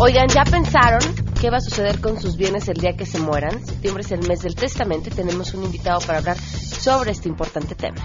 Oigan, 0.00 0.28
¿ya 0.28 0.44
pensaron 0.48 1.00
qué 1.40 1.50
va 1.50 1.56
a 1.56 1.60
suceder 1.60 2.00
con 2.00 2.20
sus 2.20 2.36
bienes 2.36 2.68
el 2.68 2.76
día 2.76 2.92
que 2.96 3.04
se 3.04 3.18
mueran? 3.18 3.50
Septiembre 3.66 4.04
es 4.04 4.12
el 4.12 4.28
mes 4.28 4.42
del 4.42 4.54
testamento 4.54 5.08
y 5.08 5.12
tenemos 5.12 5.52
un 5.54 5.64
invitado 5.64 5.98
para 6.06 6.20
hablar 6.20 6.36
sobre 6.36 7.10
este 7.10 7.28
importante 7.28 7.74
tema. 7.74 7.96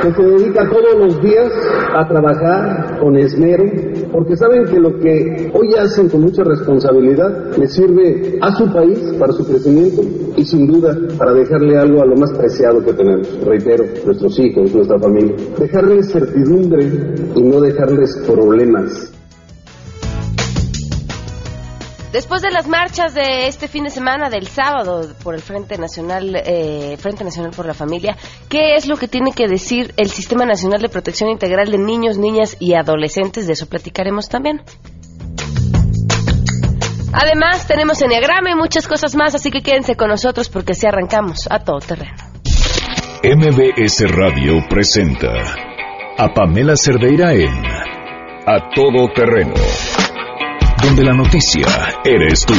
Que 0.00 0.14
se 0.14 0.22
dedica 0.22 0.70
todos 0.70 0.94
los 0.96 1.20
días 1.20 1.50
a 1.92 2.06
trabajar 2.06 3.00
con 3.00 3.16
esmero, 3.16 3.64
porque 4.12 4.36
saben 4.36 4.64
que 4.66 4.78
lo 4.78 4.96
que 5.00 5.50
hoy 5.52 5.74
hacen 5.74 6.08
con 6.08 6.20
mucha 6.20 6.44
responsabilidad 6.44 7.56
le 7.56 7.66
sirve 7.66 8.38
a 8.40 8.52
su 8.52 8.72
país 8.72 9.00
para 9.18 9.32
su 9.32 9.44
crecimiento 9.44 10.02
y 10.36 10.44
sin 10.44 10.68
duda 10.68 10.96
para 11.18 11.32
dejarle 11.32 11.76
algo 11.76 12.00
a 12.00 12.06
lo 12.06 12.14
más 12.14 12.30
preciado 12.30 12.80
que 12.84 12.92
tenemos. 12.92 13.28
Reitero, 13.44 13.84
nuestros 14.06 14.38
hijos, 14.38 14.72
nuestra 14.72 15.00
familia. 15.00 15.34
Dejarles 15.58 16.12
certidumbre 16.12 16.84
y 17.34 17.42
no 17.42 17.60
dejarles 17.60 18.22
problemas. 18.24 19.19
Después 22.12 22.42
de 22.42 22.50
las 22.50 22.66
marchas 22.66 23.14
de 23.14 23.46
este 23.46 23.68
fin 23.68 23.84
de 23.84 23.90
semana, 23.90 24.28
del 24.28 24.48
sábado, 24.48 25.06
por 25.22 25.36
el 25.36 25.40
Frente 25.40 25.78
Nacional, 25.78 26.34
eh, 26.44 26.96
Frente 26.98 27.22
Nacional 27.22 27.52
por 27.54 27.66
la 27.66 27.74
Familia, 27.74 28.16
¿qué 28.48 28.74
es 28.74 28.88
lo 28.88 28.96
que 28.96 29.06
tiene 29.06 29.30
que 29.32 29.46
decir 29.46 29.94
el 29.96 30.10
Sistema 30.10 30.44
Nacional 30.44 30.80
de 30.80 30.88
Protección 30.88 31.30
Integral 31.30 31.70
de 31.70 31.78
Niños, 31.78 32.18
Niñas 32.18 32.56
y 32.58 32.74
Adolescentes? 32.74 33.46
De 33.46 33.52
eso 33.52 33.68
platicaremos 33.68 34.28
también. 34.28 34.60
Además, 37.12 37.68
tenemos 37.68 38.02
Enneagrama 38.02 38.50
y 38.50 38.54
muchas 38.56 38.88
cosas 38.88 39.14
más, 39.14 39.36
así 39.36 39.52
que 39.52 39.62
quédense 39.62 39.94
con 39.94 40.08
nosotros 40.08 40.48
porque 40.48 40.72
así 40.72 40.88
arrancamos 40.88 41.46
a 41.48 41.60
todo 41.60 41.78
terreno. 41.78 42.16
MBS 43.22 44.10
Radio 44.10 44.54
presenta 44.68 45.30
a 46.18 46.34
Pamela 46.34 46.74
Cerdeira 46.76 47.34
en 47.34 47.64
A 48.46 48.70
Todo 48.74 49.08
Terreno 49.14 49.54
donde 50.82 51.04
la 51.04 51.12
noticia 51.12 51.66
eres 52.04 52.44
tú. 52.46 52.54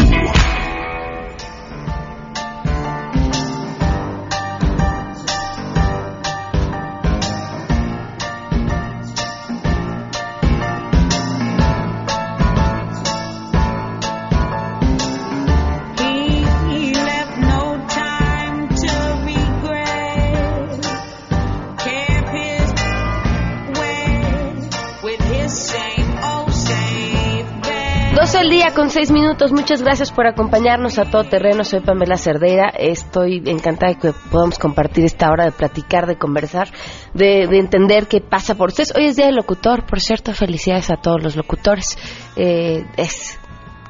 El 28.41 28.49
día 28.49 28.73
con 28.73 28.89
seis 28.89 29.11
minutos. 29.11 29.51
Muchas 29.51 29.83
gracias 29.83 30.11
por 30.11 30.25
acompañarnos 30.25 30.97
a 30.97 31.05
todo 31.05 31.23
terreno. 31.25 31.63
Soy 31.63 31.81
Pamela 31.81 32.17
Cerdeira. 32.17 32.69
Estoy 32.69 33.43
encantada 33.45 33.93
de 33.93 33.99
que 33.99 34.13
podamos 34.31 34.57
compartir 34.57 35.05
esta 35.05 35.29
hora 35.29 35.45
de 35.45 35.51
platicar, 35.51 36.07
de 36.07 36.17
conversar, 36.17 36.69
de, 37.13 37.43
entender 37.43 38.07
qué 38.07 38.19
pasa 38.19 38.55
por 38.55 38.69
ustedes. 38.69 38.93
Hoy 38.95 39.05
es 39.05 39.15
día 39.15 39.27
del 39.27 39.35
locutor, 39.35 39.85
por 39.85 39.99
cierto. 39.99 40.33
Felicidades 40.33 40.89
a 40.89 40.95
todos 40.95 41.21
los 41.21 41.35
locutores. 41.35 41.99
Eh, 42.35 42.83
es, 42.97 43.37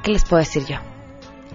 ¿qué 0.03 0.11
les 0.11 0.25
puedo 0.25 0.41
decir 0.41 0.65
yo? 0.65 0.77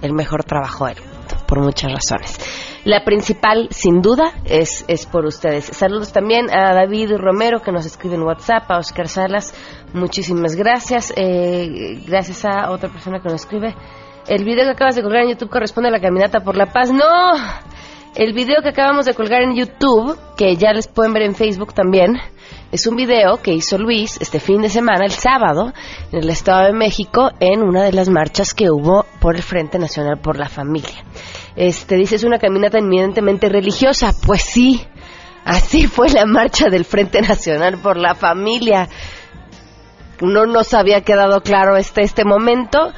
El 0.00 0.14
mejor 0.14 0.44
trabajo 0.44 0.86
del 0.86 1.00
mundo, 1.00 1.44
por 1.46 1.60
muchas 1.60 1.92
razones. 1.92 2.75
La 2.86 3.02
principal, 3.02 3.66
sin 3.72 4.00
duda, 4.00 4.32
es, 4.44 4.84
es 4.86 5.06
por 5.06 5.26
ustedes. 5.26 5.64
Saludos 5.64 6.12
también 6.12 6.46
a 6.54 6.72
David 6.72 7.16
Romero, 7.16 7.60
que 7.60 7.72
nos 7.72 7.84
escribe 7.84 8.14
en 8.14 8.22
WhatsApp, 8.22 8.70
a 8.70 8.78
Oscar 8.78 9.08
Salas, 9.08 9.52
muchísimas 9.92 10.54
gracias. 10.54 11.12
Eh, 11.16 12.00
gracias 12.06 12.44
a 12.44 12.70
otra 12.70 12.88
persona 12.88 13.18
que 13.18 13.24
nos 13.24 13.40
escribe. 13.40 13.74
El 14.28 14.44
video 14.44 14.66
que 14.66 14.70
acabas 14.70 14.94
de 14.94 15.02
colgar 15.02 15.24
en 15.24 15.30
YouTube 15.30 15.50
corresponde 15.50 15.88
a 15.88 15.90
la 15.90 16.00
caminata 16.00 16.38
por 16.38 16.56
la 16.56 16.66
paz. 16.66 16.92
¡No! 16.92 17.32
El 18.14 18.32
video 18.34 18.62
que 18.62 18.68
acabamos 18.68 19.04
de 19.06 19.14
colgar 19.14 19.42
en 19.42 19.56
YouTube, 19.56 20.16
que 20.36 20.54
ya 20.54 20.72
les 20.72 20.86
pueden 20.86 21.12
ver 21.12 21.22
en 21.22 21.34
Facebook 21.34 21.74
también, 21.74 22.20
es 22.72 22.86
un 22.86 22.96
video 22.96 23.36
que 23.42 23.52
hizo 23.52 23.78
Luis 23.78 24.18
este 24.20 24.40
fin 24.40 24.60
de 24.60 24.68
semana, 24.68 25.04
el 25.04 25.12
sábado, 25.12 25.72
en 26.10 26.18
el 26.18 26.30
Estado 26.30 26.66
de 26.66 26.72
México, 26.72 27.30
en 27.40 27.62
una 27.62 27.84
de 27.84 27.92
las 27.92 28.08
marchas 28.08 28.54
que 28.54 28.70
hubo 28.70 29.06
por 29.20 29.36
el 29.36 29.42
Frente 29.42 29.78
Nacional 29.78 30.18
por 30.18 30.36
la 30.36 30.48
Familia. 30.48 31.04
Este, 31.54 31.96
dice, 31.96 32.16
es 32.16 32.24
una 32.24 32.38
caminata 32.38 32.78
eminentemente 32.78 33.48
religiosa. 33.48 34.12
Pues 34.26 34.42
sí, 34.42 34.84
así 35.44 35.86
fue 35.86 36.10
la 36.10 36.26
marcha 36.26 36.68
del 36.68 36.84
Frente 36.84 37.22
Nacional 37.22 37.78
por 37.78 37.96
la 37.96 38.14
Familia. 38.14 38.88
No 40.20 40.46
nos 40.46 40.74
había 40.74 41.02
quedado 41.02 41.40
claro 41.42 41.76
este, 41.76 42.02
este 42.02 42.24
momento. 42.24 42.92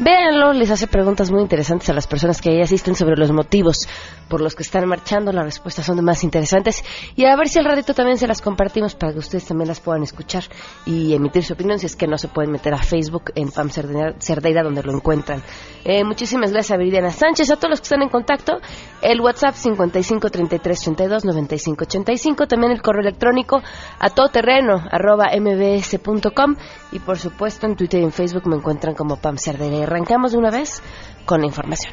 Véanlo, 0.00 0.52
les 0.52 0.70
hace 0.70 0.86
preguntas 0.86 1.32
muy 1.32 1.42
interesantes 1.42 1.90
a 1.90 1.92
las 1.92 2.06
personas 2.06 2.40
que 2.40 2.50
ahí 2.50 2.60
asisten 2.60 2.94
sobre 2.94 3.16
los 3.16 3.32
motivos 3.32 3.88
por 4.28 4.40
los 4.40 4.54
que 4.54 4.62
están 4.62 4.86
marchando. 4.86 5.32
Las 5.32 5.44
respuestas 5.44 5.86
son 5.86 5.96
de 5.96 6.02
más 6.02 6.22
interesantes. 6.22 6.84
Y 7.16 7.24
a 7.24 7.34
ver 7.34 7.48
si 7.48 7.58
al 7.58 7.64
ratito 7.64 7.94
también 7.94 8.16
se 8.16 8.28
las 8.28 8.40
compartimos 8.40 8.94
para 8.94 9.12
que 9.12 9.18
ustedes 9.18 9.46
también 9.46 9.66
las 9.66 9.80
puedan 9.80 10.04
escuchar 10.04 10.44
y 10.86 11.14
emitir 11.14 11.42
su 11.42 11.54
opinión 11.54 11.80
si 11.80 11.86
es 11.86 11.96
que 11.96 12.06
no 12.06 12.16
se 12.16 12.28
pueden 12.28 12.52
meter 12.52 12.74
a 12.74 12.78
Facebook 12.78 13.32
en 13.34 13.50
Pam 13.50 13.70
Cerdeira, 13.70 14.62
donde 14.62 14.84
lo 14.84 14.92
encuentran. 14.92 15.42
Eh, 15.84 16.04
muchísimas 16.04 16.52
gracias 16.52 16.76
a 16.76 16.76
Viridiana 16.76 17.10
Sánchez, 17.10 17.50
a 17.50 17.56
todos 17.56 17.70
los 17.70 17.80
que 17.80 17.84
están 17.84 18.02
en 18.02 18.08
contacto. 18.08 18.60
El 19.02 19.20
WhatsApp 19.20 19.54
55 19.54 20.30
33 20.30 20.80
32 20.80 21.24
95 21.24 21.84
85. 21.84 22.46
También 22.46 22.70
el 22.70 22.82
correo 22.82 23.02
electrónico 23.02 23.60
a 23.98 24.10
todoterreno 24.10 24.80
arroba 24.92 25.30
mbs.com. 25.36 26.54
Y 26.92 27.00
por 27.00 27.18
supuesto 27.18 27.66
en 27.66 27.74
Twitter 27.74 28.00
y 28.00 28.04
en 28.04 28.12
Facebook 28.12 28.46
me 28.46 28.54
encuentran 28.54 28.94
como 28.94 29.16
Pam 29.16 29.36
Cerdeira 29.38 29.87
arrancamos 29.88 30.32
de 30.32 30.38
una 30.38 30.50
vez 30.50 30.82
con 31.24 31.40
la 31.40 31.46
información. 31.46 31.92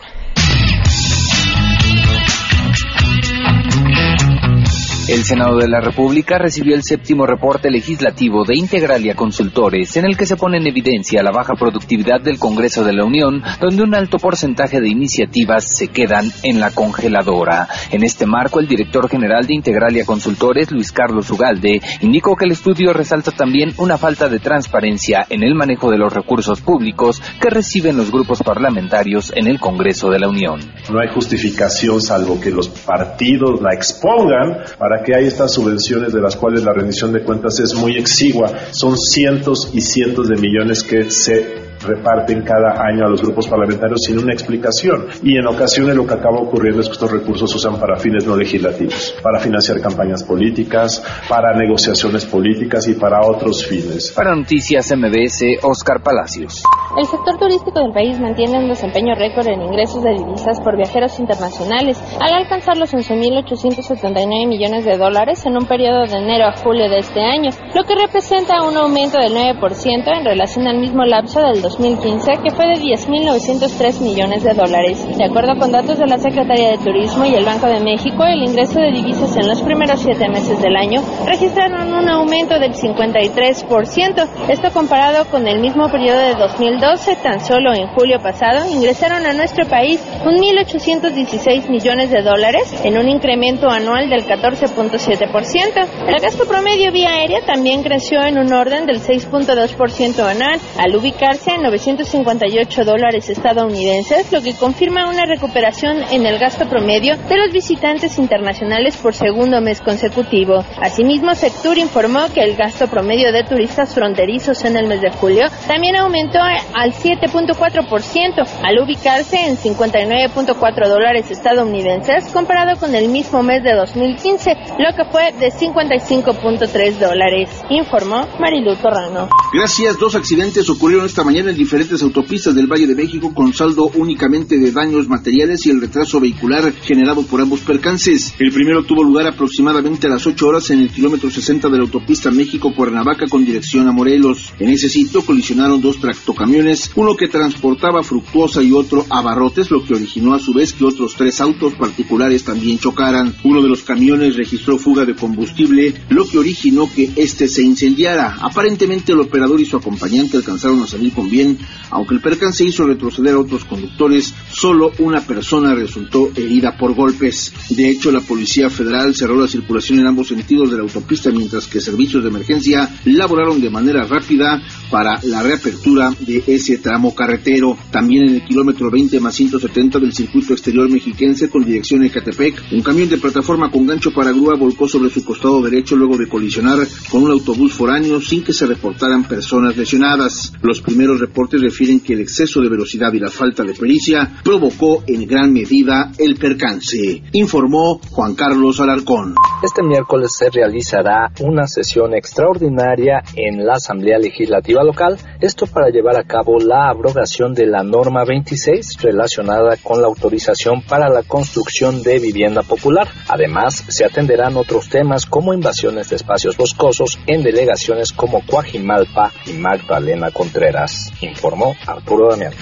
El 5.08 5.24
Senado 5.24 5.60
de 5.60 5.68
la 5.68 5.82
República 5.82 6.40
recibió 6.40 6.74
el 6.74 6.82
séptimo 6.82 7.28
reporte 7.28 7.70
legislativo 7.70 8.44
de 8.44 8.56
Integralia 8.56 9.14
Consultores, 9.14 9.96
en 9.98 10.06
el 10.06 10.18
que 10.18 10.26
se 10.26 10.36
pone 10.36 10.58
en 10.58 10.66
evidencia 10.66 11.22
la 11.22 11.30
baja 11.30 11.54
productividad 11.54 12.22
del 12.22 12.40
Congreso 12.40 12.84
de 12.84 12.94
la 12.94 13.06
Unión, 13.06 13.44
donde 13.62 13.84
un 13.84 13.94
alto 13.94 14.18
porcentaje 14.18 14.82
de 14.82 14.90
iniciativas 14.90 15.78
se 15.78 15.90
quedan 15.90 16.32
en 16.42 16.60
la 16.60 16.72
congeladora. 16.72 17.68
En 17.92 18.04
este 18.04 18.26
marco, 18.26 18.60
el 18.60 18.68
director 18.68 19.08
general 19.08 19.46
de 19.46 19.54
Integralia 19.54 20.06
Consultores, 20.06 20.72
Luis 20.72 20.92
Carlos 20.92 21.30
Ugalde, 21.30 21.82
indicó 22.02 22.36
que 22.36 22.46
el 22.46 22.54
estudio 22.54 22.92
resalta 22.92 23.30
también 23.30 23.74
una 23.78 24.00
falta 24.00 24.28
de 24.28 24.40
transparencia 24.40 25.28
en 25.30 25.44
el 25.44 25.54
manejo 25.54 25.92
de 25.92 26.00
los 26.00 26.12
recursos 26.12 26.62
públicos 26.62 27.22
que 27.40 27.52
reciben 27.52 27.96
los 27.96 28.10
grupos 28.10 28.42
parlamentarios 28.42 29.32
en 29.36 29.46
el 29.46 29.60
Congreso 29.60 30.10
de 30.10 30.18
la 30.18 30.30
Unión. 30.30 30.62
No 30.92 31.00
hay 31.00 31.14
justificación 31.14 32.02
salvo 32.02 32.42
que 32.42 32.50
los 32.50 32.70
partidos 32.70 33.62
la 33.62 33.76
expongan 33.76 34.64
para 34.80 34.95
que 35.04 35.16
hay 35.16 35.28
estas 35.28 35.54
subvenciones 35.54 36.14
de 36.14 36.22
las 36.22 36.36
cuales 36.36 36.64
la 36.64 36.74
rendición 36.74 37.12
de 37.12 37.24
cuentas 37.24 37.60
es 37.60 37.74
muy 37.74 37.98
exigua. 37.98 38.52
Son 38.72 38.98
cientos 38.98 39.70
y 39.74 39.82
cientos 39.82 40.28
de 40.28 40.36
millones 40.36 40.84
que 40.84 41.10
se 41.10 41.65
reparten 41.88 42.42
cada 42.44 42.82
año 42.82 43.06
a 43.06 43.10
los 43.10 43.22
grupos 43.22 43.48
parlamentarios 43.48 44.02
sin 44.02 44.20
una 44.20 44.34
explicación. 44.34 45.06
Y 45.24 45.38
en 45.38 45.48
ocasiones 45.48 45.96
lo 45.96 46.06
que 46.06 46.14
acaba 46.14 46.40
ocurriendo 46.40 46.82
es 46.82 46.88
que 46.88 46.94
estos 46.94 47.12
recursos 47.12 47.50
se 47.50 47.58
usan 47.58 47.80
para 47.80 47.98
fines 47.98 48.26
no 48.26 48.36
legislativos, 48.36 49.16
para 49.22 49.40
financiar 49.40 49.80
campañas 49.82 50.24
políticas, 50.24 51.04
para 51.30 51.54
negociaciones 51.54 52.26
políticas 52.26 52.88
y 52.88 52.96
para 52.96 53.22
otros 53.22 53.66
fines. 53.66 54.12
Para 54.12 54.36
Noticias 54.36 54.92
MBS, 54.96 55.64
Oscar 55.64 56.02
Palacios. 56.02 56.64
El 56.98 57.06
sector 57.06 57.38
turístico 57.38 57.80
del 57.80 57.92
país 57.92 58.20
mantiene 58.20 58.58
un 58.58 58.70
desempeño 58.70 59.16
récord 59.16 59.48
en 59.48 59.62
ingresos 59.62 60.02
de 60.04 60.12
divisas 60.12 60.62
por 60.62 60.78
viajeros 60.78 61.20
internacionales, 61.20 62.02
al 62.22 62.34
alcanzar 62.34 62.78
los 62.78 62.94
11.879 62.94 64.48
millones 64.48 64.86
de 64.86 64.98
dólares 64.98 65.46
en 65.46 65.58
un 65.58 65.66
periodo 65.66 66.06
de 66.06 66.18
enero 66.18 66.46
a 66.46 66.56
julio 66.58 66.90
de 66.90 67.00
este 67.00 67.22
año, 67.22 67.52
lo 67.74 67.84
que 67.84 67.96
representa 67.96 68.64
un 68.64 68.78
aumento 68.78 69.18
del 69.20 69.34
9% 69.34 70.18
en 70.18 70.26
relación 70.26 70.68
al 70.68 70.80
mismo 70.80 71.04
lapso 71.06 71.42
del 71.42 71.62
2015, 71.78 72.38
que 72.42 72.52
fue 72.52 72.68
de 72.68 72.76
10.903 72.76 74.00
millones 74.00 74.44
de 74.44 74.54
dólares. 74.54 75.06
De 75.18 75.26
acuerdo 75.26 75.58
con 75.60 75.72
datos 75.72 76.00
de 76.00 76.08
la 76.08 76.18
Secretaría 76.18 76.72
de 76.72 76.78
Turismo 76.78 77.26
y 77.26 77.36
el 77.36 77.44
Banco 77.44 77.68
de 77.68 77.82
México, 77.82 78.24
el 78.24 78.44
ingreso 78.44 78.80
de 78.80 78.92
divisas 78.92 79.36
en 79.36 79.48
los 79.48 79.62
primeros 79.62 80.00
siete 80.00 80.30
meses 80.30 80.62
del 80.62 80.76
año 80.76 81.02
registraron 81.26 81.94
un 81.94 82.08
aumento 82.08 82.58
del 82.60 82.74
53%. 82.74 84.28
Esto 84.48 84.72
comparado 84.72 85.26
con 85.30 85.48
el 85.48 85.60
mismo 85.60 85.90
periodo 85.90 86.20
de 86.20 86.36
2012, 86.36 87.18
tan 87.18 87.44
solo 87.44 87.74
en 87.74 87.88
julio 87.88 88.20
pasado 88.22 88.70
ingresaron 88.72 89.26
a 89.26 89.34
nuestro 89.34 89.66
país 89.68 90.02
1.816 90.24 91.70
millones 91.70 92.10
de 92.10 92.22
dólares, 92.22 92.74
en 92.84 92.98
un 92.98 93.10
incremento 93.10 93.70
anual 93.70 94.10
del 94.10 94.26
14.7%. 94.26 95.88
El 96.08 96.22
gasto 96.22 96.46
promedio 96.46 96.92
vía 96.92 97.10
aérea 97.10 97.42
también 97.46 97.84
creció 97.84 98.22
en 98.24 98.38
un 98.38 98.54
orden 98.54 98.86
del 98.86 99.02
6.2% 99.02 100.20
anual, 100.24 100.60
al 100.78 100.96
ubicarse 100.96 101.52
en 101.52 101.65
958 101.66 102.86
dólares 102.86 103.30
estadounidenses, 103.30 104.32
lo 104.32 104.42
que 104.42 104.54
confirma 104.54 105.10
una 105.10 105.26
recuperación 105.26 105.98
en 106.12 106.26
el 106.26 106.38
gasto 106.38 106.68
promedio 106.68 107.18
de 107.18 107.38
los 107.38 107.52
visitantes 107.52 108.20
internacionales 108.20 108.98
por 108.98 109.16
segundo 109.16 109.62
mes 109.62 109.82
consecutivo. 109.82 110.64
Asimismo, 110.80 111.34
Sectur 111.34 111.78
informó 111.78 112.28
que 112.34 112.42
el 112.42 112.56
gasto 112.56 112.88
promedio 112.88 113.32
de 113.32 113.44
turistas 113.44 113.96
fronterizos 113.96 114.64
en 114.66 114.78
el 114.78 114.88
mes 114.88 115.02
de 115.02 115.10
julio 115.10 115.48
también 115.68 115.96
aumentó 115.96 116.40
al 116.40 116.94
7.4% 116.94 118.48
al 118.64 118.80
ubicarse 118.80 119.38
en 119.38 119.58
59.4 119.58 120.88
dólares 120.88 121.32
estadounidenses 121.32 122.28
comparado 122.32 122.80
con 122.80 122.94
el 122.94 123.10
mismo 123.10 123.42
mes 123.42 123.64
de 123.64 123.74
2015, 123.74 124.56
lo 124.78 124.96
que 124.96 125.06
fue 125.12 125.32
de 125.34 125.52
55.3 125.52 127.00
dólares, 127.00 127.50
informó 127.70 128.28
Marilu 128.40 128.76
Torrano. 128.76 129.30
Gracias, 129.54 129.98
dos 129.98 130.16
accidentes 130.16 130.70
ocurrieron 130.70 131.06
esta 131.06 131.24
mañana 131.24 131.45
en 131.48 131.56
diferentes 131.56 132.02
autopistas 132.02 132.56
del 132.56 132.68
Valle 132.68 132.88
de 132.88 132.96
México 132.96 133.34
con 133.34 133.54
saldo 133.54 133.92
únicamente 133.96 134.58
de 134.58 134.72
daños 134.72 135.08
materiales 135.08 135.66
y 135.66 135.70
el 135.70 135.82
retraso 135.82 136.20
vehicular 136.20 136.74
generado 136.74 137.24
por 137.24 137.42
ambos 137.42 137.62
percances. 137.62 138.34
El 138.40 138.52
primero 138.52 138.84
tuvo 138.84 139.04
lugar 139.04 139.28
aproximadamente 139.28 140.08
a 140.08 140.12
las 140.12 140.26
8 140.26 140.48
horas 140.48 140.70
en 140.70 140.80
el 140.80 140.90
kilómetro 140.90 141.30
60 141.30 141.70
de 141.70 141.78
la 141.78 141.84
autopista 141.84 142.32
México-Cuernavaca 142.32 143.28
con 143.28 143.46
dirección 143.46 143.88
a 143.88 143.92
Morelos. 143.92 144.54
En 144.60 144.70
ese 144.70 144.90
sitio 144.90 145.22
colisionaron 145.22 145.82
dos 145.82 146.00
tractocamiones, 146.00 146.92
uno 146.96 147.16
que 147.16 147.28
transportaba 147.28 148.04
fructuosa 148.04 148.64
y 148.64 148.72
otro 148.72 149.06
abarrotes, 149.10 149.72
lo 149.72 149.84
que 149.84 149.94
originó 149.94 150.34
a 150.34 150.40
su 150.40 150.54
vez 150.54 150.74
que 150.74 150.86
otros 150.86 151.16
tres 151.16 151.42
autos 151.42 151.74
particulares 151.74 152.44
también 152.44 152.80
chocaran. 152.80 153.36
Uno 153.44 153.62
de 153.62 153.70
los 153.70 153.84
camiones 153.84 154.36
registró 154.36 154.78
fuga 154.78 155.06
de 155.06 155.16
combustible, 155.16 155.94
lo 156.10 156.28
que 156.28 156.38
originó 156.38 156.90
que 156.94 157.12
este 157.16 157.48
se 157.48 157.62
incendiara. 157.64 158.38
Aparentemente 158.42 159.12
el 159.12 159.20
operador 159.20 159.60
y 159.60 159.66
su 159.66 159.78
acompañante 159.78 160.38
alcanzaron 160.38 160.82
a 160.82 160.88
salir 160.88 161.14
con 161.14 161.30
bien, 161.36 161.58
aunque 161.92 162.16
el 162.16 162.22
percance 162.22 162.64
hizo 162.64 162.86
retroceder 162.86 163.34
a 163.36 163.40
otros 163.40 163.66
conductores, 163.66 164.34
solo 164.52 164.92
una 165.00 165.22
persona 165.22 165.76
resultó 165.76 166.32
herida 166.36 166.78
por 166.78 166.96
golpes. 166.96 167.54
De 167.70 167.90
hecho, 167.90 168.12
la 168.12 168.22
Policía 168.22 168.70
Federal 168.70 169.14
cerró 169.14 169.40
la 169.40 169.48
circulación 169.48 170.00
en 170.00 170.08
ambos 170.08 170.30
sentidos 170.30 170.72
de 170.72 170.78
la 170.78 170.84
autopista, 170.84 171.32
mientras 171.32 171.68
que 171.68 171.82
servicios 171.82 172.24
de 172.24 172.30
emergencia 172.30 172.90
laboraron 173.06 173.60
de 173.60 173.70
manera 173.70 174.06
rápida 174.06 174.62
para 174.90 175.20
la 175.24 175.44
reapertura 175.44 176.12
de 176.20 176.44
ese 176.48 176.78
tramo 176.78 177.14
carretero. 177.14 177.78
También 177.92 178.30
en 178.30 178.36
el 178.36 178.44
kilómetro 178.46 178.90
20 178.90 179.20
más 179.20 179.36
170 179.36 180.00
del 180.00 180.14
circuito 180.14 180.54
exterior 180.54 180.90
mexiquense 180.90 181.50
con 181.50 181.66
dirección 181.66 182.04
a 182.04 182.08
Ecatepec, 182.08 182.64
un 182.72 182.82
camión 182.82 183.10
de 183.10 183.18
plataforma 183.18 183.70
con 183.70 183.86
gancho 183.86 184.12
para 184.12 184.32
grúa 184.32 184.56
volcó 184.58 184.88
sobre 184.88 185.10
su 185.10 185.24
costado 185.24 185.62
derecho 185.62 185.96
luego 185.96 186.18
de 186.18 186.28
colisionar 186.28 186.80
con 187.10 187.24
un 187.24 187.32
autobús 187.32 187.74
foráneo 187.74 188.22
sin 188.22 188.44
que 188.44 188.54
se 188.54 188.66
reportaran 188.66 189.28
personas 189.28 189.76
lesionadas. 189.76 190.54
Los 190.62 190.82
primeros 190.82 191.20
reportes 191.26 191.62
refieren 191.62 192.00
que 192.00 192.14
el 192.14 192.22
exceso 192.22 192.62
de 192.62 192.70
velocidad 192.70 193.12
y 193.14 193.20
la 193.20 193.30
falta 193.30 193.64
de 193.64 193.74
pericia 193.74 194.40
provocó 194.44 195.04
en 195.08 195.26
gran 195.28 195.52
medida 195.52 196.12
el 196.18 196.36
percance, 196.36 197.24
informó 197.34 198.00
Juan 198.12 198.36
Carlos 198.36 198.80
Alarcón. 198.80 199.36
Este 199.64 199.82
miércoles 199.84 200.32
se 200.38 200.50
realizará 200.50 201.32
una 201.42 201.66
sesión 201.66 202.14
extraordinaria 202.14 203.24
en 203.36 203.66
la 203.66 203.74
Asamblea 203.76 204.20
Legislativa 204.20 204.84
local, 204.84 205.18
esto 205.42 205.66
para 205.66 205.90
llevar 205.90 206.18
a 206.18 206.24
cabo 206.24 206.60
la 206.60 206.90
abrogación 206.90 207.54
de 207.54 207.66
la 207.66 207.84
norma 207.84 208.24
26 208.26 209.02
relacionada 209.02 209.78
con 209.82 210.02
la 210.02 210.08
autorización 210.08 210.84
para 210.88 211.10
la 211.10 211.24
construcción 211.24 212.04
de 212.04 212.20
vivienda 212.20 212.62
popular. 212.62 213.08
Además, 213.30 213.84
se 213.88 214.06
atenderán 214.06 214.58
otros 214.58 214.90
temas 214.90 215.26
como 215.26 215.54
invasiones 215.54 216.10
de 216.10 216.18
espacios 216.18 216.56
boscosos 216.58 217.18
en 217.28 217.44
delegaciones 217.44 218.12
como 218.12 218.46
Coajimalpa 218.46 219.32
y 219.48 219.54
Magdalena 219.54 220.32
Contreras, 220.32 221.12
informó 221.26 221.76
Arturo 221.86 222.30
Damián. 222.30 222.54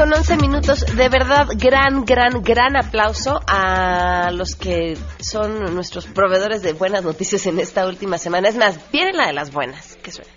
con 0.00 0.14
11 0.14 0.36
minutos. 0.38 0.86
De 0.96 1.10
verdad, 1.10 1.46
gran, 1.56 2.06
gran, 2.06 2.42
gran 2.42 2.74
aplauso 2.74 3.38
a 3.46 4.30
los 4.32 4.54
que 4.54 4.96
son 5.20 5.74
nuestros 5.74 6.06
proveedores 6.06 6.62
de 6.62 6.72
buenas 6.72 7.04
noticias 7.04 7.46
en 7.46 7.58
esta 7.60 7.86
última 7.86 8.16
semana. 8.16 8.48
Es 8.48 8.56
más, 8.56 8.78
viene 8.90 9.12
la 9.12 9.26
de 9.26 9.34
las 9.34 9.52
buenas. 9.52 9.98
Que 10.02 10.10
suena. 10.10 10.30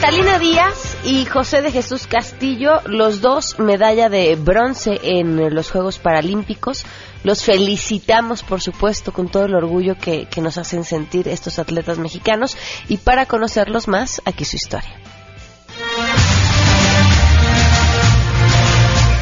Catalina 0.00 0.38
Díaz 0.38 0.96
y 1.04 1.24
José 1.26 1.60
de 1.60 1.72
Jesús 1.72 2.06
Castillo, 2.06 2.80
los 2.84 3.20
dos 3.20 3.58
medalla 3.58 4.08
de 4.08 4.36
bronce 4.36 4.98
en 5.02 5.54
los 5.54 5.70
Juegos 5.70 5.98
Paralímpicos. 5.98 6.84
Los 7.24 7.42
felicitamos, 7.42 8.42
por 8.42 8.60
supuesto, 8.60 9.12
con 9.12 9.28
todo 9.28 9.44
el 9.46 9.54
orgullo 9.54 9.96
que, 9.96 10.26
que 10.26 10.40
nos 10.40 10.56
hacen 10.56 10.84
sentir 10.84 11.26
estos 11.26 11.58
atletas 11.58 11.98
mexicanos. 11.98 12.56
Y 12.88 12.98
para 12.98 13.26
conocerlos 13.26 13.88
más, 13.88 14.22
aquí 14.24 14.44
su 14.44 14.56
historia. 14.56 15.07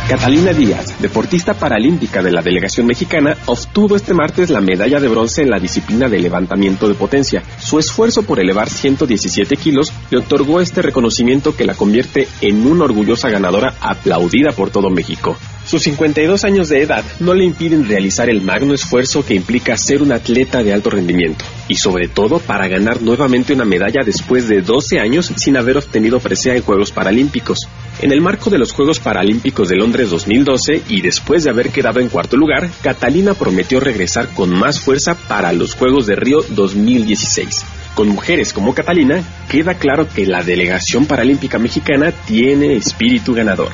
Catalina 0.08 0.52
Díaz, 0.52 1.00
deportista 1.00 1.54
paralímpica 1.54 2.22
de 2.22 2.30
la 2.30 2.40
delegación 2.40 2.86
mexicana, 2.86 3.36
obtuvo 3.46 3.96
este 3.96 4.14
martes 4.14 4.50
la 4.50 4.60
medalla 4.60 5.00
de 5.00 5.08
bronce 5.08 5.42
en 5.42 5.50
la 5.50 5.58
disciplina 5.58 6.08
de 6.08 6.20
levantamiento 6.20 6.86
de 6.86 6.94
potencia. 6.94 7.42
Su 7.58 7.80
esfuerzo 7.80 8.22
por 8.22 8.38
elevar 8.38 8.70
117 8.70 9.56
kilos 9.56 9.92
le 10.10 10.18
otorgó 10.18 10.60
este 10.60 10.80
reconocimiento 10.80 11.56
que 11.56 11.64
la 11.64 11.74
convierte 11.74 12.28
en 12.40 12.64
una 12.68 12.84
orgullosa 12.84 13.30
ganadora 13.30 13.74
aplaudida 13.80 14.52
por 14.52 14.70
todo 14.70 14.90
México. 14.90 15.36
Sus 15.66 15.82
52 15.82 16.44
años 16.44 16.68
de 16.68 16.82
edad 16.82 17.04
no 17.18 17.34
le 17.34 17.44
impiden 17.44 17.88
realizar 17.88 18.30
el 18.30 18.42
magno 18.42 18.74
esfuerzo 18.74 19.26
que 19.26 19.34
implica 19.34 19.76
ser 19.76 20.02
un 20.02 20.12
atleta 20.12 20.62
de 20.62 20.72
alto 20.72 20.90
rendimiento, 20.90 21.44
y 21.68 21.76
sobre 21.76 22.08
todo 22.08 22.38
para 22.38 22.68
ganar 22.68 23.02
nuevamente 23.02 23.52
una 23.52 23.64
medalla 23.64 24.02
después 24.04 24.48
de 24.48 24.62
12 24.62 25.00
años 25.00 25.32
sin 25.36 25.56
haber 25.56 25.76
obtenido 25.76 26.20
presea 26.20 26.54
en 26.54 26.62
Juegos 26.62 26.92
Paralímpicos. 26.92 27.68
En 28.00 28.12
el 28.12 28.20
marco 28.20 28.50
de 28.50 28.58
los 28.58 28.72
Juegos 28.72 29.00
Paralímpicos 29.00 29.68
de 29.68 29.76
Londres 29.76 30.10
2012 30.10 30.82
y 30.88 31.00
después 31.00 31.44
de 31.44 31.50
haber 31.50 31.70
quedado 31.70 32.00
en 32.00 32.08
cuarto 32.08 32.36
lugar, 32.36 32.68
Catalina 32.82 33.34
prometió 33.34 33.80
regresar 33.80 34.28
con 34.34 34.50
más 34.50 34.80
fuerza 34.80 35.14
para 35.14 35.52
los 35.52 35.74
Juegos 35.74 36.06
de 36.06 36.16
Río 36.16 36.38
2016. 36.50 37.64
Con 37.94 38.08
mujeres 38.08 38.52
como 38.52 38.74
Catalina, 38.74 39.22
queda 39.48 39.74
claro 39.74 40.06
que 40.06 40.26
la 40.26 40.42
delegación 40.42 41.06
paralímpica 41.06 41.58
mexicana 41.58 42.12
tiene 42.12 42.76
espíritu 42.76 43.32
ganador. 43.32 43.70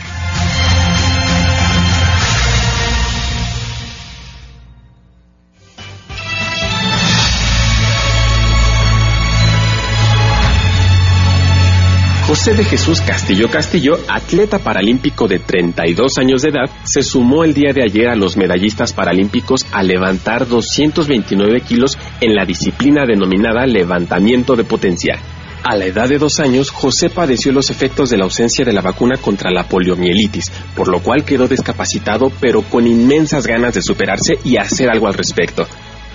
José 12.43 12.55
de 12.55 12.65
Jesús 12.65 13.01
Castillo 13.01 13.49
Castillo, 13.49 14.01
atleta 14.09 14.59
paralímpico 14.59 15.29
de 15.29 15.39
32 15.39 16.19
años 16.19 16.43
de 16.43 16.49
edad, 16.49 16.69
se 16.83 17.05
sumó 17.05 17.45
el 17.45 17.55
día 17.55 17.73
de 17.73 17.85
ayer 17.85 18.09
a 18.09 18.17
los 18.17 18.37
medallistas 18.37 18.93
paralímpicos 18.93 19.65
a 19.71 19.85
levantar 19.85 20.49
229 20.49 21.61
kilos 21.61 21.97
en 22.21 22.35
la 22.35 22.45
disciplina 22.45 23.05
denominada 23.07 23.65
levantamiento 23.65 24.57
de 24.57 24.65
potencia. 24.65 25.21
A 25.63 25.77
la 25.77 25.85
edad 25.85 26.09
de 26.09 26.19
dos 26.19 26.41
años, 26.41 26.71
José 26.71 27.11
padeció 27.11 27.53
los 27.53 27.71
efectos 27.71 28.11
de 28.11 28.17
la 28.17 28.25
ausencia 28.25 28.65
de 28.65 28.73
la 28.73 28.81
vacuna 28.81 29.19
contra 29.19 29.53
la 29.53 29.63
poliomielitis, 29.63 30.51
por 30.75 30.89
lo 30.89 30.99
cual 31.01 31.25
quedó 31.25 31.47
discapacitado 31.47 32.33
pero 32.41 32.63
con 32.63 32.89
inmensas 32.89 33.47
ganas 33.47 33.75
de 33.75 33.83
superarse 33.83 34.35
y 34.43 34.57
hacer 34.57 34.91
algo 34.91 35.07
al 35.07 35.15
respecto. 35.15 35.69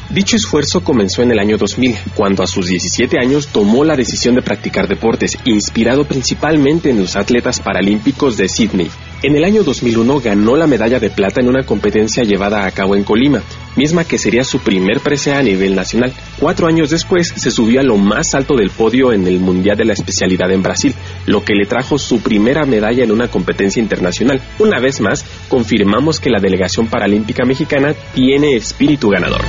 Dicho 0.10 0.38
esfuerzo 0.38 0.86
comenzó 0.86 1.22
en 1.22 1.32
el 1.32 1.40
año 1.40 1.58
2000, 1.58 1.96
cuando 2.16 2.42
a 2.42 2.48
sus 2.48 2.68
17 2.68 3.20
años 3.20 3.50
tomó 3.50 3.84
la 3.84 3.98
decisión 3.98 4.36
de 4.36 4.42
practicar 4.42 4.88
deportes, 4.88 5.38
inspirado 5.44 6.06
principalmente 6.06 6.90
en 6.90 7.02
los 7.02 7.18
atletas 7.18 7.60
paralímpicos 7.60 8.38
de 8.38 8.48
Sydney. 8.48 8.90
En 9.22 9.36
el 9.36 9.44
año 9.44 9.64
2001 9.64 10.22
ganó 10.22 10.56
la 10.56 10.66
medalla 10.66 11.00
de 11.02 11.10
plata 11.10 11.42
en 11.42 11.50
una 11.50 11.66
competencia 11.66 12.24
llevada 12.24 12.66
a 12.66 12.72
cabo 12.72 12.96
en 12.96 13.04
Colima, 13.04 13.42
misma 13.76 14.06
que 14.06 14.18
sería 14.18 14.46
su 14.46 14.60
primer 14.60 15.02
presea 15.02 15.40
a 15.40 15.44
nivel 15.44 15.76
nacional. 15.76 16.14
Cuatro 16.40 16.68
años 16.68 16.90
después 16.90 17.34
se 17.36 17.52
subió 17.52 17.82
a 17.82 17.84
lo 17.84 17.98
más 17.98 18.34
alto 18.34 18.56
del 18.56 18.70
podio 18.70 19.12
en 19.12 19.28
el 19.28 19.40
Mundial 19.40 19.76
de 19.76 19.86
la 19.86 19.94
Especialidad 19.94 20.52
en 20.52 20.64
Brasil, 20.64 20.96
lo 21.26 21.44
que 21.44 21.54
le 21.54 21.66
trajo 21.66 21.98
su 21.98 22.22
primera 22.22 22.66
medalla 22.66 23.04
en 23.04 23.12
una 23.12 23.28
competencia 23.28 23.82
internacional. 23.82 24.42
Una 24.60 24.80
vez 24.80 25.02
más, 25.02 25.26
confirmamos 25.50 26.22
que 26.22 26.30
la 26.30 26.40
delegación 26.40 26.88
paralímpica 26.88 27.44
mexicana 27.44 27.94
tiene 28.14 28.56
espíritu 28.56 29.10
ganador. 29.10 29.42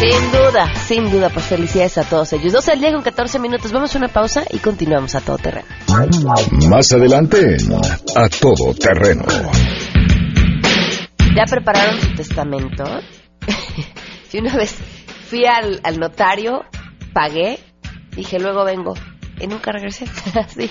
Sin 0.00 0.32
duda, 0.32 0.74
sin 0.76 1.10
duda, 1.10 1.28
pues 1.28 1.44
felicidades 1.44 1.98
a 1.98 2.04
todos 2.04 2.32
ellos. 2.32 2.54
12 2.54 2.72
al 2.72 2.80
día 2.80 2.90
con 2.90 3.02
14 3.02 3.38
minutos. 3.38 3.70
Vamos 3.70 3.94
a 3.94 3.98
una 3.98 4.08
pausa 4.08 4.44
y 4.48 4.56
continuamos 4.56 5.14
a 5.14 5.20
todo 5.20 5.36
terreno. 5.36 5.66
Más 6.70 6.90
adelante 6.92 7.58
A 8.16 8.26
Todo 8.30 8.72
Terreno. 8.72 9.26
¿Ya 11.36 11.44
prepararon 11.44 12.00
su 12.00 12.14
testamento? 12.14 12.84
y 14.32 14.38
una 14.38 14.56
vez 14.56 14.74
fui 15.28 15.44
al, 15.44 15.80
al 15.84 15.98
notario, 15.98 16.64
pagué, 17.12 17.58
dije 18.16 18.38
luego 18.38 18.64
vengo 18.64 18.94
y 19.38 19.48
nunca 19.48 19.70
regresé. 19.70 20.06
Así. 20.34 20.70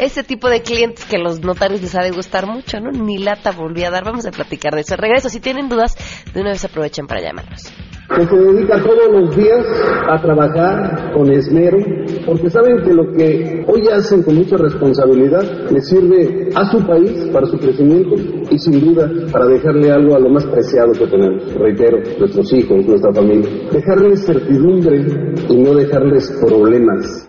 Ese 0.00 0.24
tipo 0.24 0.48
de 0.48 0.62
clientes 0.62 1.04
que 1.04 1.18
los 1.18 1.38
notarios 1.38 1.82
les 1.82 1.94
ha 1.94 2.02
de 2.02 2.10
gustar 2.10 2.48
mucho, 2.48 2.80
¿no? 2.80 2.90
Ni 2.90 3.18
lata 3.18 3.52
volví 3.52 3.84
a 3.84 3.90
dar. 3.90 4.04
Vamos 4.04 4.26
a 4.26 4.32
platicar 4.32 4.74
de 4.74 4.80
eso. 4.80 4.96
Regreso. 4.96 5.28
Si 5.28 5.38
tienen 5.38 5.68
dudas, 5.68 5.96
de 6.34 6.40
una 6.40 6.50
vez 6.50 6.64
aprovechen 6.64 7.06
para 7.06 7.20
llamarnos. 7.20 7.72
Que 8.14 8.26
se 8.26 8.36
dedica 8.36 8.82
todos 8.82 9.10
los 9.12 9.36
días 9.36 9.64
a 10.08 10.18
trabajar 10.20 11.12
con 11.12 11.30
esmero, 11.30 11.78
porque 12.24 12.48
saben 12.50 12.82
que 12.82 12.94
lo 12.94 13.12
que 13.12 13.62
hoy 13.66 13.86
hacen 13.88 14.22
con 14.22 14.36
mucha 14.36 14.56
responsabilidad 14.56 15.68
les 15.70 15.86
sirve 15.88 16.48
a 16.54 16.70
su 16.70 16.78
país 16.86 17.28
para 17.32 17.46
su 17.46 17.58
crecimiento 17.58 18.14
y 18.50 18.58
sin 18.58 18.80
duda 18.80 19.10
para 19.30 19.44
dejarle 19.46 19.92
algo 19.92 20.16
a 20.16 20.20
lo 20.20 20.30
más 20.30 20.46
preciado 20.46 20.92
que 20.92 21.06
tenemos. 21.06 21.52
Reitero, 21.54 21.98
nuestros 22.18 22.50
hijos, 22.54 22.86
nuestra 22.86 23.12
familia. 23.12 23.50
Dejarles 23.72 24.24
certidumbre 24.24 25.04
y 25.48 25.56
no 25.56 25.74
dejarles 25.74 26.30
problemas. 26.40 27.28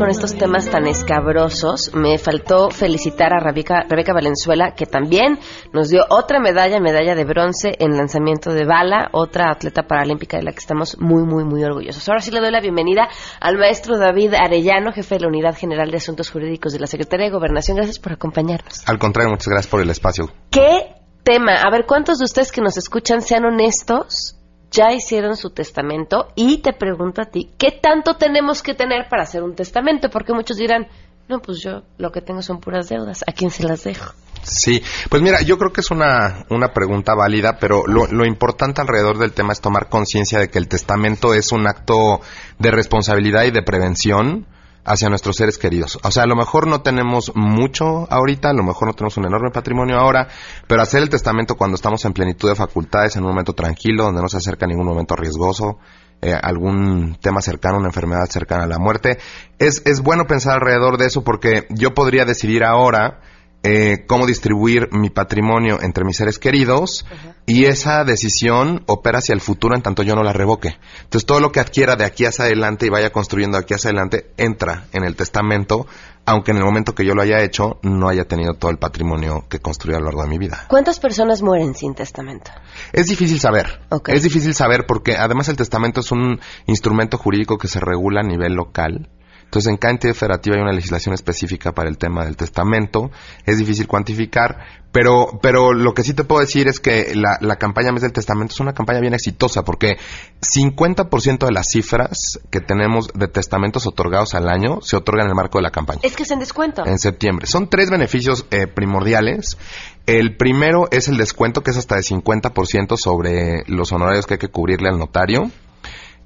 Con 0.00 0.08
estos 0.08 0.34
temas 0.34 0.70
tan 0.70 0.86
escabrosos, 0.86 1.90
me 1.92 2.16
faltó 2.16 2.70
felicitar 2.70 3.34
a 3.34 3.38
Rebeca, 3.38 3.84
Rebeca 3.86 4.14
Valenzuela, 4.14 4.74
que 4.74 4.86
también 4.86 5.38
nos 5.74 5.90
dio 5.90 6.06
otra 6.08 6.40
medalla, 6.40 6.80
medalla 6.80 7.14
de 7.14 7.26
bronce 7.26 7.76
en 7.78 7.98
lanzamiento 7.98 8.54
de 8.54 8.64
bala, 8.64 9.10
otra 9.12 9.50
atleta 9.50 9.82
paralímpica 9.82 10.38
de 10.38 10.44
la 10.44 10.52
que 10.52 10.58
estamos 10.58 10.96
muy, 10.98 11.24
muy, 11.24 11.44
muy 11.44 11.62
orgullosos. 11.64 12.08
Ahora 12.08 12.22
sí 12.22 12.30
le 12.30 12.40
doy 12.40 12.50
la 12.50 12.62
bienvenida 12.62 13.10
al 13.42 13.58
maestro 13.58 13.98
David 13.98 14.32
Arellano, 14.32 14.90
jefe 14.92 15.16
de 15.16 15.20
la 15.20 15.28
Unidad 15.28 15.54
General 15.54 15.90
de 15.90 15.98
Asuntos 15.98 16.30
Jurídicos 16.30 16.72
de 16.72 16.78
la 16.78 16.86
Secretaría 16.86 17.26
de 17.26 17.32
Gobernación. 17.32 17.76
Gracias 17.76 17.98
por 17.98 18.12
acompañarnos. 18.12 18.88
Al 18.88 18.98
contrario, 18.98 19.32
muchas 19.32 19.48
gracias 19.48 19.70
por 19.70 19.82
el 19.82 19.90
espacio. 19.90 20.32
¿Qué 20.50 20.94
tema? 21.24 21.56
A 21.56 21.70
ver, 21.70 21.84
¿cuántos 21.84 22.20
de 22.20 22.24
ustedes 22.24 22.52
que 22.52 22.62
nos 22.62 22.78
escuchan 22.78 23.20
sean 23.20 23.44
honestos? 23.44 24.39
Ya 24.70 24.92
hicieron 24.92 25.36
su 25.36 25.50
testamento 25.50 26.28
y 26.36 26.58
te 26.58 26.72
pregunto 26.72 27.22
a 27.22 27.26
ti, 27.26 27.50
¿qué 27.58 27.72
tanto 27.72 28.16
tenemos 28.16 28.62
que 28.62 28.74
tener 28.74 29.08
para 29.08 29.24
hacer 29.24 29.42
un 29.42 29.54
testamento? 29.54 30.10
Porque 30.10 30.32
muchos 30.32 30.56
dirán, 30.56 30.86
no, 31.28 31.40
pues 31.40 31.60
yo 31.60 31.82
lo 31.98 32.12
que 32.12 32.20
tengo 32.20 32.42
son 32.42 32.60
puras 32.60 32.88
deudas, 32.88 33.24
¿a 33.26 33.32
quién 33.32 33.50
se 33.50 33.64
las 33.64 33.84
dejo? 33.84 34.12
Sí, 34.42 34.82
pues 35.10 35.22
mira, 35.22 35.42
yo 35.42 35.58
creo 35.58 35.72
que 35.72 35.80
es 35.80 35.90
una, 35.90 36.46
una 36.50 36.72
pregunta 36.72 37.14
válida, 37.14 37.58
pero 37.60 37.86
lo, 37.86 38.06
lo 38.06 38.24
importante 38.24 38.80
alrededor 38.80 39.18
del 39.18 39.32
tema 39.32 39.52
es 39.52 39.60
tomar 39.60 39.88
conciencia 39.88 40.38
de 40.38 40.48
que 40.48 40.58
el 40.58 40.68
testamento 40.68 41.34
es 41.34 41.52
un 41.52 41.66
acto 41.66 42.20
de 42.58 42.70
responsabilidad 42.70 43.44
y 43.44 43.50
de 43.50 43.62
prevención 43.62 44.46
hacia 44.84 45.08
nuestros 45.08 45.36
seres 45.36 45.58
queridos. 45.58 45.98
O 46.02 46.10
sea, 46.10 46.24
a 46.24 46.26
lo 46.26 46.36
mejor 46.36 46.66
no 46.66 46.82
tenemos 46.82 47.32
mucho 47.34 48.06
ahorita, 48.10 48.50
a 48.50 48.54
lo 48.54 48.62
mejor 48.62 48.88
no 48.88 48.94
tenemos 48.94 49.16
un 49.16 49.26
enorme 49.26 49.50
patrimonio 49.50 49.98
ahora, 49.98 50.28
pero 50.66 50.82
hacer 50.82 51.02
el 51.02 51.10
testamento 51.10 51.56
cuando 51.56 51.74
estamos 51.74 52.04
en 52.04 52.12
plenitud 52.12 52.48
de 52.48 52.54
facultades, 52.54 53.16
en 53.16 53.24
un 53.24 53.30
momento 53.30 53.52
tranquilo, 53.52 54.04
donde 54.04 54.22
no 54.22 54.28
se 54.28 54.38
acerca 54.38 54.66
ningún 54.66 54.86
momento 54.86 55.16
riesgoso, 55.16 55.78
eh, 56.22 56.34
algún 56.34 57.16
tema 57.20 57.40
cercano, 57.40 57.78
una 57.78 57.88
enfermedad 57.88 58.26
cercana 58.28 58.64
a 58.64 58.68
la 58.68 58.78
muerte, 58.78 59.18
es, 59.58 59.82
es 59.86 60.02
bueno 60.02 60.26
pensar 60.26 60.54
alrededor 60.54 60.98
de 60.98 61.06
eso 61.06 61.22
porque 61.24 61.66
yo 61.70 61.94
podría 61.94 62.24
decidir 62.24 62.64
ahora 62.64 63.20
eh, 63.62 64.04
cómo 64.06 64.26
distribuir 64.26 64.88
mi 64.92 65.10
patrimonio 65.10 65.78
entre 65.82 66.04
mis 66.04 66.16
seres 66.16 66.38
queridos 66.38 67.04
y 67.44 67.66
esa 67.66 68.04
decisión 68.04 68.84
opera 68.86 69.18
hacia 69.18 69.34
el 69.34 69.42
futuro 69.42 69.74
en 69.74 69.82
tanto 69.82 70.02
yo 70.02 70.14
no 70.14 70.22
la 70.22 70.32
revoque. 70.32 70.78
Entonces 71.02 71.26
todo 71.26 71.40
lo 71.40 71.52
que 71.52 71.60
adquiera 71.60 71.96
de 71.96 72.04
aquí 72.04 72.24
hacia 72.24 72.46
adelante 72.46 72.86
y 72.86 72.88
vaya 72.88 73.10
construyendo 73.10 73.58
de 73.58 73.64
aquí 73.64 73.74
hacia 73.74 73.90
adelante 73.90 74.30
entra 74.38 74.86
en 74.92 75.04
el 75.04 75.14
testamento, 75.14 75.86
aunque 76.24 76.52
en 76.52 76.56
el 76.56 76.64
momento 76.64 76.94
que 76.94 77.04
yo 77.04 77.14
lo 77.14 77.20
haya 77.20 77.42
hecho 77.42 77.78
no 77.82 78.08
haya 78.08 78.24
tenido 78.24 78.54
todo 78.54 78.70
el 78.70 78.78
patrimonio 78.78 79.44
que 79.48 79.58
construí 79.58 79.94
a 79.94 79.98
lo 79.98 80.06
largo 80.06 80.22
de 80.22 80.28
mi 80.28 80.38
vida. 80.38 80.64
¿Cuántas 80.68 80.98
personas 80.98 81.42
mueren 81.42 81.74
sin 81.74 81.94
testamento? 81.94 82.50
Es 82.92 83.08
difícil 83.08 83.40
saber. 83.40 83.80
Es 84.06 84.22
difícil 84.22 84.54
saber 84.54 84.86
porque 84.86 85.16
además 85.16 85.48
el 85.48 85.56
testamento 85.56 86.00
es 86.00 86.12
un 86.12 86.40
instrumento 86.66 87.18
jurídico 87.18 87.58
que 87.58 87.68
se 87.68 87.80
regula 87.80 88.20
a 88.20 88.26
nivel 88.26 88.54
local. 88.54 89.10
Entonces, 89.50 89.68
en 89.68 89.78
cada 89.78 89.90
entidad 89.94 90.14
federativa 90.14 90.54
hay 90.54 90.62
una 90.62 90.72
legislación 90.72 91.12
específica 91.12 91.72
para 91.72 91.88
el 91.88 91.98
tema 91.98 92.24
del 92.24 92.36
testamento. 92.36 93.10
Es 93.44 93.58
difícil 93.58 93.88
cuantificar, 93.88 94.58
pero, 94.92 95.40
pero 95.42 95.72
lo 95.72 95.92
que 95.92 96.04
sí 96.04 96.14
te 96.14 96.22
puedo 96.22 96.40
decir 96.40 96.68
es 96.68 96.78
que 96.78 97.16
la, 97.16 97.36
la 97.40 97.56
campaña 97.56 97.90
Mes 97.90 98.02
del 98.02 98.12
Testamento 98.12 98.54
es 98.54 98.60
una 98.60 98.74
campaña 98.74 99.00
bien 99.00 99.12
exitosa 99.12 99.64
porque 99.64 99.96
50% 100.40 101.46
de 101.46 101.52
las 101.52 101.66
cifras 101.68 102.38
que 102.50 102.60
tenemos 102.60 103.08
de 103.12 103.26
testamentos 103.26 103.88
otorgados 103.88 104.36
al 104.36 104.48
año 104.48 104.78
se 104.82 104.96
otorgan 104.96 105.26
en 105.26 105.30
el 105.30 105.34
marco 105.34 105.58
de 105.58 105.62
la 105.62 105.72
campaña 105.72 105.98
Es 106.04 106.14
que 106.14 106.22
es 106.22 106.30
en 106.30 106.38
descuento. 106.38 106.86
en 106.86 107.00
septiembre. 107.00 107.48
Son 107.48 107.68
tres 107.68 107.90
beneficios 107.90 108.46
eh, 108.52 108.68
primordiales. 108.68 109.58
El 110.06 110.36
primero 110.36 110.86
es 110.92 111.08
el 111.08 111.16
descuento, 111.16 111.62
que 111.62 111.72
es 111.72 111.76
hasta 111.76 111.96
de 111.96 112.02
50% 112.02 112.96
sobre 112.96 113.64
los 113.66 113.90
honorarios 113.90 114.26
que 114.26 114.34
hay 114.34 114.38
que 114.38 114.48
cubrirle 114.48 114.88
al 114.88 114.98
notario. 115.00 115.50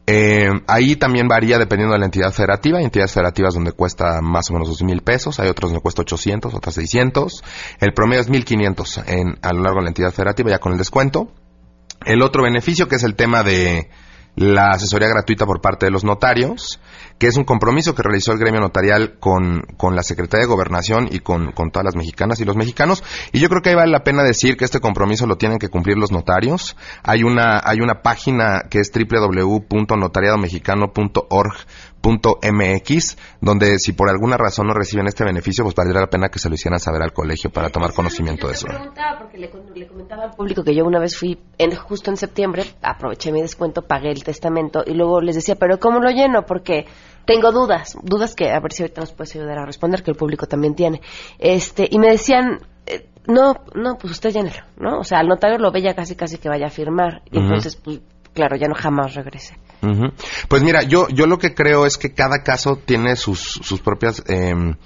Eh, 0.06 0.50
ahí 0.66 0.96
también 0.96 1.28
varía 1.28 1.58
dependiendo 1.58 1.94
de 1.94 1.99
la 1.99 2.04
entidad 2.04 2.32
federativa. 2.32 2.78
Hay 2.78 2.84
entidades 2.84 3.12
federativas 3.12 3.54
donde 3.54 3.73
cuesta 3.73 4.20
más 4.20 4.50
o 4.50 4.52
menos 4.52 4.68
dos 4.68 4.82
mil 4.82 5.00
pesos, 5.02 5.40
hay 5.40 5.49
otras 5.49 5.70
donde 5.70 5.82
cuesta 5.82 6.02
800, 6.02 6.54
otras 6.54 6.75
600. 6.75 7.42
El 7.80 7.92
promedio 7.94 8.20
es 8.20 8.28
1500 8.28 8.99
en, 9.06 9.38
a 9.40 9.52
lo 9.52 9.62
largo 9.62 9.78
de 9.78 9.84
la 9.84 9.88
entidad 9.88 10.12
federativa, 10.12 10.50
ya 10.50 10.58
con 10.58 10.73
el 10.73 10.78
descuento. 10.78 11.32
El 12.04 12.23
otro 12.23 12.42
beneficio, 12.42 12.87
que 12.87 12.96
es 12.96 13.02
el 13.02 13.14
tema 13.14 13.42
de 13.42 13.88
la 14.37 14.70
asesoría 14.73 15.08
gratuita 15.08 15.46
por 15.46 15.61
parte 15.61 15.87
de 15.87 15.92
los 15.92 16.04
notarios, 16.04 16.80
que 17.18 17.28
es 17.28 17.37
un 17.37 17.44
compromiso 17.44 17.94
que 17.94 18.02
realizó 18.02 18.33
el 18.33 18.38
gremio 18.38 18.61
notarial 18.61 19.18
con, 19.21 19.62
con 19.76 19.94
la 19.94 20.02
Secretaría 20.02 20.47
de 20.47 20.52
Gobernación 20.52 21.09
y 21.11 21.21
con, 21.21 21.52
con 21.52 21.71
todas 21.71 21.85
las 21.85 21.97
mexicanas 21.97 22.40
y 22.40 22.44
los 22.44 22.56
mexicanos. 22.56 23.02
Y 23.33 23.40
yo 23.40 23.49
creo 23.49 23.62
que 23.62 23.71
ahí 23.71 23.76
vale 23.76 23.92
la 23.92 24.04
pena 24.04 24.23
decir 24.23 24.56
que 24.56 24.64
este 24.64 24.80
compromiso 24.80 25.26
lo 25.26 25.37
tienen 25.37 25.59
que 25.59 25.68
cumplir 25.68 25.97
los 25.97 26.12
notarios. 26.12 26.76
Hay 27.02 27.23
una, 27.23 27.61
hay 27.64 27.80
una 27.80 28.02
página 28.02 28.64
que 28.68 28.80
es 28.80 28.90
www.notariadomexicano.org.mx, 32.04 33.16
donde 33.40 33.78
si 33.78 33.92
por 33.92 34.11
alguna 34.11 34.37
razón 34.37 34.66
no 34.66 34.75
reciben 34.75 35.06
este 35.06 35.25
beneficio, 35.25 35.64
pues 35.64 35.75
valdría 35.75 36.00
la 36.00 36.08
pena 36.08 36.28
que 36.28 36.38
se 36.38 36.49
lo 36.49 36.54
hicieran 36.54 36.78
saber 36.78 37.02
al 37.02 37.12
colegio 37.12 37.50
para 37.50 37.70
tomar 37.70 37.92
conocimiento 37.92 38.46
de 38.46 38.54
eso. 38.54 38.66
Porque 39.18 39.38
le, 39.38 39.50
le 39.75 39.87
comentaba 39.87 40.25
al 40.25 40.30
público 40.32 40.62
que 40.62 40.75
yo 40.75 40.84
una 40.84 41.00
vez 41.00 41.16
fui 41.16 41.38
en, 41.58 41.75
justo 41.75 42.11
en 42.11 42.16
septiembre, 42.16 42.64
aproveché 42.82 43.32
mi 43.32 43.40
descuento, 43.40 43.82
pagué 43.82 44.11
el 44.11 44.23
testamento 44.23 44.82
y 44.87 44.94
luego 44.94 45.20
les 45.20 45.34
decía, 45.37 45.56
pero 45.56 45.78
¿cómo 45.78 46.00
lo 46.00 46.11
lleno? 46.11 46.44
Porque 46.46 46.87
tengo 47.25 47.52
dudas, 47.52 47.96
dudas 48.02 48.34
que 48.34 48.50
a 48.50 48.61
ver 48.61 48.73
si 48.73 48.82
ahorita 48.82 49.00
nos 49.00 49.12
puedes 49.12 49.34
ayudar 49.37 49.58
a 49.58 49.66
responder, 49.66 50.02
que 50.02 50.11
el 50.11 50.16
público 50.16 50.46
también 50.46 50.75
tiene. 50.75 51.00
Este, 51.38 51.88
y 51.90 51.99
me 51.99 52.08
decían, 52.11 52.61
eh, 52.87 53.08
no, 53.26 53.54
no, 53.75 53.96
pues 53.99 54.12
usted 54.12 54.30
llénelo, 54.30 54.64
¿no? 54.76 54.99
O 54.99 55.04
sea, 55.04 55.20
al 55.20 55.28
notario 55.28 55.58
lo 55.58 55.73
ve 55.73 55.82
ya 55.82 55.94
casi 55.94 56.14
casi 56.14 56.38
que 56.38 56.49
vaya 56.49 56.66
a 56.66 56.70
firmar. 56.70 57.23
Y 57.30 57.38
entonces, 57.38 57.76
pues, 57.76 58.00
claro, 58.34 58.56
ya 58.56 58.68
no 58.68 58.75
jamás 58.75 59.14
Pues 60.48 60.62
mira, 60.62 60.82
yo, 60.82 61.08
yo 61.08 61.26
lo 61.26 61.38
que 61.38 61.54
creo 61.54 61.86
es 61.86 61.98
que 61.98 62.12
cada 62.12 62.42
caso 62.42 62.76
tiene 62.76 63.16
sus, 63.16 63.40
sus 63.40 63.80
propias 63.80 64.22
em, 64.26 64.76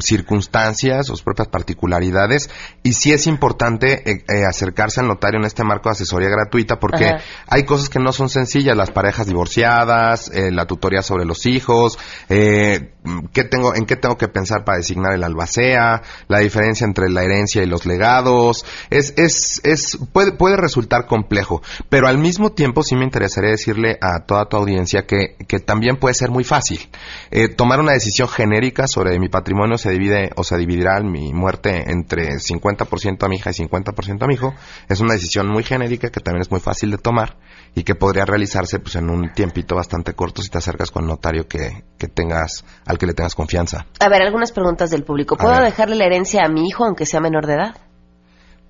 circunstancias, 0.00 1.06
sus 1.06 1.22
propias 1.22 1.48
particularidades, 1.48 2.50
y 2.82 2.92
sí 2.92 3.12
es 3.12 3.26
importante 3.26 4.10
eh, 4.10 4.24
eh, 4.28 4.44
acercarse 4.44 5.00
al 5.00 5.08
notario 5.08 5.38
en 5.38 5.46
este 5.46 5.64
marco 5.64 5.88
de 5.88 5.94
asesoría 5.94 6.28
gratuita 6.28 6.78
porque 6.78 7.06
Ajá. 7.06 7.24
hay 7.48 7.64
cosas 7.64 7.88
que 7.88 7.98
no 7.98 8.12
son 8.12 8.28
sencillas, 8.28 8.76
las 8.76 8.90
parejas 8.90 9.26
divorciadas, 9.26 10.30
eh, 10.34 10.50
la 10.52 10.66
tutoría 10.66 11.02
sobre 11.02 11.24
los 11.24 11.46
hijos, 11.46 11.98
eh, 12.28 12.92
qué 13.32 13.44
tengo, 13.44 13.74
en 13.74 13.86
qué 13.86 13.96
tengo 13.96 14.16
que 14.16 14.28
pensar 14.28 14.64
para 14.64 14.78
designar 14.78 15.14
el 15.14 15.24
albacea, 15.24 16.02
la 16.28 16.38
diferencia 16.38 16.84
entre 16.84 17.08
la 17.08 17.22
herencia 17.22 17.62
y 17.62 17.66
los 17.66 17.86
legados, 17.86 18.64
es, 18.90 19.14
es, 19.16 19.60
es, 19.64 19.98
puede, 20.12 20.32
puede 20.32 20.56
resultar 20.56 21.06
complejo, 21.06 21.62
pero 21.88 22.08
al 22.08 22.18
mismo 22.18 22.52
tiempo 22.52 22.82
sí 22.82 22.96
me 22.96 23.04
interesaría 23.04 23.50
decirle 23.50 23.98
a 24.00 24.20
toda 24.26 24.48
tu 24.48 24.56
audiencia 24.56 25.06
que, 25.06 25.36
que 25.46 25.60
también 25.60 25.96
puede 25.96 26.14
ser 26.14 26.30
muy 26.30 26.44
fácil. 26.44 26.88
Eh, 27.30 27.48
tomar 27.48 27.80
una 27.80 27.92
decisión 27.92 28.28
genérica 28.28 28.86
sobre 28.86 29.18
mi 29.18 29.28
patrimonio 29.28 29.65
se 29.76 29.90
divide 29.90 30.30
o 30.36 30.44
se 30.44 30.56
dividirá 30.56 31.00
mi 31.00 31.32
muerte 31.32 31.90
entre 31.90 32.36
50% 32.36 33.24
a 33.24 33.28
mi 33.28 33.36
hija 33.36 33.50
y 33.50 33.54
50% 33.54 34.22
a 34.22 34.26
mi 34.26 34.34
hijo, 34.34 34.54
es 34.88 35.00
una 35.00 35.14
decisión 35.14 35.48
muy 35.48 35.64
genérica 35.64 36.10
que 36.10 36.20
también 36.20 36.42
es 36.42 36.50
muy 36.50 36.60
fácil 36.60 36.90
de 36.90 36.98
tomar 36.98 37.36
y 37.74 37.84
que 37.84 37.94
podría 37.94 38.24
realizarse 38.24 38.78
pues 38.78 38.96
en 38.96 39.10
un 39.10 39.32
tiempito 39.34 39.74
bastante 39.74 40.14
corto 40.14 40.42
si 40.42 40.48
te 40.48 40.58
acercas 40.58 40.90
con 40.90 41.04
un 41.04 41.10
notario 41.10 41.46
que, 41.46 41.84
que 41.98 42.08
tengas, 42.08 42.64
al 42.86 42.98
que 42.98 43.06
le 43.06 43.14
tengas 43.14 43.34
confianza. 43.34 43.86
A 44.00 44.08
ver, 44.08 44.22
algunas 44.22 44.52
preguntas 44.52 44.90
del 44.90 45.04
público. 45.04 45.36
¿Puedo 45.36 45.60
dejarle 45.60 45.96
la 45.96 46.06
herencia 46.06 46.44
a 46.44 46.48
mi 46.48 46.66
hijo 46.68 46.84
aunque 46.84 47.04
sea 47.04 47.20
menor 47.20 47.46
de 47.46 47.54
edad? 47.54 47.76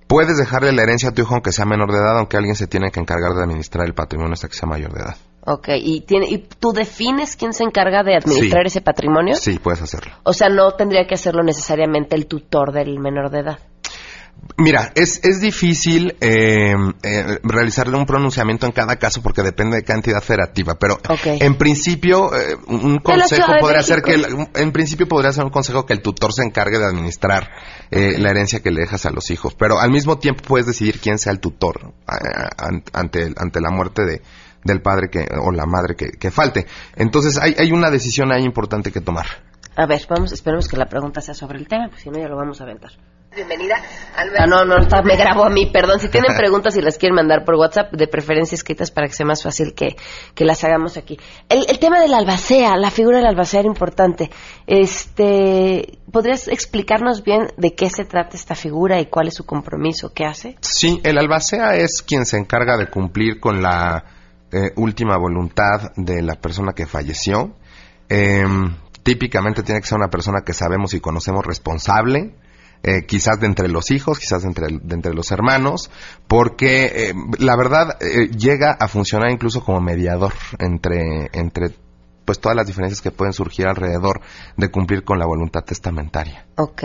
Puedes 0.07 0.37
dejarle 0.37 0.71
la 0.71 0.83
herencia 0.83 1.09
a 1.09 1.11
tu 1.13 1.21
hijo 1.21 1.33
aunque 1.33 1.51
sea 1.51 1.65
menor 1.65 1.91
de 1.91 1.97
edad, 1.97 2.17
aunque 2.17 2.37
alguien 2.37 2.55
se 2.55 2.67
tiene 2.67 2.91
que 2.91 2.99
encargar 2.99 3.33
de 3.33 3.43
administrar 3.43 3.85
el 3.85 3.93
patrimonio 3.93 4.33
hasta 4.33 4.47
que 4.47 4.55
sea 4.55 4.67
mayor 4.67 4.93
de 4.93 5.01
edad. 5.01 5.17
Ok, 5.49 5.69
¿y, 5.81 6.01
tiene, 6.01 6.27
y 6.29 6.39
tú 6.39 6.73
defines 6.73 7.37
quién 7.37 7.53
se 7.53 7.63
encarga 7.63 8.03
de 8.03 8.15
administrar 8.17 8.63
Sí. 8.63 8.67
ese 8.67 8.81
patrimonio? 8.81 9.35
Sí, 9.35 9.59
puedes 9.59 9.81
hacerlo. 9.81 10.11
O 10.23 10.33
sea, 10.33 10.49
no 10.49 10.71
tendría 10.71 11.07
que 11.07 11.15
hacerlo 11.15 11.41
necesariamente 11.41 12.17
el 12.17 12.27
tutor 12.27 12.73
del 12.73 12.99
menor 12.99 13.29
de 13.31 13.39
edad. 13.39 13.59
Mira, 14.57 14.91
es, 14.93 15.19
es 15.23 15.39
difícil 15.41 16.15
eh, 16.21 16.73
eh, 17.01 17.39
realizarle 17.43 17.97
un 17.97 18.05
pronunciamiento 18.05 18.65
en 18.65 18.71
cada 18.71 18.97
caso 18.97 19.21
porque 19.23 19.41
depende 19.41 19.77
de 19.77 19.83
cada 19.83 19.97
entidad 19.99 20.21
federativa, 20.21 20.75
pero 20.79 20.99
en 21.25 21.55
principio 21.55 22.29
eh, 22.35 22.55
un 22.67 22.99
consejo 22.99 23.53
podría 23.59 23.81
ser 23.81 24.01
que 24.03 24.13
el- 24.13 24.25
en 24.53 24.71
principio 24.71 25.07
podría 25.07 25.31
ser 25.31 25.43
un 25.45 25.49
consejo 25.49 25.85
que 25.85 25.93
el 25.93 26.01
tutor 26.01 26.33
se 26.33 26.43
encargue 26.43 26.77
de 26.77 26.85
administrar 26.85 27.49
eh, 27.89 28.17
la 28.19 28.29
herencia 28.29 28.59
que 28.59 28.69
le 28.71 28.81
dejas 28.81 29.05
a 29.05 29.11
los 29.11 29.31
hijos, 29.31 29.55
pero 29.55 29.79
al 29.79 29.91
mismo 29.91 30.19
tiempo 30.19 30.43
puedes 30.47 30.67
decidir 30.67 30.99
quién 30.99 31.17
sea 31.17 31.31
el 31.31 31.39
tutor 31.39 31.93
eh, 32.07 32.13
an- 32.57 32.83
ante 32.93 33.33
ante 33.37 33.59
la 33.59 33.71
muerte 33.71 34.03
de 34.05 34.21
del 34.67 34.81
padre 34.83 35.09
que 35.09 35.25
o 35.41 35.51
la 35.51 35.65
madre 35.65 35.95
que, 35.95 36.11
que 36.11 36.29
falte. 36.29 36.67
Entonces 36.95 37.39
hay, 37.41 37.55
hay 37.57 37.71
una 37.71 37.89
decisión 37.89 38.31
ahí 38.31 38.43
importante 38.43 38.91
que 38.91 39.01
tomar. 39.01 39.25
A 39.75 39.85
ver, 39.85 40.01
vamos, 40.09 40.31
esperemos 40.31 40.67
que 40.67 40.75
la 40.77 40.87
pregunta 40.87 41.21
sea 41.21 41.33
sobre 41.35 41.57
el 41.59 41.67
tema, 41.67 41.87
pues 41.89 42.01
si 42.01 42.09
no 42.09 42.19
ya 42.19 42.27
lo 42.27 42.35
vamos 42.35 42.59
a 42.61 42.63
aventar. 42.63 42.91
Bienvenida, 43.35 43.75
Ah, 44.15 44.47
no, 44.47 44.65
no, 44.65 44.77
está- 44.79 45.03
me 45.03 45.15
grabo 45.15 45.43
a 45.43 45.49
mí, 45.51 45.67
perdón. 45.67 45.99
Si 45.99 46.09
tienen 46.09 46.35
preguntas 46.35 46.75
y 46.75 46.81
las 46.81 46.97
quieren 46.97 47.15
mandar 47.15 47.45
por 47.45 47.53
WhatsApp, 47.53 47.91
de 47.93 48.07
preferencia 48.07 48.55
escritas 48.55 48.89
para 48.89 49.05
que 49.05 49.13
sea 49.13 49.27
más 49.27 49.43
fácil 49.43 49.75
que, 49.75 49.95
que 50.33 50.45
las 50.45 50.63
hagamos 50.63 50.97
aquí. 50.97 51.19
El, 51.47 51.65
el 51.69 51.77
tema 51.77 51.99
de 51.99 52.07
la 52.07 52.17
albacea, 52.17 52.75
la 52.77 52.89
figura 52.89 53.17
del 53.17 53.27
albacea 53.27 53.59
era 53.59 53.67
importante. 53.69 54.31
Este, 54.65 55.99
¿Podrías 56.11 56.47
explicarnos 56.47 57.23
bien 57.23 57.47
de 57.57 57.75
qué 57.75 57.89
se 57.89 58.05
trata 58.05 58.35
esta 58.37 58.55
figura 58.55 58.99
y 58.99 59.05
cuál 59.07 59.27
es 59.27 59.35
su 59.35 59.45
compromiso? 59.45 60.11
¿Qué 60.13 60.25
hace? 60.25 60.55
Sí, 60.61 60.99
el 61.03 61.17
albacea 61.17 61.75
es 61.75 62.01
quien 62.01 62.25
se 62.25 62.37
encarga 62.37 62.77
de 62.77 62.87
cumplir 62.87 63.39
con 63.39 63.61
la 63.61 64.03
eh, 64.57 64.73
última 64.75 65.17
voluntad 65.17 65.91
de 65.95 66.21
la 66.21 66.35
persona 66.35 66.73
que 66.73 66.85
falleció. 66.85 67.55
Em, 68.09 68.73
típicamente 69.03 69.63
tiene 69.63 69.81
que 69.81 69.87
ser 69.87 69.97
una 69.97 70.09
persona 70.09 70.41
que 70.45 70.53
sabemos 70.53 70.93
y 70.93 70.99
conocemos 70.99 71.45
responsable, 71.45 72.35
eh, 72.83 73.05
quizás 73.05 73.39
de 73.39 73.47
entre 73.47 73.69
los 73.69 73.91
hijos, 73.91 74.19
quizás 74.19 74.43
de 74.43 74.49
entre, 74.49 75.13
los 75.13 75.31
hermanos, 75.31 75.89
porque 76.27 76.85
eh, 76.85 77.13
la 77.39 77.55
verdad 77.55 77.97
eh, 78.01 78.29
llega 78.29 78.71
a 78.71 78.87
funcionar 78.87 79.31
incluso 79.31 79.63
como 79.63 79.81
mediador 79.81 80.33
entre, 80.59 81.29
entre 81.33 81.71
pues 82.25 82.39
todas 82.39 82.55
las 82.55 82.67
diferencias 82.67 83.01
que 83.01 83.11
pueden 83.11 83.33
surgir 83.33 83.67
alrededor 83.67 84.21
de 84.57 84.69
cumplir 84.69 85.03
con 85.03 85.19
la 85.19 85.25
voluntad 85.25 85.63
testamentaria. 85.63 86.45
Ok. 86.57 86.83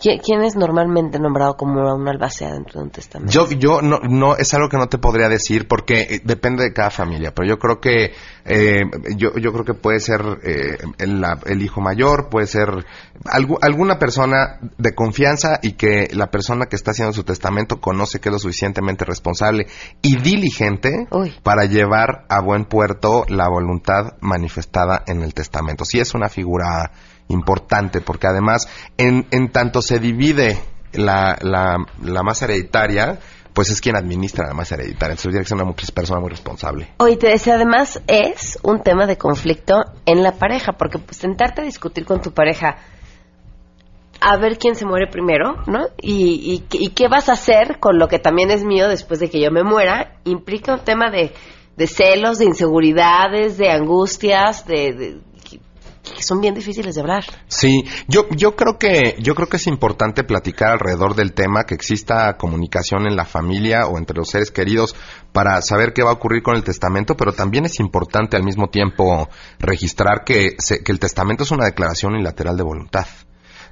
¿Qui- 0.00 0.20
¿Quién 0.24 0.42
es 0.42 0.56
normalmente 0.56 1.18
nombrado 1.20 1.56
como 1.56 1.94
un 1.94 2.08
albacea 2.08 2.52
dentro 2.52 2.80
de 2.80 2.86
un 2.86 2.90
testamento? 2.90 3.32
Yo, 3.32 3.48
yo 3.50 3.80
no, 3.80 4.00
no, 4.00 4.36
es 4.36 4.52
algo 4.52 4.68
que 4.68 4.76
no 4.76 4.88
te 4.88 4.98
podría 4.98 5.28
decir 5.28 5.68
porque 5.68 6.00
eh, 6.02 6.20
depende 6.24 6.64
de 6.64 6.72
cada 6.72 6.90
familia, 6.90 7.32
pero 7.32 7.48
yo 7.48 7.58
creo 7.58 7.80
que, 7.80 8.12
eh, 8.44 8.80
yo, 9.16 9.34
yo 9.36 9.52
creo 9.52 9.64
que 9.64 9.74
puede 9.74 10.00
ser 10.00 10.20
eh, 10.42 10.78
el, 10.98 11.62
hijo 11.62 11.80
mayor, 11.80 12.28
puede 12.28 12.46
ser 12.48 12.68
algu- 13.24 13.58
alguna 13.62 13.98
persona 14.00 14.58
de 14.78 14.94
confianza 14.96 15.60
y 15.62 15.72
que 15.74 16.08
la 16.12 16.26
persona 16.30 16.66
que 16.66 16.74
está 16.76 16.90
haciendo 16.90 17.12
su 17.12 17.22
testamento 17.22 17.80
conoce 17.80 18.18
que 18.20 18.30
es 18.30 18.32
lo 18.32 18.38
suficientemente 18.40 19.04
responsable 19.04 19.66
y 20.02 20.16
diligente 20.16 21.06
para 21.44 21.66
llevar 21.66 22.24
a 22.28 22.40
buen 22.40 22.64
puerto 22.64 23.24
la 23.28 23.48
voluntad 23.48 24.14
manifestada 24.20 25.04
en 25.06 25.22
el 25.22 25.34
testamento. 25.34 25.84
Sí 25.84 26.00
es 26.00 26.14
una 26.14 26.28
figura 26.28 26.90
importante 27.28 28.00
porque 28.00 28.26
además 28.26 28.68
en, 28.96 29.26
en 29.30 29.50
tanto 29.50 29.82
se 29.82 29.98
divide 29.98 30.58
la, 30.92 31.38
la, 31.42 31.76
la 32.02 32.22
masa 32.22 32.44
hereditaria, 32.44 33.18
pues 33.52 33.70
es 33.70 33.80
quien 33.80 33.96
administra 33.96 34.46
la 34.48 34.54
masa 34.54 34.74
hereditaria. 34.74 35.14
Entonces 35.14 35.46
tiene 35.46 35.62
una 35.62 35.70
mu- 35.70 35.76
persona 35.94 36.20
muy 36.20 36.30
responsable. 36.30 36.88
Oye, 36.98 37.16
te 37.16 37.28
decía, 37.28 37.54
además 37.54 38.02
es 38.06 38.58
un 38.62 38.82
tema 38.82 39.06
de 39.06 39.16
conflicto 39.16 39.76
en 40.06 40.22
la 40.22 40.32
pareja, 40.32 40.72
porque 40.72 40.98
pues 40.98 41.16
sentarte 41.18 41.62
a 41.62 41.64
discutir 41.64 42.04
con 42.04 42.20
tu 42.20 42.32
pareja 42.32 42.76
a 44.20 44.36
ver 44.38 44.58
quién 44.58 44.74
se 44.74 44.86
muere 44.86 45.06
primero, 45.10 45.62
¿no? 45.66 45.86
Y, 46.00 46.64
y, 46.72 46.88
qué- 46.90 47.08
vas 47.08 47.28
a 47.28 47.32
hacer 47.34 47.78
con 47.78 47.98
lo 47.98 48.08
que 48.08 48.18
también 48.18 48.50
es 48.50 48.64
mío 48.64 48.88
después 48.88 49.20
de 49.20 49.28
que 49.28 49.40
yo 49.40 49.50
me 49.50 49.62
muera, 49.64 50.16
implica 50.24 50.74
un 50.74 50.80
tema 50.80 51.10
de, 51.10 51.32
de 51.76 51.86
celos, 51.86 52.38
de 52.38 52.46
inseguridades, 52.46 53.58
de 53.58 53.70
angustias, 53.70 54.66
de- 54.66 55.20
que, 56.04 56.22
son 56.22 56.40
bien 56.40 56.54
difíciles 56.54 56.94
de 56.94 57.00
hablar. 57.00 57.24
Sí, 57.48 57.84
yo, 58.06 58.28
yo 58.30 58.54
creo 58.54 58.78
que, 58.78 59.16
yo 59.20 59.34
creo 59.34 59.48
que 59.48 59.56
es 59.56 59.66
importante 59.66 60.22
platicar 60.22 60.70
alrededor 60.72 61.14
del 61.14 61.32
tema, 61.32 61.64
que 61.64 61.74
exista 61.74 62.36
comunicación 62.36 63.06
en 63.06 63.16
la 63.16 63.24
familia 63.24 63.86
o 63.86 63.98
entre 63.98 64.16
los 64.16 64.28
seres 64.28 64.50
queridos 64.50 64.94
para 65.32 65.60
saber 65.62 65.92
qué 65.92 66.02
va 66.02 66.10
a 66.10 66.14
ocurrir 66.14 66.42
con 66.42 66.54
el 66.56 66.62
testamento, 66.62 67.16
pero 67.16 67.32
también 67.32 67.64
es 67.64 67.80
importante 67.80 68.36
al 68.36 68.44
mismo 68.44 68.68
tiempo 68.68 69.28
registrar 69.58 70.22
que, 70.24 70.50
se- 70.58 70.84
que 70.84 70.92
el 70.92 71.00
testamento 71.00 71.42
es 71.42 71.50
una 71.50 71.64
declaración 71.64 72.12
unilateral 72.14 72.56
de 72.56 72.62
voluntad. 72.62 73.06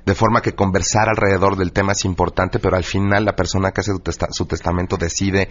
De 0.04 0.16
forma 0.16 0.40
que 0.42 0.54
conversar 0.56 1.08
alrededor 1.08 1.56
del 1.56 1.70
tema 1.72 1.92
es 1.92 2.04
importante, 2.04 2.58
pero 2.58 2.76
al 2.76 2.82
final 2.82 3.24
la 3.24 3.36
persona 3.36 3.70
que 3.70 3.82
hace 3.82 3.92
su, 3.92 4.00
testa- 4.00 4.28
su 4.32 4.46
testamento 4.46 4.96
decide 4.96 5.48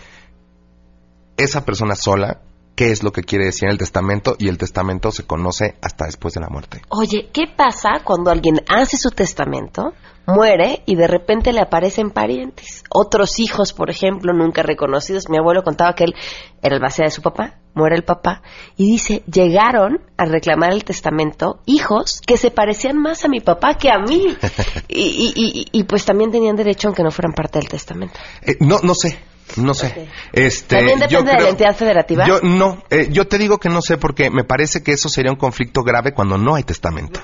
esa 1.37 1.63
persona 1.63 1.95
sola 1.95 2.41
qué 2.75 2.91
es 2.91 3.03
lo 3.03 3.11
que 3.11 3.23
quiere 3.23 3.45
decir 3.45 3.69
el 3.69 3.77
testamento 3.77 4.35
y 4.39 4.47
el 4.47 4.57
testamento 4.57 5.11
se 5.11 5.23
conoce 5.25 5.75
hasta 5.81 6.05
después 6.05 6.33
de 6.33 6.41
la 6.41 6.49
muerte. 6.49 6.81
Oye, 6.89 7.29
¿qué 7.33 7.43
pasa 7.55 8.01
cuando 8.03 8.31
alguien 8.31 8.61
hace 8.69 8.97
su 8.97 9.11
testamento, 9.11 9.93
muere 10.25 10.83
y 10.85 10.95
de 10.95 11.07
repente 11.07 11.51
le 11.53 11.61
aparecen 11.61 12.11
parientes? 12.11 12.83
Otros 12.89 13.39
hijos, 13.39 13.73
por 13.73 13.89
ejemplo, 13.89 14.33
nunca 14.33 14.63
reconocidos. 14.63 15.29
Mi 15.29 15.37
abuelo 15.37 15.63
contaba 15.63 15.93
que 15.95 16.05
él 16.05 16.15
era 16.61 16.75
el 16.75 16.81
base 16.81 17.03
de 17.03 17.11
su 17.11 17.21
papá, 17.21 17.59
muere 17.73 17.95
el 17.95 18.03
papá, 18.03 18.41
y 18.77 18.85
dice, 18.87 19.23
llegaron 19.31 20.01
a 20.17 20.25
reclamar 20.25 20.71
el 20.73 20.83
testamento 20.83 21.59
hijos 21.65 22.21
que 22.25 22.37
se 22.37 22.51
parecían 22.51 22.97
más 22.97 23.25
a 23.25 23.27
mi 23.27 23.41
papá 23.41 23.75
que 23.75 23.89
a 23.89 23.97
mí. 23.99 24.35
y, 24.87 25.01
y- 25.01 25.33
y- 25.35 25.65
y, 25.71 25.83
pues 25.83 26.05
también 26.05 26.31
tenían 26.31 26.55
derecho 26.55 26.87
aunque 26.87 27.03
no 27.03 27.11
fueran 27.11 27.33
parte 27.33 27.59
del 27.59 27.67
testamento. 27.69 28.19
Eh, 28.41 28.55
no, 28.59 28.79
no 28.83 28.93
sé, 28.95 29.19
no 29.57 29.73
sé. 29.73 30.07
Este, 30.33 30.75
¿También 30.77 30.99
yo 31.01 31.19
depende 31.19 31.31
de 31.31 31.35
creo- 31.37 31.43
la 31.43 31.49
entidad 31.49 31.75
federativa? 31.75 32.25
Yo 32.27 32.39
no, 32.41 32.83
eh, 32.89 33.07
yo 33.11 33.27
te 33.27 33.37
digo 33.37 33.57
que 33.57 33.69
no 33.69 33.81
sé 33.81 33.97
porque 33.97 34.29
me 34.29 34.43
parece 34.43 34.83
que 34.83 34.91
eso 34.93 35.09
sería 35.09 35.31
un 35.31 35.37
conflicto 35.37 35.81
grave 35.83 36.13
cuando 36.13 36.37
no 36.37 36.55
hay 36.55 36.63
testamento. 36.63 37.19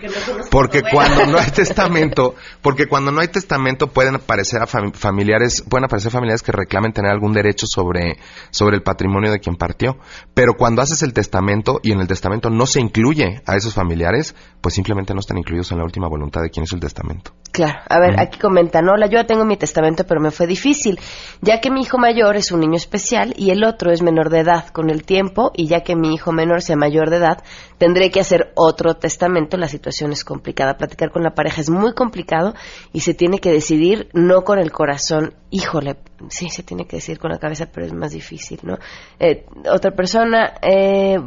Porque 0.49 0.81
cuando 0.83 1.25
no 1.25 1.37
hay 1.37 1.51
testamento, 1.51 2.35
porque 2.61 2.87
cuando 2.87 3.11
no 3.11 3.21
hay 3.21 3.27
testamento 3.27 3.87
pueden 3.87 4.15
aparecer 4.15 4.61
a 4.61 4.65
fam- 4.67 4.93
familiares, 4.93 5.63
pueden 5.67 5.85
aparecer 5.85 6.11
familiares 6.11 6.41
que 6.41 6.51
reclamen 6.51 6.93
tener 6.93 7.11
algún 7.11 7.33
derecho 7.33 7.65
sobre 7.67 8.17
sobre 8.51 8.75
el 8.77 8.83
patrimonio 8.83 9.31
de 9.31 9.39
quien 9.39 9.55
partió, 9.55 9.97
pero 10.33 10.53
cuando 10.57 10.81
haces 10.81 11.01
el 11.03 11.13
testamento 11.13 11.79
y 11.83 11.91
en 11.91 11.99
el 11.99 12.07
testamento 12.07 12.49
no 12.49 12.65
se 12.65 12.79
incluye 12.79 13.41
a 13.45 13.55
esos 13.55 13.73
familiares, 13.73 14.35
pues 14.61 14.75
simplemente 14.75 15.13
no 15.13 15.19
están 15.19 15.37
incluidos 15.37 15.71
en 15.71 15.77
la 15.79 15.83
última 15.83 16.07
voluntad 16.07 16.41
de 16.41 16.49
quien 16.49 16.63
hizo 16.63 16.75
el 16.75 16.81
testamento. 16.81 17.31
Claro, 17.51 17.79
a 17.89 17.99
ver, 17.99 18.19
aquí 18.19 18.37
comentan, 18.37 18.87
hola, 18.87 19.07
yo 19.07 19.13
ya 19.13 19.25
tengo 19.25 19.45
mi 19.45 19.57
testamento, 19.57 20.03
pero 20.05 20.19
me 20.21 20.31
fue 20.31 20.45
difícil, 20.45 20.99
ya 21.41 21.59
que 21.59 21.71
mi 21.71 21.81
hijo 21.81 21.97
mayor 21.97 22.35
es 22.35 22.51
un 22.51 22.59
niño 22.59 22.75
especial 22.75 23.33
y 23.35 23.49
el 23.49 23.63
otro 23.63 23.91
es 23.91 24.01
menor 24.01 24.29
de 24.29 24.39
edad. 24.39 24.67
Con 24.67 24.89
el 24.89 25.03
tiempo, 25.03 25.51
y 25.55 25.67
ya 25.67 25.81
que 25.81 25.95
mi 25.95 26.13
hijo 26.13 26.31
menor 26.31 26.61
sea 26.61 26.75
mayor 26.75 27.09
de 27.09 27.17
edad, 27.17 27.43
tendré 27.77 28.11
que 28.11 28.19
hacer 28.19 28.51
otro 28.55 28.95
testamento, 28.95 29.57
la 29.57 29.67
situación 29.67 30.11
es 30.11 30.23
complicada. 30.23 30.77
Platicar 30.77 31.11
con 31.11 31.23
la 31.23 31.33
pareja 31.33 31.61
es 31.61 31.69
muy 31.69 31.93
complicado 31.93 32.53
y 32.93 32.99
se 32.99 33.13
tiene 33.13 33.39
que 33.39 33.51
decidir 33.51 34.09
no 34.13 34.43
con 34.43 34.59
el 34.59 34.71
corazón, 34.71 35.33
híjole, 35.49 35.97
sí, 36.29 36.49
se 36.49 36.63
tiene 36.63 36.85
que 36.85 36.97
decidir 36.97 37.19
con 37.19 37.31
la 37.31 37.39
cabeza, 37.39 37.67
pero 37.73 37.87
es 37.87 37.93
más 37.93 38.11
difícil, 38.11 38.59
¿no? 38.63 38.77
Eh, 39.19 39.45
otra 39.71 39.91
persona, 39.91 40.53
eh, 40.61 41.17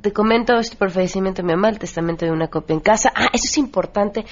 te 0.00 0.12
comento 0.12 0.54
este 0.58 0.76
por 0.76 0.90
fallecimiento 0.90 1.42
de 1.42 1.46
mi 1.46 1.54
mamá, 1.54 1.70
el 1.70 1.78
testamento 1.78 2.26
de 2.26 2.32
una 2.32 2.48
copia 2.48 2.74
en 2.74 2.80
casa. 2.80 3.12
Ah, 3.14 3.28
eso 3.32 3.46
es 3.46 3.58
importante, 3.58 4.24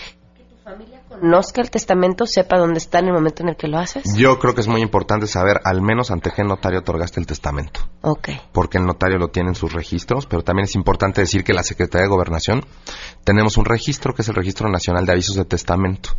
familia 0.62 1.03
conozca 1.09 1.61
el 1.61 1.70
testamento, 1.70 2.25
sepa 2.27 2.57
dónde 2.57 2.79
está 2.79 3.01
en 3.01 3.07
el 3.07 3.12
momento 3.12 3.42
en 3.42 3.51
el 3.51 3.57
que 3.57 3.66
lo 3.66 3.79
haces. 3.79 4.05
Yo 4.16 4.38
creo 4.38 4.55
que 4.55 4.61
es 4.61 4.68
muy 4.68 4.81
importante 4.81 5.27
saber 5.27 5.61
al 5.64 5.83
menos 5.83 6.11
ante 6.11 6.31
qué 6.31 6.44
notario 6.44 6.81
otorgaste 6.81 7.20
el 7.20 7.27
testamento. 7.27 7.81
Ok. 8.05 8.31
porque 8.53 8.79
el 8.79 8.85
notario 8.85 9.16
lo 9.16 9.29
tiene 9.29 9.51
en 9.51 9.55
sus 9.55 9.72
registros, 9.72 10.27
pero 10.27 10.42
también 10.42 10.64
es 10.64 10.75
importante 10.75 11.20
decir 11.20 11.44
que 11.44 11.53
la 11.53 11.62
Secretaría 11.62 12.03
de 12.03 12.09
Gobernación 12.09 12.64
tenemos 13.22 13.57
un 13.57 13.64
registro 13.64 14.12
que 14.12 14.22
es 14.22 14.29
el 14.29 14.35
Registro 14.35 14.68
Nacional 14.68 15.07
de 15.07 15.12
Avisos 15.12 15.37
de 15.37 15.44
Testamento. 15.44 16.11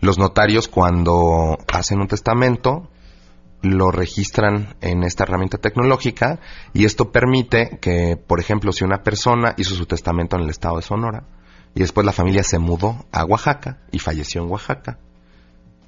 Los 0.00 0.18
notarios 0.18 0.68
cuando 0.68 1.58
hacen 1.72 2.00
un 2.00 2.06
testamento 2.06 2.88
lo 3.62 3.90
registran 3.90 4.76
en 4.80 5.02
esta 5.02 5.24
herramienta 5.24 5.58
tecnológica 5.58 6.38
y 6.72 6.84
esto 6.84 7.10
permite 7.10 7.78
que, 7.80 8.16
por 8.16 8.38
ejemplo, 8.40 8.72
si 8.72 8.84
una 8.84 9.02
persona 9.02 9.54
hizo 9.56 9.74
su 9.74 9.86
testamento 9.86 10.36
en 10.36 10.42
el 10.42 10.50
estado 10.50 10.76
de 10.76 10.82
Sonora 10.82 11.24
y 11.74 11.80
después 11.80 12.04
la 12.04 12.12
familia 12.12 12.42
se 12.42 12.58
mudó 12.58 13.06
a 13.12 13.24
Oaxaca 13.24 13.78
y 13.90 13.98
falleció 13.98 14.42
en 14.42 14.50
Oaxaca, 14.50 14.98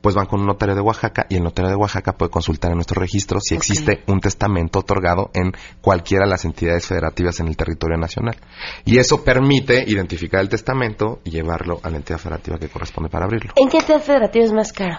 pues 0.05 0.15
van 0.15 0.27
con 0.27 0.41
un 0.41 0.47
notario 0.47 0.75
de 0.75 0.83
Oaxaca 0.83 1.25
y 1.31 1.37
el 1.37 1.43
notario 1.43 1.71
de 1.71 1.77
Oaxaca 1.77 2.13
puede 2.13 2.31
consultar 2.31 2.71
en 2.71 2.77
nuestro 2.77 3.01
registro 3.01 3.41
si 3.41 3.55
existe 3.55 4.05
un 4.07 4.21
testamento 4.21 4.81
otorgado 4.81 5.31
en 5.33 5.53
cualquiera 5.81 6.27
de 6.27 6.31
las 6.31 6.45
entidades 6.45 6.87
federativas 6.87 7.41
en 7.41 7.49
el 7.49 7.57
territorio 7.57 7.97
nacional. 7.97 8.37
Y 8.85 8.99
eso 8.99 9.25
permite 9.25 9.83
identificar 9.87 10.43
el 10.43 10.51
testamento 10.51 11.21
y 11.25 11.31
llevarlo 11.31 11.81
a 11.83 11.89
la 11.89 11.97
entidad 11.97 12.19
federativa 12.19 12.59
que 12.59 12.69
corresponde 12.69 13.09
para 13.09 13.25
abrirlo. 13.25 13.55
¿En 13.57 13.71
qué 13.71 13.79
entidad 13.79 14.03
federativa 14.03 14.45
es 14.45 14.53
más 14.53 14.73
caro? 14.75 14.99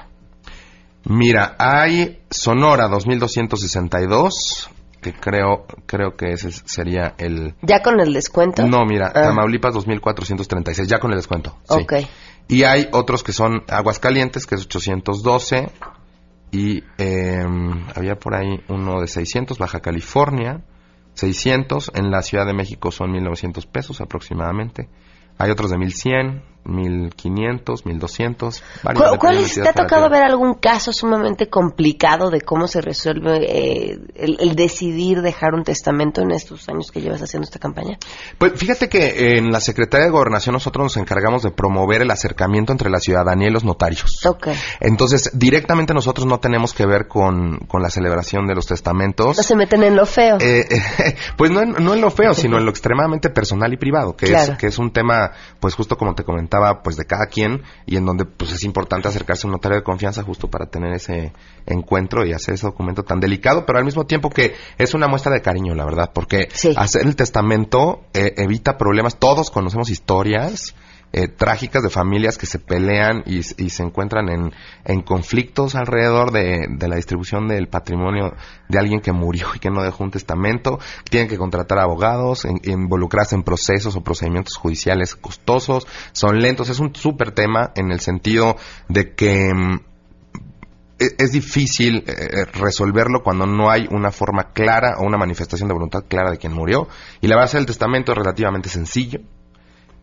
Mira, 1.07 1.55
hay 1.59 2.23
Sonora 2.31 2.87
2262, 2.87 4.71
que 5.11 5.13
creo 5.19 5.65
creo 5.85 6.15
que 6.15 6.31
ese 6.31 6.51
sería 6.51 7.13
el 7.19 7.53
¿Ya 7.61 7.81
con 7.83 7.99
el 7.99 8.11
descuento? 8.11 8.65
No, 8.65 8.85
mira, 8.85 9.07
Ah. 9.13 9.23
Tamaulipas 9.27 9.73
2436, 9.75 10.87
ya 10.87 10.99
con 10.99 11.11
el 11.11 11.17
descuento. 11.17 11.55
sí. 11.69 11.81
Ok. 11.83 11.93
Y 12.47 12.63
hay 12.63 12.87
otros 12.91 13.23
que 13.23 13.31
son 13.31 13.63
Aguascalientes, 13.67 14.45
que 14.45 14.55
es 14.55 14.61
812. 14.65 15.67
Y 16.51 16.83
eh, 16.99 17.43
había 17.95 18.15
por 18.15 18.35
ahí 18.35 18.61
uno 18.69 19.01
de 19.01 19.07
600, 19.07 19.57
Baja 19.57 19.79
California, 19.79 20.61
600. 21.15 21.91
En 21.95 22.11
la 22.11 22.21
Ciudad 22.21 22.45
de 22.45 22.53
México 22.53 22.91
son 22.91 23.11
1900 23.11 23.65
pesos 23.65 23.99
aproximadamente. 23.99 24.87
Hay 25.39 25.49
otros 25.49 25.71
de 25.71 25.77
1100, 25.79 26.43
1500, 26.65 27.85
1200. 27.85 28.63
varios 28.83 29.03
¿Cu- 29.03 29.11
dependiendo 29.11 29.19
¿Cuál 29.19 29.37
es, 29.37 29.53
¿Te 29.53 29.69
ha 29.69 29.73
tocado 29.73 30.09
ver 30.09 30.23
algún 30.23 30.55
caso 30.55 30.91
sumamente 30.93 31.49
complicado 31.49 32.29
de 32.29 32.41
cómo 32.41 32.67
se 32.67 32.81
resuelve 32.81 33.39
eh, 33.47 33.99
el, 34.15 34.37
el 34.39 34.55
decidir 34.55 35.21
dejar 35.21 35.53
un 35.53 35.63
testamento 35.63 36.21
en 36.21 36.31
estos 36.31 36.67
años 36.69 36.91
que 36.91 37.01
llevas 37.01 37.21
haciendo 37.21 37.45
esta 37.45 37.59
campaña? 37.59 37.97
Pues 38.37 38.53
fíjate 38.55 38.89
que 38.89 39.37
en 39.37 39.51
la 39.51 39.59
Secretaría 39.59 40.05
de 40.07 40.11
Gobernación 40.11 40.53
nosotros 40.53 40.83
nos 40.83 40.97
encargamos 40.97 41.43
de 41.43 41.51
promover 41.51 42.01
el 42.01 42.11
acercamiento 42.11 42.71
entre 42.71 42.89
la 42.89 42.99
ciudadanía 42.99 43.47
y 43.47 43.51
los 43.51 43.63
notarios. 43.63 44.19
Entonces, 44.79 45.31
directamente 45.33 45.93
nosotros 45.93 46.25
no 46.25 46.39
tenemos 46.39 46.73
que 46.73 46.85
ver 46.85 47.07
con, 47.07 47.57
con 47.67 47.81
la 47.81 47.89
celebración 47.89 48.47
de 48.47 48.55
los 48.55 48.65
testamentos. 48.65 49.37
No 49.37 49.43
se 49.43 49.55
meten 49.55 49.83
en 49.83 49.95
lo 49.95 50.05
feo. 50.05 50.37
Eh, 50.39 50.65
eh, 50.69 51.15
pues 51.37 51.51
no 51.51 51.61
en, 51.61 51.71
no 51.83 51.93
en 51.93 52.01
lo 52.01 52.11
feo, 52.11 52.33
sino 52.33 52.57
en 52.57 52.65
lo 52.65 52.71
extremadamente 52.71 53.29
personal 53.29 53.71
y 53.73 53.77
privado, 53.77 54.15
que, 54.15 54.27
Claro. 54.27 54.53
es, 54.53 54.57
que 54.57 54.67
es 54.67 54.77
un 54.79 54.91
tema, 54.91 55.31
pues 55.59 55.75
justo 55.75 55.97
como 55.97 56.15
te 56.15 56.23
comentaba, 56.23 56.54
pues 56.83 56.95
de 56.95 57.05
cada 57.05 57.27
quien, 57.27 57.63
y 57.85 57.97
en 57.97 58.05
donde 58.05 58.25
pues 58.25 58.51
es 58.51 58.63
importante 58.63 59.07
acercarse 59.07 59.45
a 59.45 59.47
un 59.47 59.53
notario 59.53 59.77
de 59.77 59.83
confianza 59.83 60.23
justo 60.23 60.49
para 60.49 60.67
tener 60.67 60.93
ese 60.93 61.33
encuentro 61.65 62.25
y 62.25 62.33
hacer 62.33 62.55
ese 62.55 62.67
documento 62.67 63.03
tan 63.03 63.19
delicado, 63.19 63.65
pero 63.65 63.79
al 63.79 63.85
mismo 63.85 64.05
tiempo 64.05 64.29
que 64.29 64.55
es 64.77 64.93
una 64.93 65.07
muestra 65.07 65.33
de 65.33 65.41
cariño, 65.41 65.75
la 65.75 65.85
verdad, 65.85 66.11
porque 66.13 66.49
hacer 66.75 67.05
el 67.05 67.15
testamento 67.15 68.01
eh, 68.13 68.33
evita 68.37 68.77
problemas, 68.77 69.17
todos 69.17 69.51
conocemos 69.51 69.89
historias, 69.89 70.75
eh, 71.13 71.27
trágicas 71.27 71.81
de 71.81 71.89
familias 71.89 72.37
que 72.37 72.45
se 72.45 72.59
pelean 72.59 73.23
y, 73.25 73.43
se 73.43 73.83
encuentran 73.83 74.27
en, 74.83 75.01
conflictos 75.03 75.75
alrededor 75.75 76.31
de, 76.31 76.67
la 76.87 76.97
distribución 76.97 77.47
del 77.47 77.67
patrimonio 77.67 78.33
de 78.67 78.79
alguien 78.79 78.99
que 78.99 79.13
murió 79.13 79.47
y 79.55 79.59
que 79.59 79.69
no 79.69 79.81
dejó 79.81 80.03
un 80.03 80.11
testamento, 80.11 80.79
tienen 81.09 81.29
que 81.29 81.37
contratar 81.37 81.79
abogados, 81.79 82.45
involucrarse 82.63 83.35
en 83.35 83.43
procesos 83.43 83.95
o 83.95 84.01
procedimientos 84.01 84.57
judiciales 84.57 85.15
costosos, 85.15 85.87
son 86.11 86.41
lentos, 86.41 86.69
es 86.69 86.79
un 86.79 86.93
súper 86.93 87.31
tema 87.31 87.71
en 87.75 87.91
el 87.91 88.01
sentido 88.01 88.57
de 88.89 89.13
que 89.13 89.53
mm, 89.53 89.79
e- 90.99 91.15
es 91.17 91.31
difícil 91.31 92.03
eh, 92.07 92.45
resolverlo 92.53 93.23
cuando 93.23 93.45
no 93.45 93.69
hay 93.69 93.87
una 93.91 94.11
forma 94.11 94.51
clara 94.53 94.95
o 94.99 95.05
una 95.05 95.17
manifestación 95.17 95.67
de 95.67 95.73
voluntad 95.73 96.05
clara 96.07 96.31
de 96.31 96.37
quien 96.37 96.53
murió. 96.53 96.87
Y 97.21 97.27
la 97.27 97.35
base 97.35 97.57
del 97.57 97.65
testamento 97.65 98.11
es 98.11 98.17
relativamente 98.17 98.69
sencillo. 98.69 99.21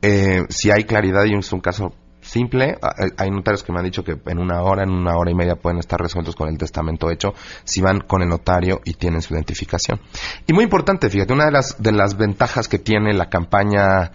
Eh, 0.03 0.43
si 0.49 0.71
hay 0.71 0.85
claridad 0.85 1.25
y 1.25 1.35
es 1.35 1.53
un 1.53 1.61
caso 1.61 1.95
simple, 2.21 2.77
a- 2.83 2.95
hay 3.23 3.31
notarios 3.31 3.63
que 3.63 3.73
me 3.73 3.79
han 3.79 3.85
dicho 3.85 4.05
que 4.05 4.17
en 4.27 4.39
una 4.39 4.63
hora, 4.63 4.83
en 4.83 4.91
una 4.91 5.17
hora 5.17 5.31
y 5.31 5.35
media 5.35 5.57
pueden 5.57 5.79
estar 5.79 6.01
resueltos 6.01 6.35
con 6.37 6.49
el 6.49 6.59
testamento 6.59 7.11
hecho 7.11 7.35
si 7.65 7.81
van 7.81 8.01
con 8.01 8.23
el 8.23 8.29
notario 8.29 8.81
y 8.85 8.95
tienen 8.95 9.23
su 9.23 9.35
identificación. 9.35 10.01
Y 10.47 10.53
muy 10.53 10.65
importante, 10.65 11.09
fíjate, 11.09 11.33
una 11.33 11.47
de 11.47 11.53
las, 11.53 11.81
de 11.83 11.93
las 11.93 12.17
ventajas 12.17 12.69
que 12.69 12.79
tiene 12.79 13.13
la 13.15 13.29
campaña 13.29 14.13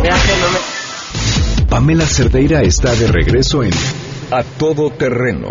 Pamela 1.68 2.06
Cerdeira 2.06 2.62
está 2.62 2.94
de 2.94 3.08
regreso 3.08 3.64
en 3.64 3.72
A 4.34 4.44
Todo 4.44 4.90
Terreno. 4.92 5.50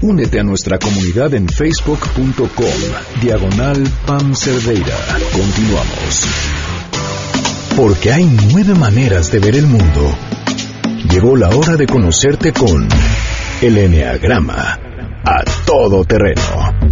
Únete 0.00 0.40
a 0.40 0.42
nuestra 0.42 0.78
comunidad 0.78 1.34
en 1.34 1.46
facebook.com, 1.46 3.20
diagonal 3.20 3.86
Pam 4.06 4.34
Cerdeira. 4.34 4.96
Continuamos. 5.32 6.26
Porque 7.76 8.10
hay 8.10 8.24
nueve 8.50 8.72
maneras 8.74 9.30
de 9.30 9.38
ver 9.38 9.56
el 9.56 9.66
mundo. 9.66 10.16
Llegó 11.10 11.36
la 11.36 11.50
hora 11.50 11.76
de 11.76 11.86
conocerte 11.86 12.54
con 12.54 12.88
el 13.60 13.76
Enneagrama. 13.76 14.78
A 15.26 15.44
Todo 15.66 16.02
Terreno. 16.06 16.91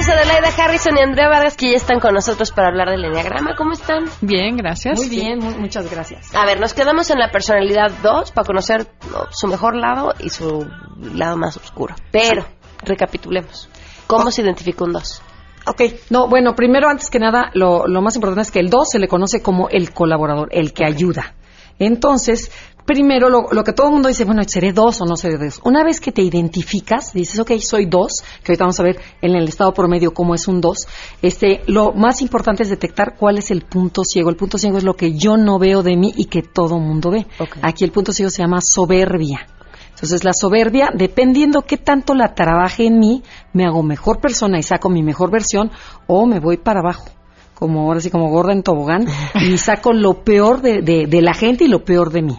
Gracias 0.00 0.16
a 0.16 0.20
Adelaida 0.22 0.64
Harrison 0.64 0.96
y 0.96 1.00
Andrea 1.02 1.28
Vargas 1.28 1.56
que 1.58 1.72
ya 1.72 1.76
están 1.76 2.00
con 2.00 2.14
nosotros 2.14 2.50
para 2.52 2.68
hablar 2.68 2.88
del 2.88 3.04
enneagrama. 3.04 3.54
¿Cómo 3.54 3.72
están? 3.72 4.04
Bien, 4.22 4.56
gracias. 4.56 4.98
Muy 4.98 5.10
bien, 5.10 5.38
muy- 5.40 5.56
muchas 5.56 5.90
gracias. 5.90 6.34
A 6.34 6.46
ver, 6.46 6.58
nos 6.58 6.72
quedamos 6.72 7.10
en 7.10 7.18
la 7.18 7.30
personalidad 7.30 7.90
2 8.02 8.32
para 8.32 8.46
conocer 8.46 8.86
¿no? 9.12 9.26
su 9.30 9.46
mejor 9.46 9.76
lado 9.76 10.14
y 10.18 10.30
su 10.30 10.66
lado 11.12 11.36
más 11.36 11.58
oscuro. 11.58 11.94
Pero, 12.12 12.46
recapitulemos. 12.82 13.68
¿Cómo 14.06 14.30
se 14.30 14.40
identifica 14.40 14.84
un 14.84 14.92
2? 14.92 15.22
Ok, 15.66 15.82
no, 16.08 16.28
bueno, 16.28 16.54
primero, 16.54 16.88
antes 16.88 17.10
que 17.10 17.18
nada, 17.18 17.50
lo, 17.52 17.86
lo 17.86 18.00
más 18.00 18.14
importante 18.14 18.40
es 18.40 18.50
que 18.50 18.60
el 18.60 18.70
2 18.70 18.88
se 18.92 18.98
le 19.00 19.06
conoce 19.06 19.42
como 19.42 19.68
el 19.68 19.92
colaborador, 19.92 20.48
el 20.52 20.72
que 20.72 20.86
ayuda. 20.86 21.34
Entonces, 21.78 22.50
primero, 22.92 23.28
lo, 23.28 23.46
lo 23.52 23.62
que 23.62 23.72
todo 23.72 23.86
el 23.86 23.92
mundo 23.92 24.08
dice, 24.08 24.24
bueno, 24.24 24.42
¿seré 24.44 24.72
dos 24.72 25.00
o 25.00 25.04
no 25.04 25.14
seré 25.14 25.38
dos? 25.38 25.60
Una 25.62 25.84
vez 25.84 26.00
que 26.00 26.10
te 26.10 26.22
identificas, 26.22 27.12
dices, 27.12 27.38
ok, 27.38 27.52
soy 27.60 27.86
dos, 27.86 28.24
que 28.42 28.50
ahorita 28.50 28.64
vamos 28.64 28.80
a 28.80 28.82
ver 28.82 29.00
en 29.22 29.36
el 29.36 29.46
estado 29.46 29.72
promedio 29.72 30.12
cómo 30.12 30.34
es 30.34 30.48
un 30.48 30.60
dos, 30.60 30.88
este, 31.22 31.62
lo 31.68 31.92
más 31.92 32.20
importante 32.20 32.64
es 32.64 32.68
detectar 32.68 33.14
cuál 33.16 33.38
es 33.38 33.52
el 33.52 33.62
punto 33.62 34.02
ciego. 34.02 34.28
El 34.28 34.34
punto 34.34 34.58
ciego 34.58 34.76
es 34.76 34.82
lo 34.82 34.94
que 34.94 35.16
yo 35.16 35.36
no 35.36 35.60
veo 35.60 35.84
de 35.84 35.96
mí 35.96 36.12
y 36.16 36.24
que 36.24 36.42
todo 36.42 36.78
el 36.78 36.82
mundo 36.82 37.12
ve. 37.12 37.28
Aquí 37.62 37.84
el 37.84 37.92
punto 37.92 38.12
ciego 38.12 38.28
se 38.28 38.42
llama 38.42 38.58
soberbia. 38.60 39.46
Entonces, 39.90 40.24
la 40.24 40.32
soberbia, 40.32 40.90
dependiendo 40.92 41.62
qué 41.62 41.76
tanto 41.76 42.14
la 42.14 42.34
trabaje 42.34 42.86
en 42.86 42.98
mí, 42.98 43.22
me 43.52 43.66
hago 43.66 43.84
mejor 43.84 44.18
persona 44.18 44.58
y 44.58 44.64
saco 44.64 44.88
mi 44.88 45.04
mejor 45.04 45.30
versión 45.30 45.70
o 46.08 46.26
me 46.26 46.40
voy 46.40 46.56
para 46.56 46.80
abajo, 46.80 47.04
como 47.60 47.82
ahora 47.82 48.00
sí, 48.00 48.10
como 48.10 48.28
gorda 48.30 48.52
en 48.52 48.64
tobogán, 48.64 49.06
y 49.40 49.56
saco 49.58 49.92
lo 49.92 50.24
peor 50.24 50.60
de, 50.62 50.82
de- 50.82 51.06
de 51.06 51.22
la 51.22 51.34
gente 51.34 51.64
y 51.64 51.68
lo 51.68 51.84
peor 51.84 52.10
de 52.10 52.22
mí. 52.22 52.36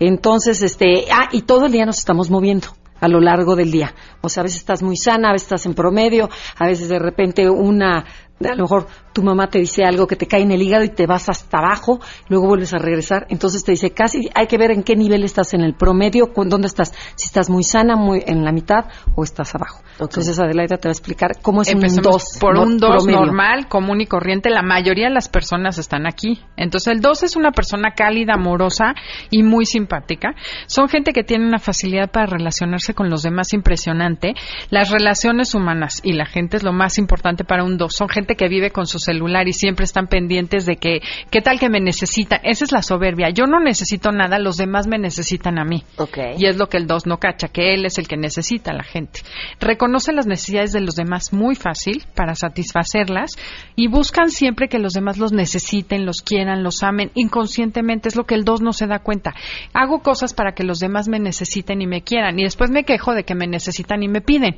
Entonces, 0.00 0.62
este, 0.62 1.04
ah, 1.12 1.28
y 1.32 1.42
todo 1.42 1.66
el 1.66 1.72
día 1.72 1.84
nos 1.84 1.98
estamos 1.98 2.30
moviendo 2.30 2.68
a 3.00 3.08
lo 3.08 3.20
largo 3.20 3.56
del 3.56 3.70
día. 3.72 3.94
O 4.22 4.28
sea, 4.28 4.40
a 4.42 4.44
veces 4.44 4.58
estás 4.60 4.82
muy 4.82 4.96
sana, 4.96 5.28
a 5.28 5.32
veces 5.32 5.46
estás 5.46 5.66
en 5.66 5.74
promedio, 5.74 6.30
a 6.56 6.66
veces 6.66 6.88
de 6.88 6.98
repente 7.00 7.50
una, 7.50 8.04
a 8.50 8.54
lo 8.54 8.64
mejor 8.64 8.86
tu 9.12 9.22
mamá 9.22 9.48
te 9.48 9.58
dice 9.58 9.84
algo 9.84 10.06
que 10.06 10.16
te 10.16 10.26
cae 10.26 10.42
en 10.42 10.50
el 10.52 10.62
hígado 10.62 10.84
y 10.84 10.88
te 10.88 11.06
vas 11.06 11.28
hasta 11.28 11.58
abajo, 11.58 12.00
luego 12.28 12.46
vuelves 12.46 12.72
a 12.74 12.78
regresar. 12.78 13.26
Entonces 13.28 13.64
te 13.64 13.72
dice, 13.72 13.90
casi 13.90 14.28
hay 14.34 14.46
que 14.46 14.58
ver 14.58 14.70
en 14.70 14.82
qué 14.82 14.96
nivel 14.96 15.24
estás 15.24 15.54
en 15.54 15.60
el 15.62 15.74
promedio, 15.74 16.32
con 16.32 16.48
dónde 16.48 16.66
estás, 16.66 16.92
si 17.16 17.26
estás 17.26 17.50
muy 17.50 17.64
sana, 17.64 17.96
muy 17.96 18.22
en 18.26 18.44
la 18.44 18.52
mitad 18.52 18.86
o 19.14 19.24
estás 19.24 19.54
abajo. 19.54 19.82
Entonces 20.00 20.38
Adelaida 20.38 20.78
te 20.78 20.88
va 20.88 20.90
a 20.90 20.92
explicar 20.92 21.40
cómo 21.42 21.62
es 21.62 21.68
Empecemos 21.68 22.06
un 22.06 22.12
2 22.12 22.24
por 22.40 22.58
un 22.58 22.78
2 22.78 22.90
promedio. 22.90 23.20
normal, 23.20 23.68
común 23.68 24.00
y 24.00 24.06
corriente. 24.06 24.50
La 24.50 24.62
mayoría 24.62 25.08
de 25.08 25.14
las 25.14 25.28
personas 25.28 25.78
están 25.78 26.06
aquí. 26.06 26.40
Entonces, 26.56 26.92
el 26.92 27.00
2 27.00 27.22
es 27.24 27.36
una 27.36 27.52
persona 27.52 27.92
cálida, 27.92 28.34
amorosa 28.34 28.94
y 29.30 29.42
muy 29.42 29.66
simpática. 29.66 30.34
Son 30.66 30.88
gente 30.88 31.12
que 31.12 31.22
tiene 31.24 31.46
una 31.46 31.58
facilidad 31.58 32.10
para 32.10 32.26
relacionarse 32.26 32.94
con 32.94 33.10
los 33.10 33.22
demás 33.22 33.52
impresionante. 33.52 34.34
Las 34.70 34.90
relaciones 34.90 35.54
humanas 35.54 36.00
y 36.02 36.12
la 36.12 36.26
gente 36.26 36.56
es 36.56 36.62
lo 36.62 36.72
más 36.72 36.98
importante 36.98 37.44
para 37.44 37.64
un 37.64 37.76
2. 37.76 37.94
Son 37.94 38.08
gente 38.08 38.31
que 38.36 38.48
vive 38.48 38.70
con 38.70 38.86
su 38.86 38.98
celular 38.98 39.48
y 39.48 39.52
siempre 39.52 39.84
están 39.84 40.06
pendientes 40.06 40.66
de 40.66 40.76
que, 40.76 41.00
¿qué 41.30 41.40
tal 41.40 41.58
que 41.58 41.68
me 41.68 41.80
necesitan? 41.80 42.40
Esa 42.42 42.64
es 42.64 42.72
la 42.72 42.82
soberbia. 42.82 43.30
Yo 43.30 43.46
no 43.46 43.60
necesito 43.60 44.12
nada, 44.12 44.38
los 44.38 44.56
demás 44.56 44.86
me 44.86 44.98
necesitan 44.98 45.58
a 45.58 45.64
mí. 45.64 45.84
Y 46.38 46.46
es 46.46 46.56
lo 46.56 46.68
que 46.68 46.76
el 46.76 46.86
2 46.86 47.06
no 47.06 47.18
cacha, 47.18 47.48
que 47.48 47.74
él 47.74 47.84
es 47.86 47.98
el 47.98 48.08
que 48.08 48.16
necesita 48.16 48.70
a 48.70 48.74
la 48.74 48.84
gente. 48.84 49.20
Reconoce 49.60 50.12
las 50.12 50.26
necesidades 50.26 50.72
de 50.72 50.80
los 50.80 50.94
demás 50.94 51.32
muy 51.32 51.54
fácil 51.54 52.04
para 52.14 52.34
satisfacerlas 52.34 53.32
y 53.76 53.88
buscan 53.88 54.30
siempre 54.30 54.68
que 54.68 54.78
los 54.78 54.92
demás 54.92 55.18
los 55.18 55.32
necesiten, 55.32 56.06
los 56.06 56.22
quieran, 56.22 56.62
los 56.62 56.82
amen. 56.82 57.10
Inconscientemente 57.14 58.08
es 58.08 58.16
lo 58.16 58.24
que 58.24 58.34
el 58.34 58.44
2 58.44 58.62
no 58.62 58.72
se 58.72 58.86
da 58.86 58.98
cuenta. 58.98 59.34
Hago 59.72 60.00
cosas 60.00 60.34
para 60.34 60.52
que 60.52 60.64
los 60.64 60.78
demás 60.78 61.08
me 61.08 61.18
necesiten 61.18 61.80
y 61.82 61.86
me 61.86 62.02
quieran 62.02 62.38
y 62.38 62.44
después 62.44 62.70
me 62.70 62.84
quejo 62.84 63.14
de 63.14 63.24
que 63.24 63.34
me 63.34 63.46
necesitan 63.46 64.02
y 64.02 64.08
me 64.08 64.20
piden. 64.20 64.56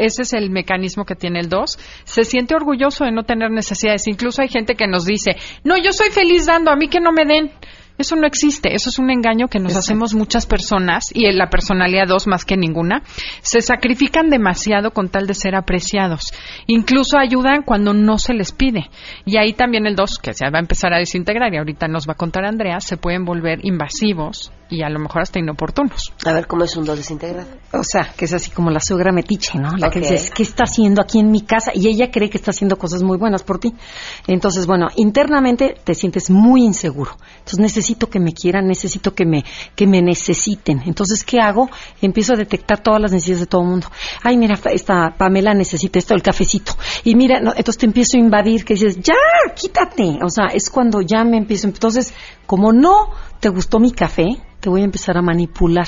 Ese 0.00 0.22
es 0.22 0.32
el 0.32 0.50
mecanismo 0.50 1.04
que 1.04 1.14
tiene 1.14 1.40
el 1.40 1.48
2. 1.48 1.78
Se 2.04 2.24
siente 2.24 2.54
orgulloso 2.54 2.99
de 3.04 3.12
no 3.12 3.24
tener 3.24 3.50
necesidades. 3.50 4.06
Incluso 4.06 4.42
hay 4.42 4.48
gente 4.48 4.74
que 4.74 4.86
nos 4.86 5.04
dice, 5.04 5.36
no, 5.64 5.76
yo 5.76 5.92
soy 5.92 6.10
feliz 6.10 6.46
dando, 6.46 6.70
a 6.70 6.76
mí 6.76 6.88
que 6.88 7.00
no 7.00 7.12
me 7.12 7.24
den. 7.24 7.50
Eso 7.98 8.16
no 8.16 8.26
existe, 8.26 8.74
eso 8.74 8.88
es 8.88 8.98
un 8.98 9.10
engaño 9.10 9.48
que 9.48 9.58
nos 9.58 9.76
hacemos 9.76 10.14
muchas 10.14 10.46
personas 10.46 11.10
y 11.12 11.26
en 11.26 11.36
la 11.36 11.50
personalidad 11.50 12.08
2 12.08 12.28
más 12.28 12.46
que 12.46 12.56
ninguna. 12.56 13.02
Se 13.42 13.60
sacrifican 13.60 14.30
demasiado 14.30 14.92
con 14.92 15.10
tal 15.10 15.26
de 15.26 15.34
ser 15.34 15.54
apreciados. 15.54 16.32
Incluso 16.66 17.18
ayudan 17.18 17.60
cuando 17.62 17.92
no 17.92 18.16
se 18.16 18.32
les 18.32 18.52
pide. 18.52 18.88
Y 19.26 19.36
ahí 19.36 19.52
también 19.52 19.86
el 19.86 19.96
2, 19.96 20.18
que 20.18 20.32
se 20.32 20.48
va 20.48 20.56
a 20.56 20.62
empezar 20.62 20.94
a 20.94 20.98
desintegrar 20.98 21.52
y 21.52 21.58
ahorita 21.58 21.88
nos 21.88 22.08
va 22.08 22.14
a 22.14 22.16
contar 22.16 22.46
Andrea, 22.46 22.80
se 22.80 22.96
pueden 22.96 23.26
volver 23.26 23.58
invasivos 23.66 24.50
y 24.70 24.82
a 24.82 24.88
lo 24.88 25.00
mejor 25.00 25.22
hasta 25.22 25.40
inoportunos. 25.40 26.12
A 26.24 26.32
ver, 26.32 26.46
¿cómo 26.46 26.64
es 26.64 26.76
un 26.76 26.84
2 26.84 26.96
desintegrado? 26.96 27.48
O 27.72 27.82
sea, 27.82 28.12
que 28.16 28.24
es 28.24 28.32
así 28.32 28.50
como 28.50 28.70
la 28.70 28.80
suegra 28.80 29.12
metiche, 29.12 29.58
¿no? 29.58 29.76
La 29.76 29.90
que 29.90 30.00
dices, 30.00 30.30
¿qué 30.30 30.44
está 30.44 30.64
haciendo 30.64 31.02
aquí 31.02 31.18
en 31.18 31.30
mi 31.30 31.42
casa? 31.42 31.72
Y 31.74 31.88
ella 31.88 32.10
cree 32.10 32.30
que 32.30 32.38
está 32.38 32.52
haciendo 32.52 32.76
cosas 32.76 33.02
muy 33.02 33.18
buenas 33.18 33.42
por 33.42 33.58
ti. 33.58 33.74
Entonces, 34.28 34.66
bueno, 34.66 34.86
internamente 34.96 35.74
te 35.82 35.94
sientes 35.94 36.30
muy 36.30 36.62
inseguro. 36.62 37.16
Entonces, 37.38 37.58
necesito 37.58 38.08
que 38.08 38.20
me 38.20 38.32
quieran, 38.32 38.66
necesito 38.66 39.12
que 39.12 39.26
me, 39.26 39.44
que 39.74 39.86
me 39.86 40.00
necesiten. 40.02 40.82
Entonces, 40.86 41.24
¿qué 41.24 41.40
hago? 41.40 41.68
Empiezo 42.00 42.34
a 42.34 42.36
detectar 42.36 42.80
todas 42.80 43.00
las 43.00 43.10
necesidades 43.10 43.40
de 43.40 43.46
todo 43.46 43.62
el 43.62 43.68
mundo. 43.68 43.88
Ay, 44.22 44.36
mira, 44.36 44.58
esta 44.72 45.14
Pamela 45.18 45.52
necesita 45.52 45.98
esto, 45.98 46.14
el 46.14 46.22
cafecito. 46.22 46.72
Y 47.02 47.16
mira, 47.16 47.40
no, 47.40 47.50
entonces 47.50 47.78
te 47.78 47.86
empiezo 47.86 48.16
a 48.16 48.20
invadir, 48.20 48.64
que 48.64 48.74
dices, 48.74 49.00
ya, 49.00 49.14
quítate. 49.54 50.18
O 50.22 50.30
sea, 50.30 50.46
es 50.54 50.70
cuando 50.70 51.00
ya 51.00 51.24
me 51.24 51.38
empiezo. 51.38 51.66
Entonces, 51.66 52.14
como 52.46 52.72
no 52.72 53.10
te 53.40 53.48
gustó 53.48 53.80
mi 53.80 53.90
café, 53.90 54.36
te 54.60 54.68
voy 54.68 54.82
a 54.82 54.84
empezar 54.84 55.16
a 55.16 55.22
manipular. 55.22 55.86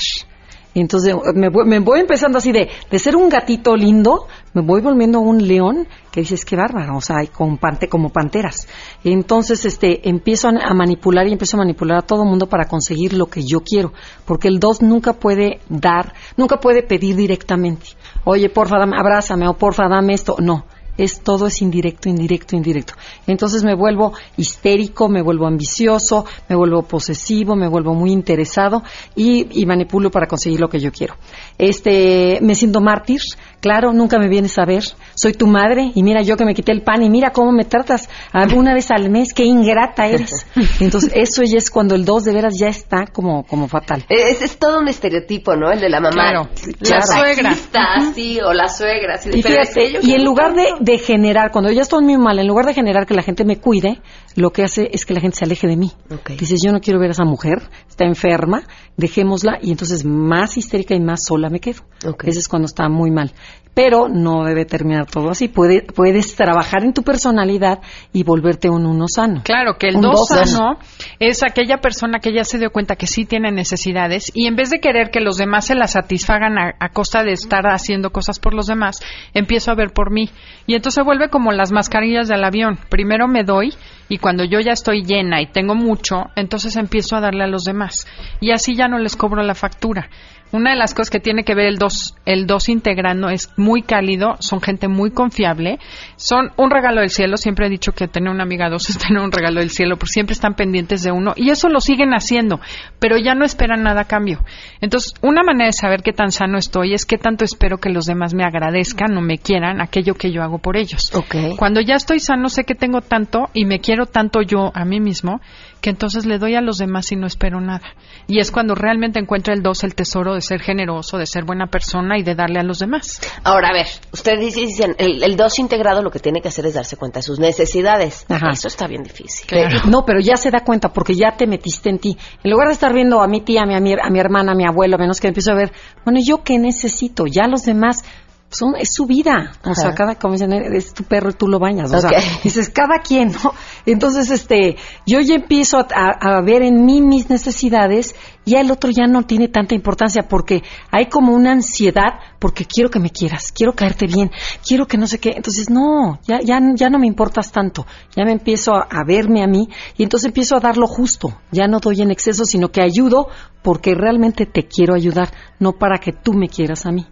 Y 0.75 0.81
entonces 0.81 1.13
me 1.35 1.49
voy, 1.49 1.65
me 1.65 1.79
voy 1.79 1.99
empezando 1.99 2.39
así 2.39 2.51
de, 2.51 2.67
ser 2.97 3.15
un 3.15 3.29
gatito 3.29 3.75
lindo, 3.75 4.25
me 4.53 4.63
voy 4.63 4.81
volviendo 4.81 5.19
un 5.19 5.47
león 5.47 5.87
que 6.11 6.21
dices, 6.21 6.45
qué 6.45 6.55
bárbaro, 6.55 6.97
o 6.97 7.01
sea, 7.01 7.17
con 7.31 7.59
como 7.89 8.09
panteras. 8.09 8.67
Y 9.03 9.11
entonces 9.11 9.65
este, 9.65 10.09
empiezo 10.09 10.47
a, 10.47 10.51
a 10.51 10.73
manipular 10.73 11.27
y 11.27 11.31
empiezo 11.31 11.57
a 11.57 11.59
manipular 11.59 11.99
a 11.99 12.01
todo 12.01 12.23
el 12.23 12.29
mundo 12.29 12.47
para 12.47 12.65
conseguir 12.65 13.13
lo 13.13 13.27
que 13.27 13.43
yo 13.43 13.61
quiero. 13.61 13.93
Porque 14.25 14.47
el 14.47 14.59
2 14.59 14.81
nunca 14.81 15.13
puede 15.13 15.59
dar, 15.69 16.13
nunca 16.37 16.59
puede 16.59 16.81
pedir 16.81 17.15
directamente. 17.15 17.85
Oye, 18.23 18.49
porfa, 18.49 18.79
dame, 18.79 18.97
abrázame, 18.97 19.47
o 19.47 19.53
porfa, 19.53 19.87
dame 19.87 20.15
esto. 20.15 20.37
No, 20.39 20.65
es 20.97 21.21
todo 21.21 21.47
es 21.47 21.61
indirecto, 21.61 22.09
indirecto, 22.09 22.55
indirecto. 22.55 22.93
Entonces 23.27 23.63
me 23.63 23.75
vuelvo 23.75 24.13
histérico, 24.37 25.09
me 25.09 25.21
vuelvo 25.21 25.47
ambicioso, 25.47 26.25
me 26.49 26.55
vuelvo 26.55 26.83
posesivo, 26.83 27.55
me 27.55 27.67
vuelvo 27.67 27.93
muy 27.93 28.11
interesado 28.11 28.83
y, 29.15 29.61
y 29.61 29.65
manipulo 29.65 30.09
para 30.11 30.27
conseguir 30.27 30.59
lo 30.59 30.69
que 30.69 30.79
yo 30.79 30.91
quiero. 30.91 31.15
Este, 31.57 32.39
me 32.41 32.55
siento 32.55 32.81
mártir, 32.81 33.21
claro, 33.59 33.93
nunca 33.93 34.19
me 34.19 34.27
vienes 34.27 34.57
a 34.59 34.65
ver, 34.65 34.83
soy 35.15 35.33
tu 35.33 35.47
madre 35.47 35.91
y 35.95 36.03
mira 36.03 36.21
yo 36.21 36.35
que 36.35 36.45
me 36.45 36.53
quité 36.53 36.71
el 36.71 36.81
pan 36.81 37.01
y 37.03 37.09
mira 37.09 37.31
cómo 37.31 37.51
me 37.51 37.65
tratas 37.65 38.09
una 38.55 38.73
vez 38.73 38.91
al 38.91 39.09
mes, 39.09 39.33
qué 39.33 39.45
ingrata 39.45 40.07
eres. 40.07 40.45
Entonces 40.79 41.11
eso 41.15 41.43
ya 41.43 41.57
es 41.57 41.69
cuando 41.69 41.95
el 41.95 42.05
2 42.05 42.23
de 42.25 42.33
veras 42.33 42.53
ya 42.59 42.67
está 42.67 43.05
como, 43.07 43.43
como 43.43 43.67
fatal. 43.67 44.05
Es, 44.09 44.41
es 44.41 44.57
todo 44.57 44.79
un 44.79 44.87
estereotipo, 44.87 45.55
¿no? 45.55 45.71
El 45.71 45.79
de 45.79 45.89
la 45.89 45.99
mamá. 45.99 46.11
Claro, 46.11 46.49
La 46.79 46.99
claro. 46.99 47.05
suegra. 47.05 47.55
así, 47.97 48.39
o 48.41 48.53
la 48.53 48.67
suegra. 48.67 49.19
Y 49.25 49.41
pero 49.41 49.63
fíjate, 49.65 49.99
y 50.01 50.13
en 50.13 50.23
lugar 50.23 50.53
de, 50.53 50.65
de 50.83 50.97
generar, 50.97 51.51
cuando 51.51 51.71
ya 51.71 51.83
estoy 51.83 52.03
muy 52.03 52.17
mal, 52.17 52.37
en 52.39 52.47
lugar 52.47 52.65
de 52.65 52.73
generar 52.73 53.05
que 53.05 53.13
la 53.13 53.21
gente 53.21 53.45
me 53.45 53.57
cuide, 53.57 54.01
lo 54.35 54.51
que 54.51 54.63
hace 54.63 54.89
es 54.91 55.05
que 55.05 55.13
la 55.13 55.21
gente 55.21 55.37
se 55.37 55.45
aleje 55.45 55.65
de 55.65 55.77
mí. 55.77 55.93
Dices, 56.37 56.61
yo 56.61 56.73
no 56.73 56.81
quiero 56.81 56.99
ver 56.99 57.09
a 57.09 57.11
esa 57.13 57.23
mujer, 57.23 57.61
está 57.87 58.03
enferma, 58.03 58.63
dejémosla, 58.97 59.59
y 59.61 59.71
entonces 59.71 60.03
más 60.03 60.57
histérica 60.57 60.93
y 60.93 60.99
más 60.99 61.21
sola 61.25 61.49
me 61.49 61.61
quedo. 61.61 61.83
Ese 62.25 62.39
es 62.39 62.49
cuando 62.49 62.65
está 62.65 62.89
muy 62.89 63.11
mal. 63.11 63.31
Pero 63.73 64.07
no 64.07 64.43
debe 64.43 64.65
terminar 64.65 65.07
todo 65.07 65.31
así. 65.31 65.47
Puede, 65.47 65.81
puedes 65.81 66.35
trabajar 66.35 66.83
en 66.83 66.93
tu 66.93 67.01
personalidad 67.03 67.79
y 68.11 68.23
volverte 68.23 68.69
un 68.69 68.85
uno 68.85 69.05
sano. 69.07 69.41
Claro, 69.43 69.77
que 69.77 69.87
el 69.87 69.95
Un 69.95 70.03
2 70.03 70.11
dos 70.11 70.27
sano. 70.27 70.45
sano 70.45 70.79
es 71.19 71.43
aquella 71.43 71.77
persona 71.77 72.19
que 72.19 72.33
ya 72.33 72.43
se 72.43 72.59
dio 72.59 72.69
cuenta 72.71 72.95
que 72.95 73.07
sí 73.07 73.25
tiene 73.25 73.51
necesidades 73.51 74.31
y 74.33 74.45
en 74.47 74.55
vez 74.55 74.69
de 74.69 74.79
querer 74.79 75.09
que 75.09 75.21
los 75.21 75.37
demás 75.37 75.65
se 75.65 75.75
las 75.75 75.93
satisfagan 75.93 76.57
a, 76.57 76.75
a 76.79 76.89
costa 76.89 77.23
de 77.23 77.31
estar 77.31 77.65
haciendo 77.67 78.11
cosas 78.11 78.39
por 78.39 78.53
los 78.53 78.67
demás, 78.67 78.99
empiezo 79.33 79.71
a 79.71 79.75
ver 79.75 79.91
por 79.91 80.11
mí. 80.11 80.29
Y 80.67 80.75
entonces 80.75 80.95
se 80.95 81.01
vuelve 81.03 81.29
como 81.29 81.51
las 81.51 81.71
mascarillas 81.71 82.27
del 82.27 82.43
avión. 82.43 82.77
Primero 82.89 83.27
me 83.27 83.43
doy 83.43 83.73
y 84.09 84.19
cuando 84.19 84.43
yo 84.43 84.59
ya 84.59 84.73
estoy 84.73 85.03
llena 85.03 85.41
y 85.41 85.47
tengo 85.47 85.73
mucho, 85.75 86.25
entonces 86.35 86.75
empiezo 86.75 87.15
a 87.15 87.21
darle 87.21 87.45
a 87.45 87.47
los 87.47 87.63
demás. 87.63 88.05
Y 88.39 88.51
así 88.51 88.75
ya 88.75 88.87
no 88.87 88.99
les 88.99 89.15
cobro 89.15 89.41
la 89.41 89.55
factura. 89.55 90.09
Una 90.53 90.69
de 90.69 90.77
las 90.77 90.93
cosas 90.93 91.09
que 91.09 91.19
tiene 91.19 91.43
que 91.43 91.55
ver 91.55 91.65
el 91.65 91.77
2 91.77 92.13
el 92.25 92.45
dos 92.45 92.69
integrando 92.69 93.29
es 93.29 93.51
muy 93.57 93.81
cálido, 93.81 94.35
son 94.39 94.61
gente 94.61 94.87
muy 94.87 95.11
confiable, 95.11 95.79
son 96.15 96.51
un 96.57 96.69
regalo 96.69 97.01
del 97.01 97.09
cielo. 97.09 97.37
Siempre 97.37 97.65
he 97.65 97.69
dicho 97.69 97.91
que 97.91 98.07
tener 98.07 98.31
una 98.31 98.43
amiga 98.43 98.69
2 98.69 98.89
es 98.89 98.97
tener 98.99 99.21
un 99.21 99.31
regalo 99.31 99.59
del 99.59 99.71
cielo, 99.71 99.97
porque 99.97 100.13
siempre 100.13 100.33
están 100.33 100.53
pendientes 100.53 101.01
de 101.01 101.11
uno 101.11 101.33
y 101.35 101.49
eso 101.49 101.69
lo 101.69 101.81
siguen 101.81 102.13
haciendo, 102.13 102.59
pero 102.99 103.17
ya 103.17 103.33
no 103.33 103.45
esperan 103.45 103.81
nada 103.81 104.01
a 104.01 104.05
cambio. 104.05 104.45
Entonces, 104.79 105.13
una 105.21 105.41
manera 105.41 105.65
de 105.65 105.73
saber 105.73 106.03
qué 106.03 106.13
tan 106.13 106.31
sano 106.31 106.59
estoy 106.59 106.93
es 106.93 107.05
qué 107.05 107.17
tanto 107.17 107.43
espero 107.43 107.79
que 107.79 107.89
los 107.89 108.05
demás 108.05 108.35
me 108.35 108.43
agradezcan 108.43 109.17
o 109.17 109.21
me 109.21 109.39
quieran 109.39 109.81
aquello 109.81 110.13
que 110.13 110.31
yo 110.31 110.43
hago 110.43 110.59
por 110.59 110.77
ellos. 110.77 111.11
Cuando 111.57 111.81
ya 111.81 111.95
estoy 111.95 112.19
sano, 112.19 112.47
sé 112.49 112.63
que 112.63 112.75
tengo 112.75 113.01
tanto 113.01 113.49
y 113.53 113.65
me 113.65 113.79
quiero 113.79 114.05
tanto 114.05 114.43
yo 114.43 114.71
a 114.75 114.85
mí 114.85 114.99
mismo 114.99 115.41
que 115.83 115.89
entonces 115.89 116.25
le 116.25 116.37
doy 116.37 116.55
a 116.55 116.61
los 116.61 116.77
demás 116.77 117.11
y 117.11 117.17
no 117.17 117.27
espero 117.27 117.59
nada. 117.59 117.81
Y 118.25 118.39
es 118.39 118.51
cuando 118.51 118.73
realmente 118.73 119.19
encuentra 119.19 119.53
el 119.53 119.61
2 119.61 119.83
el 119.83 119.95
tesoro 119.95 120.33
de 120.33 120.39
ser 120.39 120.61
generoso, 120.61 121.17
de 121.17 121.25
ser 121.25 121.43
buena 121.43 121.67
persona 121.67 122.17
y 122.17 122.23
de 122.23 122.35
darle 122.35 122.61
a 122.61 122.63
los 122.63 122.79
demás. 122.79 123.19
Ahora, 123.43 123.67
a 123.67 123.73
ver, 123.73 123.87
ustedes 124.13 124.55
dicen, 124.55 124.95
el, 124.97 125.21
el 125.21 125.35
dos 125.35 125.59
integrado 125.59 126.01
lo 126.01 126.09
que 126.09 126.19
tiene 126.19 126.39
que 126.39 126.47
hacer 126.47 126.65
es 126.67 126.75
darse 126.75 126.95
cuenta 126.95 127.19
de 127.19 127.23
sus 127.23 127.37
necesidades. 127.37 128.25
Ajá. 128.29 128.51
Eso 128.53 128.69
está 128.69 128.87
bien 128.87 129.03
difícil. 129.03 129.45
No, 129.89 130.05
pero 130.05 130.21
ya 130.21 130.37
se 130.37 130.51
da 130.51 130.61
cuenta 130.61 130.93
porque 130.93 131.15
ya 131.15 131.35
te 131.35 131.47
metiste 131.47 131.89
en 131.89 131.99
ti. 131.99 132.17
En 132.41 132.51
lugar 132.51 132.69
de 132.69 132.75
estar 132.75 132.93
viendo 132.93 133.21
a 133.21 133.27
mi 133.27 133.41
tía, 133.41 133.63
a 133.63 133.65
mi, 133.65 133.75
a 133.75 133.81
mi, 133.81 133.91
a 133.91 134.09
mi 134.09 134.19
hermana, 134.21 134.53
a 134.53 134.55
mi 134.55 134.65
abuelo, 134.65 134.97
menos 134.97 135.19
que 135.19 135.27
empiezo 135.27 135.51
a 135.51 135.55
ver, 135.55 135.73
bueno, 136.05 136.21
¿yo 136.25 136.43
qué 136.43 136.59
necesito? 136.59 137.25
Ya 137.25 137.47
los 137.47 137.63
demás 137.63 138.05
son, 138.53 138.75
es 138.77 138.89
su 138.93 139.05
vida. 139.05 139.51
O 139.63 139.73
sea, 139.75 139.93
cada, 139.95 140.15
como 140.15 140.33
dicen, 140.33 140.53
es 140.53 140.93
tu 140.93 141.03
perro 141.03 141.29
y 141.31 141.33
tú 141.33 141.47
lo 141.47 141.59
bañas. 141.59 141.91
O 141.91 141.99
sea, 142.01 142.19
dices, 142.43 142.69
cada 142.69 142.99
quien, 142.99 143.31
¿no? 143.31 143.53
Entonces, 143.85 144.29
este, 144.31 144.77
yo 145.05 145.19
ya 145.19 145.35
empiezo 145.35 145.77
a, 145.77 145.87
a- 145.93 146.37
a 146.37 146.41
ver 146.41 146.61
en 146.61 146.85
mí 146.85 147.01
mis 147.01 147.29
necesidades 147.29 148.15
y 148.45 148.55
el 148.55 148.71
otro 148.71 148.89
ya 148.91 149.07
no 149.07 149.23
tiene 149.23 149.47
tanta 149.47 149.73
importancia 149.75 150.23
porque 150.27 150.63
hay 150.91 151.05
como 151.07 151.33
una 151.33 151.51
ansiedad 151.51 152.19
porque 152.39 152.65
quiero 152.65 152.89
que 152.89 152.99
me 152.99 153.09
quieras, 153.09 153.51
quiero 153.53 153.73
caerte 153.73 154.05
bien, 154.05 154.29
quiero 154.67 154.85
que 154.85 154.97
no 154.97 155.07
sé 155.07 155.19
qué. 155.19 155.31
Entonces, 155.35 155.69
no, 155.69 156.19
ya, 156.27 156.39
ya, 156.43 156.59
ya 156.75 156.89
no 156.89 156.99
me 156.99 157.07
importas 157.07 157.51
tanto. 157.51 157.85
Ya 158.15 158.25
me 158.25 158.31
empiezo 158.33 158.73
a, 158.75 158.81
a 158.89 159.03
verme 159.05 159.43
a 159.43 159.47
mí 159.47 159.69
y 159.97 160.03
entonces 160.03 160.27
empiezo 160.27 160.55
a 160.57 160.59
dar 160.59 160.77
lo 160.77 160.87
justo. 160.87 161.33
Ya 161.51 161.67
no 161.67 161.79
doy 161.79 162.01
en 162.01 162.11
exceso, 162.11 162.43
sino 162.45 162.69
que 162.69 162.81
ayudo 162.81 163.27
porque 163.61 163.95
realmente 163.95 164.45
te 164.45 164.67
quiero 164.67 164.93
ayudar, 164.93 165.29
no 165.59 165.73
para 165.73 165.97
que 165.97 166.11
tú 166.11 166.33
me 166.33 166.49
quieras 166.49 166.85
a 166.85 166.91
mí. 166.91 167.07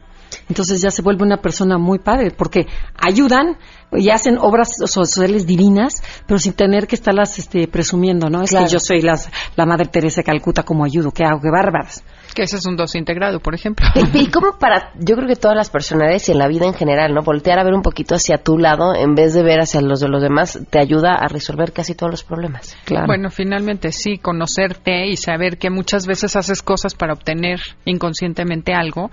Entonces 0.49 0.81
ya 0.81 0.91
se 0.91 1.01
vuelve 1.01 1.23
una 1.23 1.37
persona 1.37 1.77
muy 1.77 1.99
padre, 1.99 2.31
porque 2.31 2.67
ayudan 2.97 3.57
y 3.93 4.09
hacen 4.09 4.37
obras 4.37 4.69
sociales 4.85 5.45
divinas, 5.45 6.01
pero 6.25 6.39
sin 6.39 6.53
tener 6.53 6.87
que 6.87 6.95
estarlas 6.95 7.37
este, 7.39 7.67
presumiendo, 7.67 8.29
¿no? 8.29 8.41
Es 8.43 8.51
Claro. 8.51 8.65
que 8.65 8.71
yo 8.71 8.79
soy 8.79 9.01
las- 9.01 9.29
la 9.57 9.65
Madre 9.65 9.87
Teresa 9.87 10.21
de 10.21 10.25
Calcuta, 10.25 10.63
como 10.63 10.85
ayudo, 10.85 11.11
¿qué 11.11 11.23
hago? 11.25 11.41
¡Qué 11.41 11.49
bárbaras! 11.51 12.03
Que 12.33 12.43
ese 12.43 12.55
es 12.55 12.65
un 12.65 12.77
dos 12.77 12.95
integrado, 12.95 13.41
por 13.41 13.53
ejemplo. 13.53 13.85
Y, 14.13 14.19
y 14.19 14.27
como 14.31 14.57
para, 14.57 14.93
yo 14.97 15.15
creo 15.17 15.27
que 15.27 15.35
todas 15.35 15.57
las 15.57 15.69
personalidades 15.69 16.29
y 16.29 16.31
en 16.31 16.37
la 16.37 16.47
vida 16.47 16.65
en 16.65 16.73
general, 16.73 17.13
¿no? 17.13 17.21
Voltear 17.23 17.59
a 17.59 17.63
ver 17.65 17.73
un 17.73 17.81
poquito 17.81 18.15
hacia 18.15 18.37
tu 18.37 18.57
lado 18.57 18.95
en 18.95 19.13
vez 19.15 19.33
de 19.33 19.43
ver 19.43 19.59
hacia 19.59 19.81
los 19.81 19.99
de 19.99 20.07
los 20.07 20.21
demás 20.21 20.57
te 20.69 20.79
ayuda 20.79 21.15
a 21.15 21.27
resolver 21.27 21.73
casi 21.73 21.93
todos 21.93 22.11
los 22.11 22.23
problemas. 22.23 22.77
Claro. 22.85 23.07
Bueno, 23.07 23.29
finalmente 23.29 23.91
sí, 23.91 24.17
conocerte 24.17 25.07
y 25.07 25.17
saber 25.17 25.57
que 25.57 25.69
muchas 25.69 26.07
veces 26.07 26.37
haces 26.37 26.61
cosas 26.61 26.95
para 26.95 27.11
obtener 27.13 27.59
inconscientemente 27.83 28.73
algo, 28.73 29.11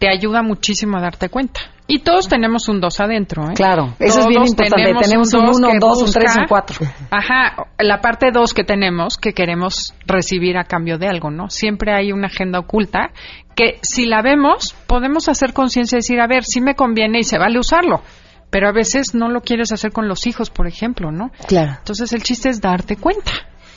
te 0.00 0.08
ayuda 0.08 0.42
muchísimo 0.42 0.96
a 0.98 1.00
darte 1.00 1.28
cuenta. 1.28 1.60
Y 1.86 2.00
todos 2.00 2.28
tenemos 2.28 2.68
un 2.68 2.80
dos 2.80 3.00
adentro, 3.00 3.50
¿eh? 3.50 3.54
Claro, 3.54 3.94
eso 3.98 4.20
es 4.20 4.26
bien 4.26 4.44
importante. 4.46 4.92
Tenemos 5.02 5.34
un 5.34 5.46
dos 5.46 5.56
uno, 5.58 5.66
que 5.68 5.72
un 5.74 5.78
dos, 5.80 6.02
un 6.02 6.12
tres, 6.12 6.24
busca- 6.26 6.40
un 6.42 6.46
cuatro. 6.48 6.76
Ajá, 7.10 7.66
la 7.78 8.00
parte 8.00 8.30
dos 8.32 8.54
que 8.54 8.62
tenemos 8.64 9.16
que 9.18 9.32
queremos 9.32 9.92
recibir 10.06 10.56
a 10.56 10.64
cambio 10.64 10.98
de 10.98 11.08
algo, 11.08 11.30
¿no? 11.30 11.50
Siempre 11.50 11.92
hay 11.92 12.12
una 12.12 12.28
agenda 12.28 12.60
oculta 12.60 13.10
que 13.56 13.78
si 13.82 14.06
la 14.06 14.22
vemos 14.22 14.74
podemos 14.86 15.28
hacer 15.28 15.52
conciencia 15.52 15.96
y 15.96 15.98
decir, 15.98 16.20
a 16.20 16.26
ver, 16.28 16.44
sí 16.44 16.60
me 16.60 16.74
conviene 16.76 17.18
y 17.18 17.24
se 17.24 17.38
vale 17.38 17.58
usarlo. 17.58 18.02
Pero 18.50 18.68
a 18.68 18.72
veces 18.72 19.14
no 19.14 19.28
lo 19.28 19.42
quieres 19.42 19.70
hacer 19.72 19.92
con 19.92 20.08
los 20.08 20.26
hijos, 20.26 20.48
por 20.50 20.66
ejemplo, 20.66 21.10
¿no? 21.12 21.30
Claro. 21.46 21.72
Entonces 21.78 22.12
el 22.12 22.22
chiste 22.22 22.48
es 22.48 22.60
darte 22.60 22.96
cuenta. 22.96 23.32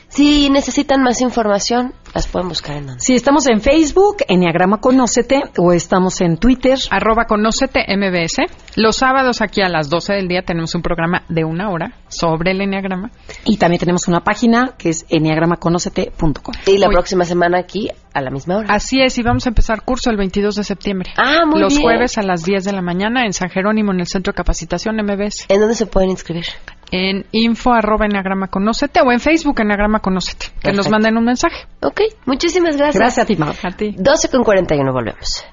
Si 0.08 0.50
necesitan 0.52 1.02
más 1.02 1.22
información, 1.22 1.94
las 2.14 2.28
pueden 2.28 2.48
buscar 2.50 2.78
en 2.78 2.88
donde. 2.88 3.02
Si 3.02 3.14
estamos 3.16 3.48
en 3.48 3.60
Facebook, 3.62 4.18
Enneagrama 4.28 4.78
Conócete, 4.80 5.42
o 5.58 5.72
estamos 5.74 6.22
en 6.22 6.38
Twitter. 6.38 6.78
Arroba 6.92 7.26
Conócete 7.26 7.86
MBS. 7.98 8.42
Los 8.76 8.98
sábados 8.98 9.42
aquí 9.42 9.62
a 9.62 9.70
las 9.70 9.90
12 9.90 10.14
del 10.14 10.28
día 10.28 10.44
tenemos 10.44 10.76
un 10.76 10.82
programa 10.82 11.24
de 11.30 11.44
una 11.44 11.70
hora 11.72 11.94
sobre 12.10 12.52
el 12.52 12.62
enneagrama. 12.62 13.10
Y 13.46 13.58
también 13.58 13.80
tenemos 13.80 14.08
una 14.08 14.20
página 14.22 14.76
que 14.78 14.90
es 14.90 15.06
enneagramaconócete.com. 15.10 16.54
Y 16.68 16.78
la 16.78 16.88
Uy. 16.88 16.94
próxima 16.94 17.26
semana 17.26 17.58
aquí 17.60 17.90
a 18.14 18.22
la 18.22 18.30
misma 18.30 18.58
hora. 18.58 18.68
Así 18.74 19.02
es, 19.02 19.18
y 19.18 19.24
vamos 19.24 19.46
a 19.46 19.50
empezar 19.50 19.82
curso 19.84 20.10
el 20.12 20.18
22 20.18 20.56
de 20.56 20.64
septiembre. 20.64 21.10
Ah, 21.18 21.46
muy 21.48 21.60
Los 21.60 21.74
bien. 21.74 21.82
jueves 21.84 22.18
a 22.18 22.22
las 22.24 22.44
10 22.44 22.64
de 22.66 22.72
la 22.74 22.82
mañana 22.82 23.26
en 23.26 23.34
San 23.34 23.50
Jerónimo, 23.50 23.92
en 23.92 24.02
el 24.02 24.08
Centro 24.08 24.34
de 24.34 24.38
Capacitación 24.38 24.96
MBS. 24.98 25.46
¿En 25.50 25.60
dónde 25.60 25.76
se 25.76 25.88
pueden 25.88 26.12
inscribir? 26.12 26.46
En 26.92 27.26
info 27.32 27.74
arroba 27.74 28.06
enneagrama 28.06 28.50
conócete 28.50 29.02
o 29.02 29.12
en 29.12 29.20
Facebook 29.20 29.60
enneagrama 29.60 30.00
conócete. 30.00 30.46
Que 30.62 30.70
nos 30.74 30.86
Perfecto. 30.86 30.90
manden 30.92 31.18
un 31.18 31.26
mensaje. 31.26 31.66
Ok, 31.82 32.02
muchísimas 32.26 32.78
gracias. 32.78 33.00
Gracias 33.00 33.24
a 33.24 33.28
ti, 33.28 33.36
Mau. 33.36 33.54
A 33.64 33.72
ti. 33.72 33.96
12 33.98 34.30
con 34.30 34.44
41, 34.44 34.92
volvemos. 34.92 35.44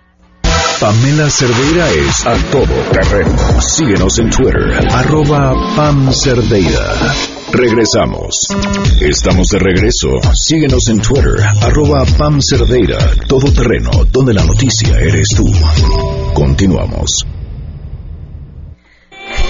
Pamela 0.80 1.28
Cerdeira 1.28 1.90
es 1.90 2.26
a 2.26 2.34
todo 2.50 2.74
terreno. 2.90 3.36
Síguenos 3.60 4.18
en 4.18 4.30
Twitter, 4.30 4.56
arroba 4.90 5.52
Pam 5.76 6.10
Cerdeira. 6.10 6.96
Regresamos. 7.52 8.48
Estamos 9.00 9.48
de 9.48 9.58
regreso. 9.58 10.08
Síguenos 10.32 10.88
en 10.88 11.02
Twitter, 11.02 11.36
arroba 11.60 12.04
Pam 12.16 12.40
Cerdeira. 12.40 12.96
Todo 13.28 13.52
terreno, 13.52 13.90
donde 14.10 14.32
la 14.32 14.44
noticia 14.44 14.98
eres 14.98 15.28
tú. 15.36 15.52
Continuamos. 16.32 17.26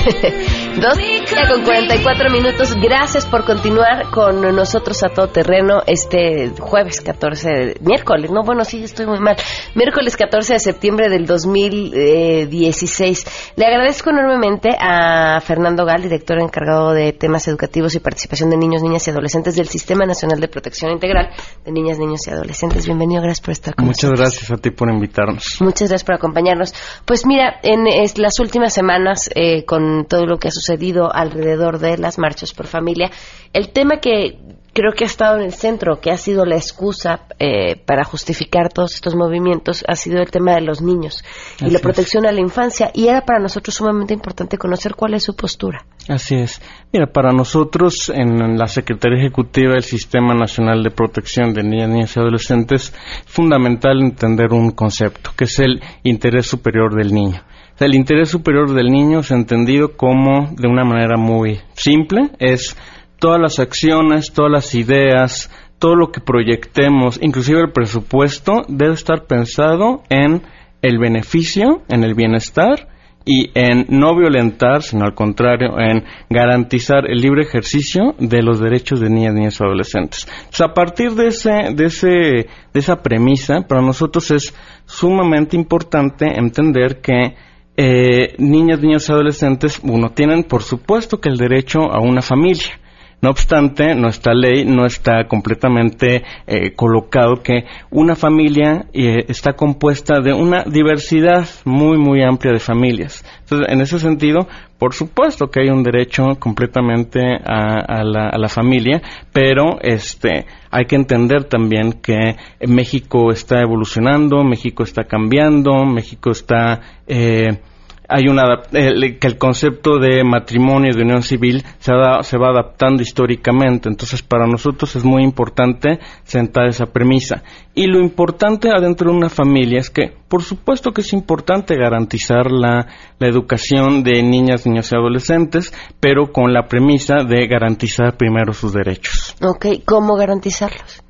12 0.81 1.21
con 1.53 1.63
44 1.65 2.31
minutos. 2.31 2.75
Gracias 2.81 3.27
por 3.27 3.45
continuar 3.45 4.09
con 4.11 4.41
nosotros 4.57 5.03
a 5.03 5.11
todo 5.11 5.29
terreno 5.29 5.83
este 5.87 6.53
jueves 6.59 7.03
14, 7.03 7.49
de- 7.51 7.77
miércoles, 7.83 8.31
no, 8.31 8.43
bueno, 8.43 8.65
sí, 8.65 8.83
estoy 8.85 9.05
muy 9.07 9.19
mal. 9.21 9.37
Miércoles 9.75 10.17
14 10.17 10.55
de 10.55 10.59
septiembre 10.59 11.11
del 11.11 11.27
2016. 11.27 13.53
Le 13.57 13.67
agradezco 13.67 14.09
enormemente 14.11 14.71
a 14.81 15.41
Fernando 15.41 15.85
Gal, 15.85 16.01
director 16.03 16.41
encargado 16.41 16.93
de 16.93 17.13
temas 17.13 17.47
educativos 17.49 17.95
y 17.95 18.01
participación 18.01 18.49
de 18.49 18.57
niños, 18.57 18.83
niñas 18.83 19.07
y 19.07 19.11
adolescentes 19.11 19.57
del 19.57 19.69
Sistema 19.69 20.07
Nacional 20.07 20.41
de 20.41 20.49
Protección 20.49 20.93
Integral 20.93 21.29
de 21.65 21.73
Niñas, 21.73 21.99
Niños 21.99 22.27
y 22.27 22.31
Adolescentes. 22.31 22.87
Bienvenido, 22.87 23.21
gracias 23.23 23.45
por 23.45 23.53
estar 23.53 23.75
con 23.75 23.85
Muchas 23.85 24.05
nosotros. 24.11 24.31
gracias 24.31 24.51
a 24.51 24.57
ti 24.57 24.71
por 24.71 24.89
invitarnos. 24.91 25.59
Muchas 25.61 25.91
gracias 25.91 26.05
por 26.05 26.15
acompañarnos. 26.15 26.73
Pues 27.05 27.27
mira, 27.27 27.57
en 27.63 27.85
las 28.17 28.41
últimas 28.41 28.73
semanas, 28.73 29.29
eh, 29.35 29.65
con 29.67 30.07
todo 30.07 30.25
lo 30.25 30.39
que 30.39 30.49
ha 30.49 30.51
sucedido 30.51 30.70
alrededor 31.13 31.79
de 31.79 31.99
las 31.99 32.19
marchas 32.19 32.53
por 32.53 32.67
familia, 32.67 33.11
el 33.53 33.71
tema 33.71 33.99
que 34.01 34.39
creo 34.73 34.93
que 34.93 35.05
ha 35.05 35.07
estado 35.07 35.37
en 35.37 35.43
el 35.43 35.53
centro, 35.53 36.01
que 36.01 36.11
ha 36.11 36.17
sido 36.17 36.45
la 36.45 36.57
excusa 36.57 37.27
eh, 37.39 37.77
para 37.85 38.05
justificar 38.05 38.73
todos 38.73 38.95
estos 38.95 39.15
movimientos, 39.15 39.85
ha 39.89 39.95
sido 39.95 40.21
el 40.21 40.31
tema 40.31 40.55
de 40.55 40.61
los 40.61 40.81
niños 40.81 41.25
y 41.61 41.65
Así 41.65 41.73
la 41.73 41.79
es. 41.79 41.83
protección 41.83 42.27
a 42.27 42.33
la 42.33 42.41
infancia. 42.41 42.91
Y 42.95 43.09
era 43.09 43.23
para 43.23 43.41
nosotros 43.41 43.75
sumamente 43.75 44.15
importante 44.15 44.59
conocer 44.59 44.95
cuál 44.95 45.15
es 45.15 45.25
su 45.25 45.35
postura. 45.35 45.85
Así 46.09 46.37
es. 46.37 46.61
Mira, 46.93 47.07
para 47.07 47.33
nosotros 47.33 48.11
en 48.15 48.57
la 48.59 48.67
Secretaría 48.67 49.19
Ejecutiva 49.19 49.75
del 49.75 49.83
Sistema 49.85 50.35
Nacional 50.35 50.83
de 50.83 50.91
Protección 50.91 51.53
de 51.53 51.63
Niñas, 51.63 51.89
Niñas 51.89 52.17
y 52.17 52.21
Adolescentes 52.21 52.71
es 52.71 52.95
fundamental 53.27 54.01
entender 54.01 54.53
un 54.53 54.71
concepto, 54.71 55.31
que 55.37 55.45
es 55.45 55.59
el 55.59 55.83
interés 56.03 56.47
superior 56.47 56.95
del 56.95 57.13
niño. 57.13 57.43
El 57.81 57.95
interés 57.95 58.29
superior 58.29 58.75
del 58.75 58.89
niño 58.89 59.21
es 59.21 59.31
entendido 59.31 59.97
como, 59.97 60.51
de 60.55 60.69
una 60.69 60.85
manera 60.85 61.17
muy 61.17 61.61
simple, 61.73 62.29
es 62.39 62.77
todas 63.19 63.41
las 63.41 63.59
acciones, 63.59 64.35
todas 64.35 64.53
las 64.53 64.75
ideas, 64.75 65.51
todo 65.79 65.97
lo 65.97 66.13
que 66.13 66.21
proyectemos, 66.21 67.19
inclusive 67.23 67.63
el 67.63 67.73
presupuesto, 67.73 68.65
debe 68.69 68.93
estar 68.93 69.25
pensado 69.25 70.03
en 70.11 70.43
el 70.83 70.99
beneficio, 70.99 71.81
en 71.89 72.05
el 72.05 72.15
bienestar 72.15 72.89
y 73.25 73.51
en 73.55 73.87
no 73.89 74.15
violentar, 74.15 74.83
sino 74.83 75.07
al 75.07 75.15
contrario, 75.15 75.79
en 75.79 76.05
garantizar 76.29 77.11
el 77.11 77.23
libre 77.23 77.45
ejercicio 77.45 78.15
de 78.19 78.43
los 78.43 78.61
derechos 78.61 79.01
de 79.01 79.09
niñas, 79.09 79.33
niños 79.33 79.59
y 79.59 79.65
adolescentes. 79.65 80.29
A 80.63 80.75
partir 80.75 81.13
de, 81.13 81.29
ese, 81.29 81.73
de, 81.75 81.87
ese, 81.87 82.09
de 82.09 82.47
esa 82.75 83.03
premisa, 83.03 83.63
para 83.67 83.81
nosotros 83.81 84.31
es 84.33 84.55
sumamente 84.85 85.57
importante 85.57 86.27
entender 86.27 87.01
que 87.01 87.37
eh, 87.83 88.35
niñas, 88.37 88.83
niños 88.83 89.09
y 89.09 89.13
adolescentes, 89.13 89.81
uno, 89.83 90.11
tienen 90.11 90.45
por 90.45 90.63
supuesto 90.63 91.19
que 91.19 91.31
el 91.31 91.39
derecho 91.39 91.91
a 91.91 91.99
una 92.01 92.21
familia. 92.21 92.79
No 93.23 93.31
obstante, 93.31 93.95
nuestra 93.95 94.35
ley 94.35 94.67
no 94.67 94.85
está 94.85 95.27
completamente 95.27 96.23
eh, 96.47 96.75
colocado 96.75 97.43
que 97.43 97.65
una 97.91 98.17
familia 98.17 98.87
eh, 98.93 99.25
está 99.29 99.55
compuesta 99.55 100.21
de 100.21 100.35
una 100.35 100.65
diversidad 100.65 101.49
muy, 101.65 101.97
muy 101.97 102.23
amplia 102.23 102.53
de 102.53 102.59
familias. 102.59 103.25
Entonces, 103.41 103.69
en 103.71 103.81
ese 103.81 103.99
sentido, 103.99 104.47
por 104.79 104.93
supuesto 104.93 105.49
que 105.49 105.61
hay 105.61 105.71
un 105.71 105.83
derecho 105.83 106.37
completamente 106.39 107.21
a, 107.45 107.81
a 107.81 108.05
la, 108.05 108.29
a 108.29 108.39
la 108.39 108.49
familia, 108.49 109.01
pero 109.33 109.79
este, 109.81 110.45
hay 110.71 110.85
que 110.85 110.97
entender 110.97 111.45
también 111.45 111.95
que 111.95 112.37
México 112.67 113.31
está 113.31 113.61
evolucionando, 113.61 114.45
México 114.45 114.83
está 114.83 115.05
cambiando, 115.05 115.87
México 115.87 116.31
está... 116.31 116.81
Eh, 117.07 117.70
hay 118.11 118.29
una 118.29 118.63
el- 118.73 119.19
que 119.19 119.27
el 119.27 119.39
concepto 119.39 119.99
de 119.99 120.23
matrimonio 120.25 120.91
y 120.93 120.97
de 120.97 121.03
unión 121.03 121.23
civil 121.23 121.65
se, 121.79 121.93
va- 121.95 122.23
se 122.23 122.37
va 122.37 122.49
adaptando 122.51 123.03
históricamente. 123.03 123.89
Entonces, 123.89 124.23
para 124.23 124.47
nosotros 124.47 124.95
es 124.97 125.05
muy 125.05 125.23
importante 125.23 125.99
sentar 126.25 126.67
esa 126.67 126.87
premisa. 126.87 127.43
Y 127.75 127.87
lo 127.87 128.01
importante 128.01 128.71
adentro 128.71 129.11
de 129.11 129.17
una 129.17 129.29
familia 129.29 129.79
es 129.79 129.91
que, 129.91 130.13
por 130.29 130.43
supuesto 130.43 130.93
que 130.93 131.03
es 131.03 131.13
importante 131.13 131.77
garantizar 131.77 132.51
la, 132.51 132.87
la 133.19 133.29
educación 133.29 134.03
de 134.03 134.23
niñas, 134.23 134.67
niños 134.67 134.91
y 134.93 134.97
adolescentes, 134.97 135.73
pero 136.01 136.33
con 136.33 136.53
la 136.53 136.67
premisa 136.67 137.23
de 137.25 137.47
garantizar 137.47 138.17
primero 138.17 138.53
sus 138.53 138.73
derechos. 138.73 139.37
Ok, 139.43 139.67
¿cómo 139.87 140.17
garantizarlos? 140.17 141.03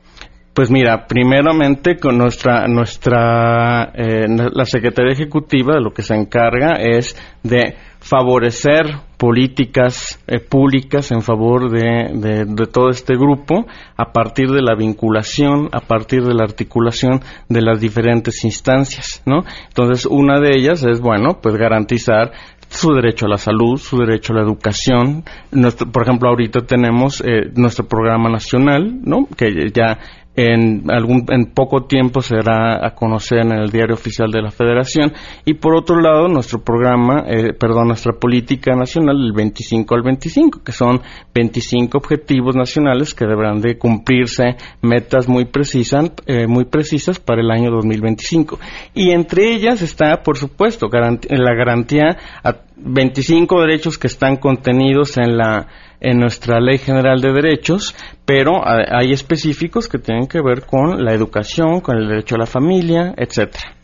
Pues 0.55 0.69
mira, 0.71 1.07
primeramente 1.07 1.97
con 1.97 2.19
nuestra 2.19 2.67
nuestra 2.67 3.93
eh, 3.95 4.27
la 4.29 4.65
Secretaría 4.65 5.13
Ejecutiva 5.13 5.79
lo 5.81 5.93
que 5.93 6.03
se 6.03 6.15
encarga 6.15 6.75
es 6.75 7.17
de 7.45 7.77
favorecer 8.01 8.87
políticas 9.17 10.19
eh, 10.27 10.41
públicas 10.41 11.13
en 11.13 11.23
favor 11.23 11.71
de, 11.71 12.45
de, 12.47 12.67
todo 12.67 12.89
este 12.89 13.15
grupo 13.15 13.67
a 13.97 14.13
partir 14.13 14.49
de 14.49 14.63
la 14.63 14.75
vinculación, 14.75 15.69
a 15.73 15.81
partir 15.81 16.25
de 16.25 16.35
la 16.35 16.45
articulación 16.45 17.21
de 17.49 17.61
las 17.61 17.81
diferentes 17.81 18.43
instancias, 18.45 19.23
¿no? 19.27 19.45
Entonces, 19.69 20.07
una 20.07 20.41
de 20.41 20.57
ellas 20.57 20.83
es, 20.83 21.01
bueno, 21.01 21.39
pues 21.43 21.55
garantizar 21.57 22.33
su 22.71 22.95
derecho 22.95 23.27
a 23.27 23.31
la 23.31 23.37
salud, 23.37 23.77
su 23.77 23.99
derecho 23.99 24.33
a 24.33 24.37
la 24.37 24.43
educación. 24.43 25.25
Nuestro, 25.51 25.91
por 25.91 26.05
ejemplo, 26.05 26.31
ahorita 26.31 26.61
tenemos 26.63 27.21
eh, 27.21 27.51
nuestro 27.57 27.87
programa 27.87 28.31
nacional, 28.31 29.01
¿no? 29.03 29.27
Que 29.37 29.71
ya 29.75 29.99
en, 30.37 30.91
algún, 30.91 31.27
en 31.29 31.47
poco 31.47 31.85
tiempo 31.85 32.23
se 32.23 32.37
dará 32.37 32.87
a 32.87 32.95
conocer 32.95 33.39
en 33.41 33.53
el 33.53 33.71
diario 33.71 33.95
oficial 33.95 34.31
de 34.31 34.41
la 34.41 34.51
Federación. 34.51 35.13
Y 35.45 35.55
por 35.55 35.75
otro 35.75 36.01
lado, 36.01 36.29
nuestro 36.29 36.63
programa, 36.63 37.25
eh, 37.27 37.53
perdón, 37.53 37.89
nuestra 37.89 38.13
política 38.13 38.75
nacional 38.75 39.19
del 39.19 39.33
25 39.33 39.95
al 39.95 40.03
25, 40.03 40.63
que 40.63 40.73
son 40.73 41.01
25 41.35 41.99
objetivos 41.99 42.55
nacionales 42.55 43.15
que 43.15 43.27
deberán 43.27 43.61
de 43.61 43.77
cumplirse 43.77 44.57
metas 44.83 45.29
muy 45.29 45.47
precisas, 45.47 46.13
eh, 46.27 46.47
muy 46.47 46.65
precisas 46.65 47.19
para 47.19 47.41
el 47.41 47.51
año 47.51 47.71
2025. 47.71 48.59
Y 48.95 49.11
entre 49.11 49.53
ellas 49.53 49.83
está, 49.83 50.23
por 50.23 50.39
supuesto, 50.39 50.89
la 50.91 51.55
garantía 51.55 52.17
a 52.45 52.57
25 52.77 53.61
derechos 53.61 53.99
que 53.99 54.07
están 54.07 54.37
contenidos 54.37 55.19
en 55.19 55.37
la 55.37 55.67
en 56.01 56.19
nuestra 56.19 56.61
Ley 56.61 56.79
General 56.79 57.21
de 57.21 57.33
Derechos, 57.33 57.95
pero 58.25 58.63
hay 58.65 59.13
específicos 59.13 59.89
que 59.89 59.99
tienen 59.99 60.27
que 60.27 60.41
ver 60.41 60.65
con 60.65 61.05
la 61.05 61.13
educación, 61.13 61.81
con 61.81 61.97
el 61.97 62.09
derecho 62.09 62.37
a 62.37 62.39
la 62.39 62.47
familia, 62.47 63.15
etcétera. 63.17 63.77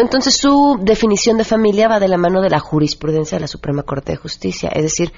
entonces, 0.00 0.36
su 0.36 0.78
definición 0.82 1.38
de 1.38 1.44
familia 1.44 1.88
va 1.88 2.00
de 2.00 2.08
la 2.08 2.18
mano 2.18 2.42
de 2.42 2.50
la 2.50 2.58
jurisprudencia 2.58 3.36
de 3.36 3.42
la 3.42 3.48
Suprema 3.48 3.82
Corte 3.82 4.12
de 4.12 4.16
Justicia, 4.16 4.70
es 4.74 4.82
decir, 4.82 5.12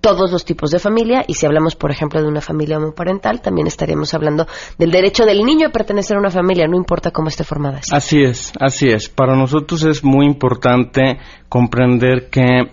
todos 0.00 0.32
los 0.32 0.44
tipos 0.44 0.70
de 0.70 0.78
familia 0.78 1.24
y 1.26 1.34
si 1.34 1.46
hablamos, 1.46 1.76
por 1.76 1.90
ejemplo, 1.90 2.22
de 2.22 2.28
una 2.28 2.40
familia 2.40 2.78
homoparental, 2.78 3.40
también 3.40 3.66
estaríamos 3.66 4.14
hablando 4.14 4.46
del 4.78 4.90
derecho 4.90 5.24
del 5.24 5.44
niño 5.44 5.68
a 5.68 5.70
pertenecer 5.70 6.16
a 6.16 6.20
una 6.20 6.30
familia, 6.30 6.66
no 6.66 6.76
importa 6.76 7.10
cómo 7.10 7.28
esté 7.28 7.44
formada. 7.44 7.80
Así 7.92 8.22
es, 8.22 8.52
así 8.58 8.88
es. 8.88 9.08
Para 9.08 9.36
nosotros 9.36 9.84
es 9.84 10.02
muy 10.02 10.26
importante 10.26 11.18
comprender 11.48 12.30
que 12.30 12.70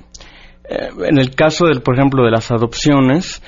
eh, 0.69 0.89
en 1.05 1.17
el 1.17 1.35
caso 1.35 1.65
del, 1.65 1.81
por 1.81 1.95
ejemplo, 1.95 2.23
de 2.23 2.31
las 2.31 2.51
adopciones, 2.51 3.41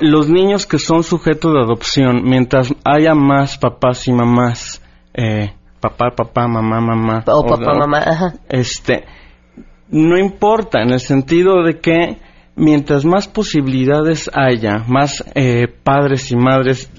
los 0.00 0.28
niños 0.28 0.66
que 0.66 0.78
son 0.78 1.02
sujetos 1.02 1.52
de 1.52 1.60
adopción, 1.60 2.22
mientras 2.24 2.74
haya 2.84 3.14
más 3.14 3.58
papás 3.58 4.08
y 4.08 4.12
mamás, 4.12 4.82
eh, 5.14 5.52
papá, 5.80 6.12
papá, 6.16 6.48
mamá, 6.48 6.80
mamá, 6.80 7.24
o, 7.26 7.46
papá, 7.46 7.74
mamá, 7.74 8.34
este, 8.48 9.04
no 9.90 10.18
importa 10.18 10.82
en 10.82 10.92
el 10.92 11.00
sentido 11.00 11.62
de 11.62 11.78
que 11.78 12.18
mientras 12.56 13.04
más 13.04 13.28
posibilidades 13.28 14.30
haya, 14.34 14.84
más 14.88 15.24
eh, 15.34 15.68
padres 15.68 16.30
y 16.32 16.36
madres 16.36 16.90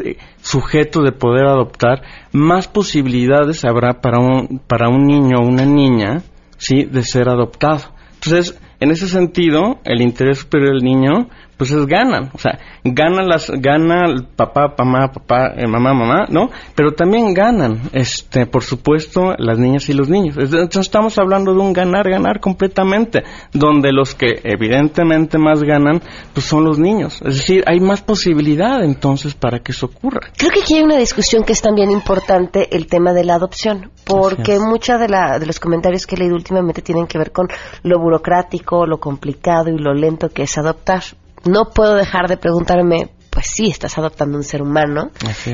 sujetos 0.41 1.03
de 1.03 1.11
poder 1.11 1.47
adoptar, 1.47 2.01
más 2.32 2.67
posibilidades 2.67 3.65
habrá 3.65 4.01
para 4.01 4.19
un 4.19 4.59
para 4.67 4.89
un 4.89 5.05
niño 5.05 5.39
o 5.39 5.47
una 5.47 5.65
niña, 5.65 6.22
sí, 6.57 6.84
de 6.84 7.03
ser 7.03 7.30
adoptado. 7.30 8.01
Entonces, 8.24 8.59
en 8.80 8.91
ese 8.91 9.07
sentido, 9.07 9.80
el 9.84 10.01
interés 10.01 10.39
superior 10.39 10.74
del 10.76 10.84
niño 10.84 11.30
pues 11.62 11.70
es 11.70 11.86
ganan, 11.86 12.32
o 12.34 12.39
sea, 12.39 12.57
ganan 12.84 13.28
las, 13.28 13.51
gana 13.51 14.07
el 14.07 14.26
papá, 14.26 14.74
mamá, 14.80 15.12
papá, 15.12 15.53
eh, 15.55 15.68
mamá, 15.68 15.93
mamá, 15.93 16.26
¿no? 16.28 16.49
Pero 16.74 16.93
también 16.93 17.36
ganan, 17.36 17.82
este, 17.93 18.47
por 18.47 18.64
supuesto, 18.64 19.36
las 19.38 19.59
niñas 19.59 19.88
y 19.88 19.93
los 19.93 20.09
niños. 20.09 20.38
Entonces 20.39 20.80
estamos 20.80 21.20
hablando 21.20 21.53
de 21.53 21.59
un 21.59 21.72
ganar, 21.72 22.09
ganar 22.09 22.39
completamente, 22.39 23.22
donde 23.53 23.91
los 23.91 24.16
que 24.16 24.41
evidentemente 24.43 25.38
más 25.38 25.62
ganan, 25.62 26.01
pues 26.34 26.47
son 26.47 26.64
los 26.64 26.80
niños. 26.80 27.22
Es 27.24 27.36
decir, 27.36 27.64
hay 27.68 27.80
más 27.80 28.01
posibilidad 28.01 28.84
entonces 28.84 29.36
para 29.36 29.59
que 29.59 29.72
eso 29.72 29.86
ocurra. 29.86 30.32
Creo 30.36 30.49
que 30.49 30.62
aquí 30.62 30.78
hay 30.78 30.82
una 30.82 30.97
discusión 30.97 31.43
que 31.43 31.53
es 31.53 31.62
también 31.62 31.91
importante, 31.91 32.76
el 32.76 32.88
tema 32.88 33.14
de 33.14 33.24
la 33.24 33.36
adopción, 33.36 33.91
porque 34.03 34.57
muchos 34.57 34.99
de, 34.99 35.05
de 35.05 35.45
los 35.45 35.59
comentarios 35.59 36.07
que 36.07 36.16
he 36.16 36.18
leído 36.18 36.34
últimamente 36.38 36.82
tienen 36.82 37.05
que 37.05 37.20
ver 37.20 37.32
con 37.32 37.49
lo 37.84 37.99
burocrático, 37.99 38.88
lo 38.88 38.99
complicado 38.99 39.70
y 39.70 39.78
lo 39.78 39.93
lento 39.93 40.30
que 40.30 40.41
es 40.41 40.57
adoptar 40.57 41.03
no 41.46 41.70
puedo 41.74 41.96
dejar 41.96 42.28
de 42.28 42.38
preguntarme, 42.38 43.10
pues 43.30 43.48
sí, 43.48 43.68
estás 43.68 43.98
adoptando 43.98 44.38
un 44.38 44.44
ser 44.44 44.62
humano 44.62 45.12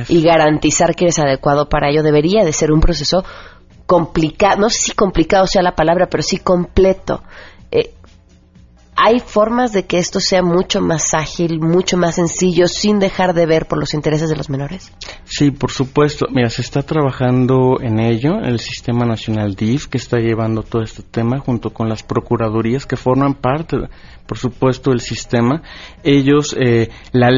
y 0.07 0.21
garantizar 0.21 0.95
que 0.95 1.05
eres 1.05 1.19
adecuado 1.19 1.69
para 1.69 1.89
ello 1.89 2.03
debería 2.03 2.43
de 2.43 2.53
ser 2.53 2.71
un 2.71 2.81
proceso 2.81 3.23
complicado, 3.85 4.57
no 4.57 4.69
sé 4.69 4.79
si 4.79 4.91
complicado 4.91 5.47
sea 5.47 5.61
la 5.61 5.75
palabra, 5.75 6.07
pero 6.09 6.21
sí 6.23 6.37
completo. 6.37 7.23
¿Hay 8.99 9.19
formas 9.19 9.73
de 9.73 9.85
que 9.85 9.99
esto 9.99 10.19
sea 10.19 10.41
mucho 10.41 10.81
más 10.81 11.13
ágil, 11.13 11.59
mucho 11.59 11.97
más 11.97 12.15
sencillo, 12.15 12.67
sin 12.67 12.97
dejar 12.97 13.35
de 13.35 13.45
ver 13.45 13.67
por 13.67 13.77
los 13.77 13.93
intereses 13.93 14.27
de 14.27 14.35
los 14.35 14.49
menores? 14.49 14.91
Sí, 15.23 15.51
por 15.51 15.69
supuesto. 15.69 16.25
Mira, 16.31 16.49
se 16.49 16.63
está 16.63 16.81
trabajando 16.81 17.77
en 17.79 17.99
ello, 17.99 18.39
el 18.43 18.59
Sistema 18.59 19.05
Nacional 19.05 19.53
DIF, 19.53 19.85
que 19.85 19.99
está 19.99 20.17
llevando 20.17 20.63
todo 20.63 20.81
este 20.81 21.03
tema 21.03 21.37
junto 21.37 21.69
con 21.69 21.89
las 21.89 22.01
procuradurías 22.01 22.87
que 22.87 22.97
forman 22.97 23.35
parte 23.35 23.77
por 24.27 24.37
supuesto, 24.37 24.91
el 24.91 24.99
sistema, 24.99 25.63
ellos, 26.03 26.55
eh, 26.59 26.89
la, 27.13 27.29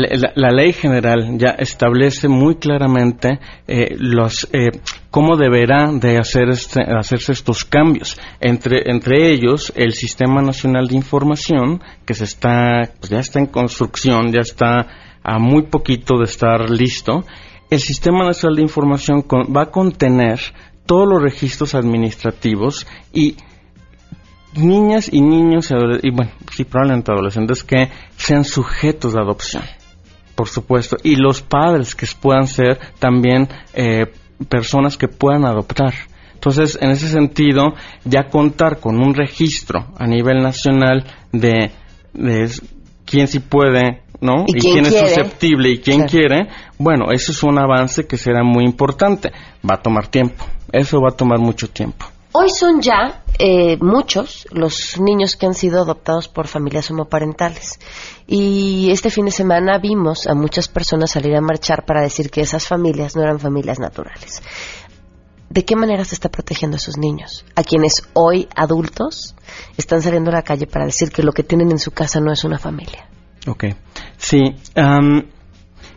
ley 0.51 0.73
general 0.73 1.37
ya 1.37 1.49
establece 1.51 2.27
muy 2.27 2.55
claramente 2.55 3.39
eh, 3.67 3.95
los, 3.97 4.49
eh, 4.51 4.71
cómo 5.11 5.37
deberán 5.37 5.99
de 5.99 6.17
hacer 6.17 6.49
este, 6.49 6.81
hacerse 6.81 7.31
estos 7.31 7.65
cambios. 7.65 8.19
Entre, 8.39 8.91
entre 8.91 9.31
ellos, 9.31 9.73
el 9.75 9.93
Sistema 9.93 10.41
Nacional 10.41 10.87
de 10.87 10.95
Información, 10.95 11.81
que 12.05 12.13
se 12.13 12.25
está, 12.25 12.89
pues 12.99 13.09
ya 13.09 13.19
está 13.19 13.39
en 13.39 13.47
construcción, 13.47 14.31
ya 14.31 14.41
está 14.41 14.87
a 15.23 15.39
muy 15.39 15.63
poquito 15.63 16.17
de 16.17 16.25
estar 16.25 16.69
listo. 16.69 17.25
El 17.69 17.79
Sistema 17.79 18.25
Nacional 18.25 18.57
de 18.57 18.63
Información 18.63 19.23
va 19.55 19.63
a 19.63 19.71
contener 19.71 20.39
todos 20.85 21.07
los 21.07 21.21
registros 21.21 21.75
administrativos 21.75 22.87
y 23.13 23.37
niñas 24.55 25.09
y 25.11 25.21
niños 25.21 25.71
y 26.01 26.09
bueno, 26.09 26.31
sí, 26.51 26.63
probablemente 26.63 27.11
adolescentes 27.11 27.63
que 27.63 27.89
sean 28.17 28.43
sujetos 28.43 29.13
de 29.13 29.21
adopción, 29.21 29.63
por 30.33 30.47
supuesto, 30.47 30.97
y 31.03 31.15
los 31.15 31.43
padres 31.43 31.93
que 31.93 32.07
puedan 32.19 32.47
ser 32.47 32.79
también 32.97 33.47
eh, 33.73 34.07
personas 34.47 34.97
que 34.97 35.07
puedan 35.07 35.45
adoptar. 35.45 35.93
Entonces, 36.33 36.77
en 36.81 36.91
ese 36.91 37.09
sentido, 37.09 37.73
ya 38.05 38.29
contar 38.29 38.79
con 38.79 38.97
un 38.97 39.13
registro 39.13 39.87
a 39.97 40.07
nivel 40.07 40.41
nacional 40.41 41.03
de, 41.33 41.71
de 42.13 42.49
quién 43.05 43.27
sí 43.27 43.39
puede, 43.39 44.03
¿no? 44.21 44.45
Y, 44.47 44.53
quién, 44.53 44.85
es 44.85 44.97
susceptible 44.97 45.69
y 45.69 45.79
quién 45.79 46.03
quiere, 46.07 46.47
bueno, 46.77 47.11
eso 47.11 47.33
es 47.33 47.43
un 47.43 47.59
avance 47.59 48.07
que 48.07 48.15
será 48.15 48.43
muy 48.43 48.63
importante. 48.63 49.31
Va 49.69 49.75
a 49.75 49.81
tomar 49.81 50.07
tiempo. 50.07 50.45
Eso 50.71 51.01
va 51.01 51.09
a 51.09 51.17
tomar 51.17 51.39
mucho 51.39 51.67
tiempo. 51.69 52.05
Hoy 52.31 52.49
son 52.51 52.81
ya 52.81 53.23
eh, 53.39 53.77
muchos 53.81 54.47
los 54.51 54.99
niños 54.99 55.35
que 55.35 55.47
han 55.47 55.55
sido 55.55 55.81
adoptados 55.81 56.27
por 56.27 56.47
familias 56.47 56.91
homoparentales. 56.91 57.79
Y 58.27 58.91
este 58.91 59.09
fin 59.09 59.25
de 59.25 59.31
semana 59.31 59.79
vimos 59.79 60.27
a 60.27 60.35
muchas 60.35 60.67
personas 60.67 61.11
salir 61.11 61.35
a 61.35 61.41
marchar 61.41 61.85
para 61.85 62.01
decir 62.01 62.29
que 62.29 62.41
esas 62.41 62.67
familias 62.67 63.15
no 63.15 63.23
eran 63.23 63.39
familias 63.39 63.79
naturales. 63.79 64.43
¿De 65.49 65.65
qué 65.65 65.75
manera 65.75 66.05
se 66.05 66.13
está 66.13 66.29
protegiendo 66.29 66.75
a 66.75 66.77
esos 66.77 66.97
niños? 66.97 67.45
A 67.55 67.63
quienes 67.63 68.07
hoy 68.13 68.47
adultos 68.55 69.35
están 69.77 70.03
saliendo 70.03 70.29
a 70.29 70.35
la 70.35 70.43
calle 70.43 70.67
para 70.67 70.85
decir 70.85 71.11
que 71.11 71.23
lo 71.23 71.31
que 71.31 71.41
tienen 71.41 71.71
en 71.71 71.79
su 71.79 71.89
casa 71.89 72.19
no 72.19 72.31
es 72.31 72.43
una 72.43 72.59
familia. 72.59 73.09
Ok. 73.47 73.65
Sí. 74.17 74.55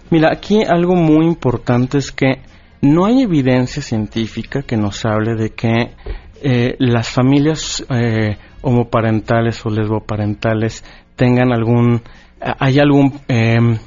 mira, 0.08 0.30
aquí 0.32 0.62
algo 0.62 0.94
muy 0.94 1.26
importante 1.26 1.98
es 1.98 2.10
que 2.10 2.40
no 2.80 3.04
hay 3.04 3.22
evidencia 3.22 3.82
científica 3.82 4.62
que 4.62 4.76
nos 4.76 5.04
hable 5.04 5.34
de 5.34 5.50
que 5.50 5.94
eh, 6.42 6.76
las 6.78 7.10
familias 7.10 7.84
eh, 7.90 8.36
homoparentales 8.62 9.64
o 9.64 9.70
lesboparentales 9.70 10.84
tengan 11.16 11.52
algún, 11.52 12.02
hay 12.40 12.78
algún 12.78 13.20
em, 13.28 13.78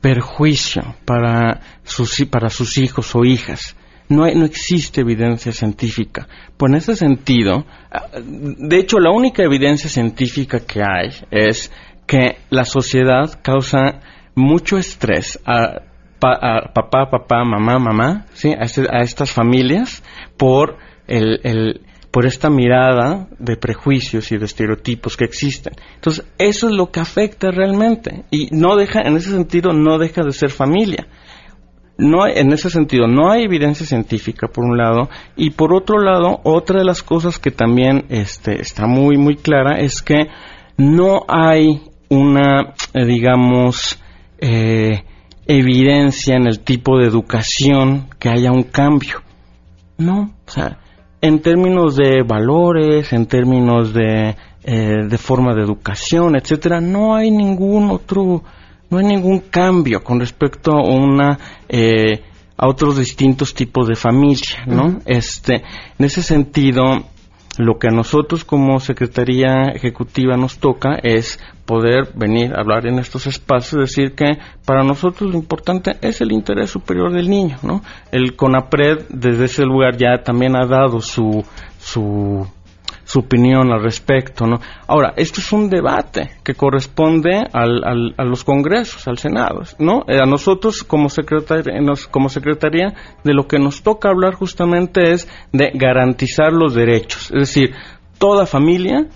perjuicio 0.00 0.96
para 1.04 1.60
sus, 1.84 2.26
para 2.30 2.50
sus 2.50 2.78
hijos 2.78 3.14
o 3.14 3.24
hijas. 3.24 3.76
No, 4.08 4.26
no 4.26 4.44
existe 4.44 5.00
evidencia 5.00 5.52
científica. 5.52 6.28
Pues 6.56 6.70
en 6.70 6.76
ese 6.76 6.96
sentido, 6.96 7.64
de 8.24 8.78
hecho, 8.78 8.98
la 8.98 9.10
única 9.10 9.42
evidencia 9.42 9.88
científica 9.88 10.60
que 10.60 10.82
hay 10.82 11.10
es 11.30 11.72
que 12.06 12.36
la 12.50 12.64
sociedad 12.64 13.40
causa 13.42 14.00
mucho 14.34 14.76
estrés 14.76 15.40
a 15.46 15.82
papá, 16.22 17.10
papá, 17.10 17.44
mamá, 17.44 17.78
mamá, 17.78 18.26
¿sí? 18.34 18.54
Este, 18.58 18.82
a, 18.82 19.02
estas 19.02 19.32
familias 19.32 20.02
por 20.36 20.78
el, 21.08 21.80
por 22.12 22.26
esta 22.26 22.50
mirada 22.50 23.26
de 23.38 23.56
prejuicios 23.56 24.30
y 24.30 24.36
de 24.36 24.44
estereotipos 24.44 25.16
que 25.16 25.24
existen. 25.24 25.72
Entonces, 25.94 26.26
eso 26.38 26.68
es 26.68 26.74
lo 26.74 26.90
que 26.90 27.00
afecta 27.00 27.50
realmente 27.50 28.24
y 28.30 28.48
no 28.52 28.76
deja, 28.76 29.00
en 29.00 29.16
ese 29.16 29.30
sentido, 29.30 29.72
no 29.72 29.98
deja 29.98 30.22
de 30.22 30.32
ser 30.32 30.50
familia. 30.50 31.08
no 31.96 32.26
en 32.26 32.52
ese 32.52 32.70
sentido 32.70 33.06
no 33.06 33.30
hay 33.30 33.44
evidencia 33.44 33.86
científica 33.86 34.48
por 34.48 34.64
un 34.64 34.76
lado 34.76 35.08
y 35.36 35.50
por 35.50 35.74
otro 35.74 35.98
lado 35.98 36.40
otra 36.42 36.78
de 36.78 36.86
las 36.86 37.02
cosas 37.02 37.38
que 37.38 37.50
también 37.50 38.06
este, 38.08 38.60
está 38.60 38.86
muy 38.86 39.18
muy 39.18 39.36
clara 39.36 39.78
es 39.78 40.00
que 40.00 40.28
no 40.78 41.24
hay 41.28 41.82
una 42.08 42.74
eh, 42.94 43.04
digamos 43.04 44.00
eh, 44.38 45.04
evidencia 45.46 46.34
en 46.34 46.46
el 46.46 46.60
tipo 46.60 46.98
de 46.98 47.06
educación 47.06 48.08
que 48.18 48.30
haya 48.30 48.50
un 48.50 48.64
cambio 48.64 49.20
no 49.98 50.34
o 50.46 50.50
sea 50.50 50.81
en 51.22 51.40
términos 51.40 51.96
de 51.96 52.22
valores 52.22 53.12
en 53.14 53.24
términos 53.24 53.94
de 53.94 54.36
eh, 54.64 55.06
de 55.08 55.18
forma 55.18 55.54
de 55.54 55.62
educación 55.62 56.36
etcétera 56.36 56.80
no 56.80 57.14
hay 57.14 57.30
ningún 57.30 57.90
otro 57.90 58.42
no 58.90 58.98
hay 58.98 59.06
ningún 59.06 59.40
cambio 59.48 60.04
con 60.04 60.20
respecto 60.20 60.72
a 60.72 60.82
una 60.82 61.38
eh, 61.68 62.22
a 62.62 62.68
otros 62.68 62.96
distintos 62.96 63.54
tipos 63.54 63.88
de 63.88 63.96
familia, 63.96 64.64
¿no? 64.66 65.00
Este, 65.04 65.64
en 65.98 66.04
ese 66.04 66.22
sentido, 66.22 67.06
lo 67.58 67.78
que 67.78 67.88
a 67.88 67.90
nosotros 67.90 68.44
como 68.44 68.80
Secretaría 68.80 69.68
Ejecutiva 69.74 70.36
nos 70.36 70.58
toca 70.58 70.96
es 71.02 71.38
poder 71.66 72.12
venir 72.14 72.54
a 72.54 72.60
hablar 72.60 72.86
en 72.86 72.98
estos 72.98 73.26
espacios, 73.26 73.80
decir 73.80 74.14
que 74.14 74.38
para 74.64 74.82
nosotros 74.82 75.30
lo 75.30 75.38
importante 75.38 75.92
es 76.00 76.20
el 76.20 76.32
interés 76.32 76.70
superior 76.70 77.12
del 77.12 77.28
niño, 77.28 77.58
¿no? 77.62 77.82
El 78.10 78.36
CONAPRED 78.36 79.06
desde 79.10 79.44
ese 79.44 79.64
lugar 79.64 79.96
ya 79.96 80.22
también 80.22 80.56
ha 80.56 80.66
dado 80.66 81.00
su 81.00 81.44
su 81.78 82.46
su 83.12 83.18
opinión 83.18 83.70
al 83.70 83.82
respecto, 83.82 84.46
¿no? 84.46 84.58
Ahora, 84.86 85.12
esto 85.18 85.42
es 85.42 85.52
un 85.52 85.68
debate 85.68 86.30
que 86.42 86.54
corresponde 86.54 87.46
al, 87.52 88.14
a 88.16 88.24
los 88.24 88.42
congresos, 88.42 89.06
al 89.06 89.18
Senado, 89.18 89.60
¿no? 89.78 90.04
Eh, 90.08 90.16
a 90.18 90.24
nosotros 90.24 90.82
como 90.82 91.10
secretaría, 91.10 91.74
como 92.10 92.30
secretaría 92.30 92.94
de 93.22 93.34
lo 93.34 93.46
que 93.46 93.58
nos 93.58 93.82
toca 93.82 94.08
hablar 94.08 94.32
justamente 94.32 95.12
es 95.12 95.28
de 95.52 95.72
garantizar 95.74 96.54
los 96.54 96.72
derechos, 96.72 97.30
es 97.32 97.40
decir, 97.40 97.74
toda 98.16 98.46
familia 98.46 99.08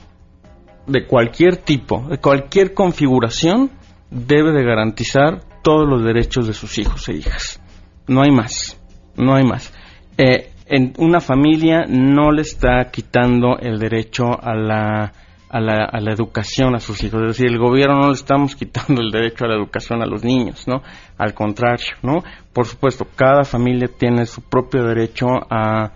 de 0.86 1.06
cualquier 1.06 1.56
tipo, 1.56 2.04
de 2.10 2.18
cualquier 2.18 2.74
configuración, 2.74 3.70
debe 4.10 4.52
de 4.52 4.62
garantizar 4.62 5.40
todos 5.62 5.88
los 5.88 6.04
derechos 6.04 6.46
de 6.46 6.52
sus 6.52 6.76
hijos 6.76 7.08
e 7.08 7.14
hijas. 7.14 7.62
No 8.06 8.20
hay 8.20 8.30
más, 8.30 8.78
no 9.16 9.34
hay 9.34 9.44
más. 9.44 9.72
Eh, 10.18 10.50
en 10.66 10.92
una 10.98 11.20
familia 11.20 11.84
no 11.88 12.32
le 12.32 12.42
está 12.42 12.90
quitando 12.90 13.58
el 13.58 13.78
derecho 13.78 14.24
a 14.24 14.54
la, 14.54 15.12
a 15.48 15.60
la, 15.60 15.84
a 15.84 16.00
la 16.00 16.12
educación 16.12 16.74
a 16.74 16.80
sus 16.80 17.02
hijos. 17.04 17.20
Es 17.22 17.38
decir, 17.38 17.46
el 17.46 17.58
gobierno 17.58 18.00
no 18.00 18.08
le 18.08 18.14
estamos 18.14 18.56
quitando 18.56 19.00
el 19.00 19.10
derecho 19.10 19.44
a 19.44 19.48
la 19.48 19.54
educación 19.54 20.02
a 20.02 20.06
los 20.06 20.24
niños, 20.24 20.66
¿no? 20.66 20.82
Al 21.18 21.34
contrario, 21.34 21.94
¿no? 22.02 22.22
Por 22.52 22.66
supuesto, 22.66 23.06
cada 23.14 23.44
familia 23.44 23.88
tiene 23.96 24.26
su 24.26 24.42
propio 24.42 24.84
derecho 24.84 25.26
a, 25.48 25.92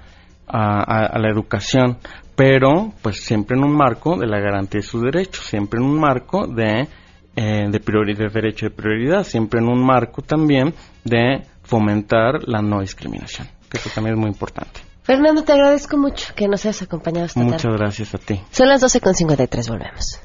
a, 0.46 1.18
la 1.18 1.28
educación, 1.28 1.98
pero 2.36 2.92
pues 3.02 3.20
siempre 3.24 3.56
en 3.56 3.64
un 3.64 3.76
marco 3.76 4.16
de 4.16 4.26
la 4.26 4.38
garantía 4.38 4.80
de 4.80 4.86
sus 4.86 5.02
derechos, 5.02 5.44
siempre 5.44 5.80
en 5.80 5.86
un 5.86 5.98
marco 5.98 6.46
de, 6.46 6.86
eh, 7.34 7.68
de, 7.68 8.14
de 8.14 8.28
derecho 8.28 8.66
de 8.66 8.70
prioridad, 8.70 9.24
siempre 9.24 9.60
en 9.60 9.68
un 9.68 9.84
marco 9.84 10.22
también 10.22 10.74
de 11.04 11.42
fomentar 11.62 12.46
la 12.46 12.62
no 12.62 12.80
discriminación 12.80 13.59
que 13.70 13.78
eso 13.78 13.88
también 13.94 14.16
es 14.16 14.20
muy 14.20 14.28
importante. 14.28 14.80
Fernando, 15.02 15.42
te 15.42 15.52
agradezco 15.52 15.96
mucho 15.96 16.34
que 16.34 16.46
nos 16.48 16.64
hayas 16.64 16.82
acompañado 16.82 17.26
esta 17.26 17.40
Muchas 17.40 17.62
tarde. 17.62 17.78
gracias 17.78 18.14
a 18.14 18.18
ti. 18.18 18.40
Son 18.50 18.68
las 18.68 18.82
12.53, 18.82 19.68
volvemos. 19.68 20.20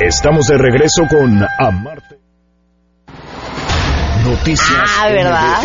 Estamos 0.00 0.46
de 0.48 0.58
regreso 0.58 1.02
con 1.08 1.42
Amarte. 1.58 2.18
Noticias. 4.24 4.90
Ah, 4.98 5.08
¿verdad? 5.08 5.62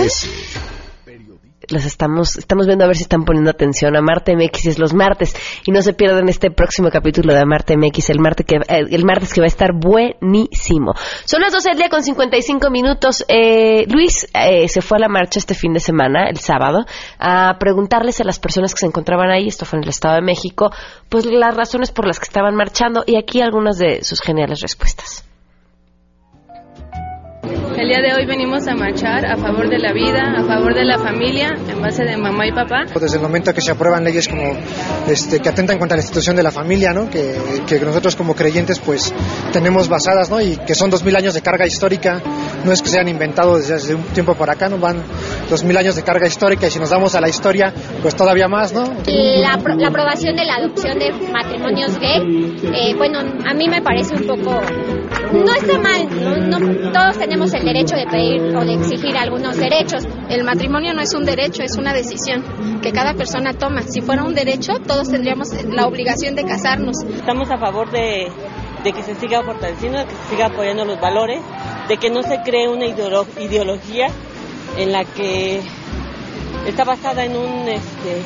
Los 1.72 1.86
estamos, 1.86 2.38
estamos 2.38 2.66
viendo 2.66 2.84
a 2.84 2.88
ver 2.88 2.96
si 2.96 3.04
están 3.04 3.24
poniendo 3.24 3.52
atención 3.52 3.96
a 3.96 4.02
Marte 4.02 4.36
MX 4.36 4.66
es 4.66 4.80
los 4.80 4.94
martes 4.94 5.36
y 5.66 5.72
no 5.72 5.82
se 5.82 5.94
pierdan 5.94 6.30
este 6.30 6.52
próximo 6.52 6.90
capítulo 6.90 7.34
de 7.34 7.46
Marte 7.46 7.78
MX 7.78 8.10
el 8.10 8.20
martes 8.20 8.46
que 8.46 8.56
eh, 8.56 8.86
el 8.90 9.06
martes 9.06 9.34
que 9.34 9.42
va 9.42 9.46
a 9.46 9.48
estar 9.48 9.72
buenísimo. 9.74 10.94
Son 11.26 11.42
las 11.42 11.54
12 11.54 11.70
del 11.70 11.78
día 11.78 11.90
con 11.90 12.04
55 12.04 12.70
minutos. 12.70 13.26
Eh, 13.28 13.86
Luis 13.88 14.28
eh, 14.34 14.68
se 14.68 14.82
fue 14.82 14.98
a 14.98 15.02
la 15.02 15.10
marcha 15.10 15.40
este 15.40 15.54
fin 15.54 15.74
de 15.74 15.80
semana, 15.80 16.30
el 16.30 16.38
sábado, 16.38 16.86
a 17.20 17.58
preguntarles 17.60 18.20
a 18.22 18.24
las 18.24 18.40
personas 18.40 18.74
que 18.74 18.80
se 18.80 18.88
encontraban 18.88 19.30
ahí, 19.30 19.48
esto 19.48 19.66
fue 19.66 19.78
en 19.78 19.84
el 19.84 19.90
Estado 19.90 20.16
de 20.16 20.22
México, 20.22 20.72
pues 21.10 21.26
las 21.26 21.56
razones 21.56 21.92
por 21.92 22.08
las 22.08 22.20
que 22.20 22.26
estaban 22.26 22.56
marchando 22.56 23.04
y 23.06 23.16
aquí 23.16 23.42
algunas 23.42 23.78
de 23.78 24.04
sus 24.04 24.22
geniales 24.22 24.62
respuestas. 24.62 25.29
El 27.78 27.88
día 27.88 28.02
de 28.02 28.14
hoy 28.14 28.26
venimos 28.26 28.68
a 28.68 28.76
marchar 28.76 29.26
a 29.26 29.38
favor 29.38 29.70
de 29.70 29.80
la 29.80 29.94
vida, 29.94 30.34
a 30.38 30.44
favor 30.44 30.74
de 30.76 30.84
la 30.84 31.00
familia, 31.00 31.56
en 31.68 31.82
base 31.82 32.04
de 32.04 32.18
mamá 32.18 32.46
y 32.46 32.52
papá. 32.52 32.86
Desde 33.00 33.16
el 33.16 33.22
momento 33.22 33.54
que 33.54 33.62
se 33.62 33.72
aprueban 33.72 34.04
leyes 34.04 34.28
como 34.28 34.54
este, 35.08 35.40
que 35.40 35.50
atentan 35.50 35.80
contra 35.80 35.96
la 35.96 36.04
institución 36.04 36.36
de 36.36 36.44
la 36.44 36.52
familia, 36.52 36.94
¿no? 36.94 37.10
que, 37.10 37.36
que 37.66 37.80
nosotros 37.80 38.16
como 38.16 38.36
creyentes 38.36 38.80
pues 38.80 39.14
tenemos 39.54 39.88
basadas 39.88 40.30
¿no? 40.30 40.42
y 40.42 40.58
que 40.58 40.76
son 40.76 40.90
dos 40.90 41.04
mil 41.04 41.16
años 41.16 41.34
de 41.34 41.42
carga 41.42 41.66
histórica, 41.66 42.22
no 42.66 42.72
es 42.72 42.82
que 42.82 42.90
se 42.90 42.98
hayan 42.98 43.10
inventado 43.10 43.58
desde 43.58 43.76
hace 43.76 43.96
un 43.96 44.04
tiempo 44.04 44.36
por 44.36 44.50
acá, 44.50 44.68
¿no? 44.68 44.78
van 44.78 45.02
dos 45.50 45.64
mil 45.64 45.78
años 45.78 45.96
de 45.96 46.04
carga 46.04 46.28
histórica 46.28 46.68
y 46.68 46.72
si 46.72 46.80
nos 46.80 46.90
damos 46.90 47.16
a 47.16 47.22
la 47.22 47.30
historia 47.30 47.74
pues 48.02 48.14
todavía 48.16 48.48
más. 48.48 48.74
¿no? 48.74 48.84
La, 49.06 49.58
la 49.78 49.88
aprobación 49.88 50.36
de 50.36 50.46
la 50.46 50.56
adopción 50.56 51.00
de 51.00 51.12
matrimonios 51.32 51.98
gay, 51.98 52.58
eh, 52.74 52.94
bueno, 52.96 53.20
a 53.20 53.54
mí 53.54 53.70
me 53.70 53.82
parece 53.82 54.16
un 54.16 54.28
poco, 54.28 54.60
no 55.32 55.54
está 55.54 55.80
mal, 55.80 56.50
no, 56.50 56.60
no 56.60 56.92
todos 56.92 57.18
tenemos 57.18 57.39
el 57.40 57.64
derecho 57.64 57.96
de 57.96 58.06
pedir 58.06 58.56
o 58.56 58.66
de 58.66 58.74
exigir 58.74 59.16
algunos 59.16 59.56
derechos. 59.56 60.04
El 60.30 60.44
matrimonio 60.44 60.94
no 60.94 61.02
es 61.02 61.14
un 61.14 61.24
derecho, 61.24 61.64
es 61.64 61.78
una 61.78 61.94
decisión 61.94 62.44
que 62.82 62.92
cada 62.92 63.14
persona 63.14 63.54
toma. 63.54 63.82
Si 63.84 64.02
fuera 64.02 64.24
un 64.24 64.36
derecho, 64.36 64.74
todos 64.86 65.10
tendríamos 65.10 65.48
la 65.66 65.88
obligación 65.88 66.36
de 66.36 66.44
casarnos. 66.44 66.98
Estamos 67.16 67.50
a 67.50 67.58
favor 67.58 67.90
de, 67.92 68.28
que 68.84 69.04
se 69.04 69.16
siga 69.16 69.42
fortaleciendo, 69.44 70.00
de 70.00 70.06
que 70.06 70.12
se 70.12 70.30
siga 70.32 70.48
apoyando 70.48 70.84
los 70.84 71.00
valores, 71.00 71.42
de 71.88 71.98
que 71.98 72.10
no 72.10 72.24
se 72.24 72.42
cree 72.44 72.68
una 72.68 72.86
ideología 72.86 74.08
en 74.78 74.92
la 74.92 75.06
que 75.06 75.62
está 76.68 76.84
basada 76.84 77.24
en 77.24 77.38
un 77.38 77.70
este, 77.70 78.22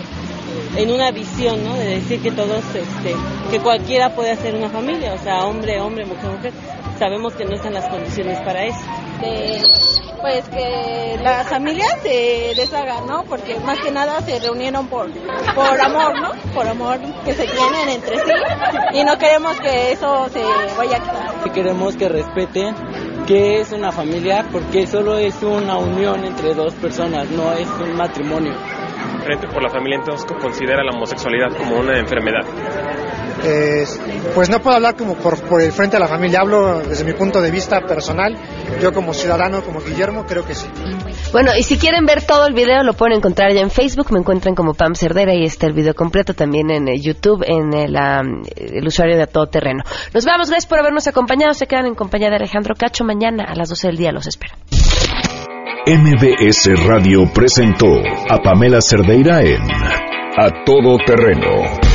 en 0.78 0.92
una 0.92 1.12
visión, 1.12 1.64
¿no? 1.64 1.76
De 1.76 1.86
decir 1.86 2.20
que 2.22 2.32
todos, 2.32 2.64
este, 2.76 3.16
que 3.52 3.60
cualquiera 3.60 4.16
puede 4.16 4.32
hacer 4.32 4.56
una 4.56 4.70
familia, 4.70 5.14
o 5.14 5.18
sea, 5.20 5.46
hombre, 5.46 5.80
hombre, 5.80 6.06
mujer, 6.06 6.32
mujer. 6.32 6.54
Sabemos 7.00 7.34
que 7.34 7.46
no 7.46 7.56
están 7.56 7.74
las 7.74 7.88
condiciones 7.90 8.40
para 8.42 8.66
eso. 8.66 8.82
De, 9.22 9.62
pues 10.22 10.48
que 10.48 11.20
las 11.22 11.50
familias 11.50 12.00
se 12.02 12.54
deshagan, 12.56 13.06
¿no? 13.08 13.24
Porque 13.26 13.60
más 13.60 13.78
que 13.80 13.92
nada 13.92 14.22
se 14.22 14.40
reunieron 14.40 14.88
por, 14.88 15.12
por 15.54 15.82
amor, 15.82 16.20
¿no? 16.22 16.32
Por 16.54 16.66
amor 16.66 16.98
que 17.26 17.34
se 17.34 17.46
tienen 17.46 17.90
entre 17.90 18.18
sí 18.18 18.32
y 18.94 19.04
no 19.04 19.18
queremos 19.18 19.60
que 19.60 19.92
eso 19.92 20.30
se 20.30 20.44
vaya 20.78 20.98
a 20.98 21.00
quitar. 21.02 21.52
Queremos 21.54 21.98
que 21.98 22.08
respeten 22.08 22.74
que 23.28 23.60
es 23.60 23.72
una 23.74 23.92
familia 23.92 24.46
porque 24.52 24.88
solo 24.88 25.18
es 25.18 25.44
una 25.44 25.78
unión 25.78 26.24
entre 26.24 26.54
dos 26.54 26.74
personas, 26.76 27.30
no 27.30 27.52
es 27.54 27.68
un 27.82 27.96
matrimonio. 27.96 28.54
Frente 29.24 29.48
por 29.48 29.62
la 29.62 29.70
Familia 29.70 29.98
entonces 30.00 30.26
considera 30.42 30.84
la 30.84 30.92
homosexualidad 30.92 31.56
como 31.58 31.80
una 31.80 32.00
enfermedad. 32.00 32.46
Eh, 33.46 33.86
pues 34.34 34.50
no 34.50 34.60
puedo 34.62 34.78
hablar 34.78 34.96
como 34.96 35.16
por, 35.16 35.40
por, 35.42 35.62
el 35.62 35.72
frente 35.72 35.98
a 35.98 36.00
la 36.00 36.08
familia, 36.08 36.40
hablo 36.40 36.80
desde 36.80 37.04
mi 37.04 37.14
punto 37.14 37.42
de 37.42 37.52
vista 37.52 37.82
personal. 37.82 38.38
Yo 38.82 38.94
como 38.94 39.14
ciudadano, 39.14 39.62
como 39.64 39.82
Guillermo, 39.82 40.26
creo 40.26 40.46
que 40.46 40.56
sí. 40.56 40.68
Bueno, 41.32 41.52
y 41.58 41.64
si 41.64 41.78
quieren 41.78 42.06
ver 42.06 42.24
todo 42.24 42.48
el 42.48 42.54
video, 42.54 42.84
lo 42.84 42.94
pueden 42.94 43.18
encontrar 43.18 43.52
ya 43.54 43.62
en 43.62 43.70
Facebook, 43.70 44.12
me 44.12 44.20
encuentran 44.20 44.56
como 44.56 44.74
Pam 44.74 44.96
Cerdera 44.96 45.34
y 45.34 45.44
está 45.44 45.68
el 45.68 45.74
video 45.74 45.94
completo 45.94 46.34
también 46.34 46.72
en 46.72 46.88
eh, 46.88 47.00
YouTube, 47.00 47.44
en 47.46 47.74
el, 47.74 47.96
um, 47.96 48.44
el 48.56 48.86
usuario 48.88 49.18
de 49.18 49.24
A 49.24 49.28
Todo 49.28 49.48
Terreno. 49.48 49.84
Nos 50.14 50.26
vemos, 50.26 50.50
gracias 50.50 50.68
por 50.68 50.80
habernos 50.80 51.08
acompañado, 51.08 51.54
se 51.54 51.68
quedan 51.68 51.88
en 51.88 51.96
compañía 51.96 52.30
de 52.30 52.38
Alejandro 52.38 52.76
Cacho, 52.76 53.04
mañana 53.04 53.44
a 53.48 53.56
las 53.56 53.70
12 53.70 53.88
del 53.88 53.98
día 53.98 54.12
los 54.12 54.28
espero. 54.28 54.54
MBS 55.86 56.88
Radio 56.88 57.30
presentó 57.34 57.88
a 58.30 58.38
Pamela 58.38 58.80
Cerdeira 58.80 59.42
en 59.42 59.62
A 59.62 60.64
Todo 60.66 60.98
Terreno. 61.06 61.93